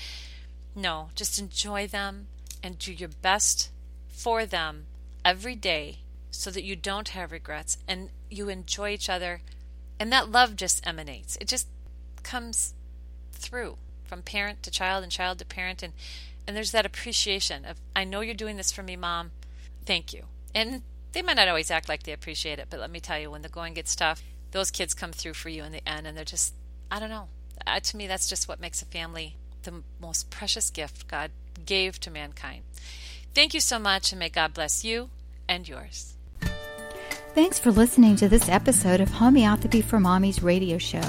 no, 0.74 1.10
just 1.14 1.38
enjoy 1.38 1.86
them 1.86 2.26
and 2.60 2.76
do 2.76 2.92
your 2.92 3.10
best 3.22 3.70
for 4.08 4.44
them 4.44 4.86
every 5.24 5.54
day 5.54 5.98
so 6.32 6.50
that 6.50 6.64
you 6.64 6.74
don't 6.74 7.10
have 7.10 7.30
regrets 7.30 7.78
and 7.86 8.10
you 8.28 8.48
enjoy 8.48 8.90
each 8.90 9.08
other. 9.08 9.42
And 10.00 10.10
that 10.12 10.28
love 10.28 10.56
just 10.56 10.84
emanates. 10.84 11.36
It 11.36 11.46
just 11.46 11.68
comes 12.24 12.74
through 13.38 13.76
from 14.04 14.22
parent 14.22 14.62
to 14.62 14.70
child 14.70 15.02
and 15.02 15.12
child 15.12 15.38
to 15.38 15.44
parent 15.44 15.82
and 15.82 15.92
and 16.46 16.56
there's 16.56 16.72
that 16.72 16.86
appreciation 16.86 17.64
of 17.64 17.76
I 17.94 18.04
know 18.04 18.20
you're 18.20 18.34
doing 18.34 18.56
this 18.56 18.72
for 18.72 18.82
me, 18.82 18.96
mom 18.96 19.30
thank 19.88 20.12
you. 20.12 20.24
And 20.54 20.82
they 21.12 21.22
might 21.22 21.38
not 21.38 21.48
always 21.48 21.70
act 21.70 21.88
like 21.88 22.02
they 22.02 22.12
appreciate 22.12 22.58
it, 22.58 22.66
but 22.68 22.78
let 22.78 22.90
me 22.90 23.00
tell 23.00 23.18
you, 23.18 23.30
when 23.30 23.40
the 23.40 23.48
going 23.48 23.72
gets 23.72 23.96
tough, 23.96 24.22
those 24.50 24.70
kids 24.70 24.92
come 24.92 25.12
through 25.12 25.32
for 25.32 25.48
you 25.48 25.64
in 25.64 25.72
the 25.72 25.88
end, 25.88 26.06
and 26.06 26.14
they're 26.16 26.24
just, 26.24 26.52
I 26.90 27.00
don't 27.00 27.08
know. 27.08 27.28
Uh, 27.66 27.80
to 27.80 27.96
me, 27.96 28.06
that's 28.06 28.28
just 28.28 28.46
what 28.46 28.60
makes 28.60 28.82
a 28.82 28.84
family 28.84 29.36
the 29.62 29.82
most 29.98 30.30
precious 30.30 30.68
gift 30.68 31.08
God 31.08 31.30
gave 31.64 31.98
to 32.00 32.10
mankind. 32.10 32.64
Thank 33.34 33.54
you 33.54 33.60
so 33.60 33.78
much, 33.78 34.12
and 34.12 34.18
may 34.18 34.28
God 34.28 34.52
bless 34.52 34.84
you 34.84 35.08
and 35.48 35.66
yours. 35.66 36.17
Thanks 37.34 37.58
for 37.58 37.70
listening 37.70 38.16
to 38.16 38.28
this 38.28 38.48
episode 38.48 39.00
of 39.00 39.08
Homeopathy 39.10 39.80
for 39.80 39.98
Mommies 39.98 40.42
radio 40.42 40.76
show. 40.78 41.02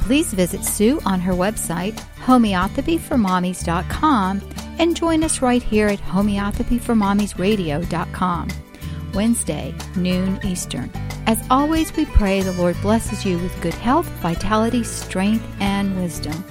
Please 0.00 0.30
visit 0.32 0.64
Sue 0.64 1.00
on 1.06 1.20
her 1.20 1.32
website, 1.32 1.94
homeopathyformommies.com, 2.24 4.42
and 4.78 4.96
join 4.96 5.24
us 5.24 5.40
right 5.40 5.62
here 5.62 5.88
at 5.88 6.00
homeopathyformommiesradio.com, 6.00 8.48
Wednesday, 9.14 9.74
noon 9.96 10.38
Eastern. 10.44 10.90
As 11.26 11.38
always, 11.50 11.96
we 11.96 12.04
pray 12.06 12.42
the 12.42 12.52
Lord 12.52 12.76
blesses 12.82 13.24
you 13.24 13.38
with 13.38 13.62
good 13.62 13.74
health, 13.74 14.08
vitality, 14.20 14.84
strength, 14.84 15.46
and 15.60 15.96
wisdom. 15.96 16.44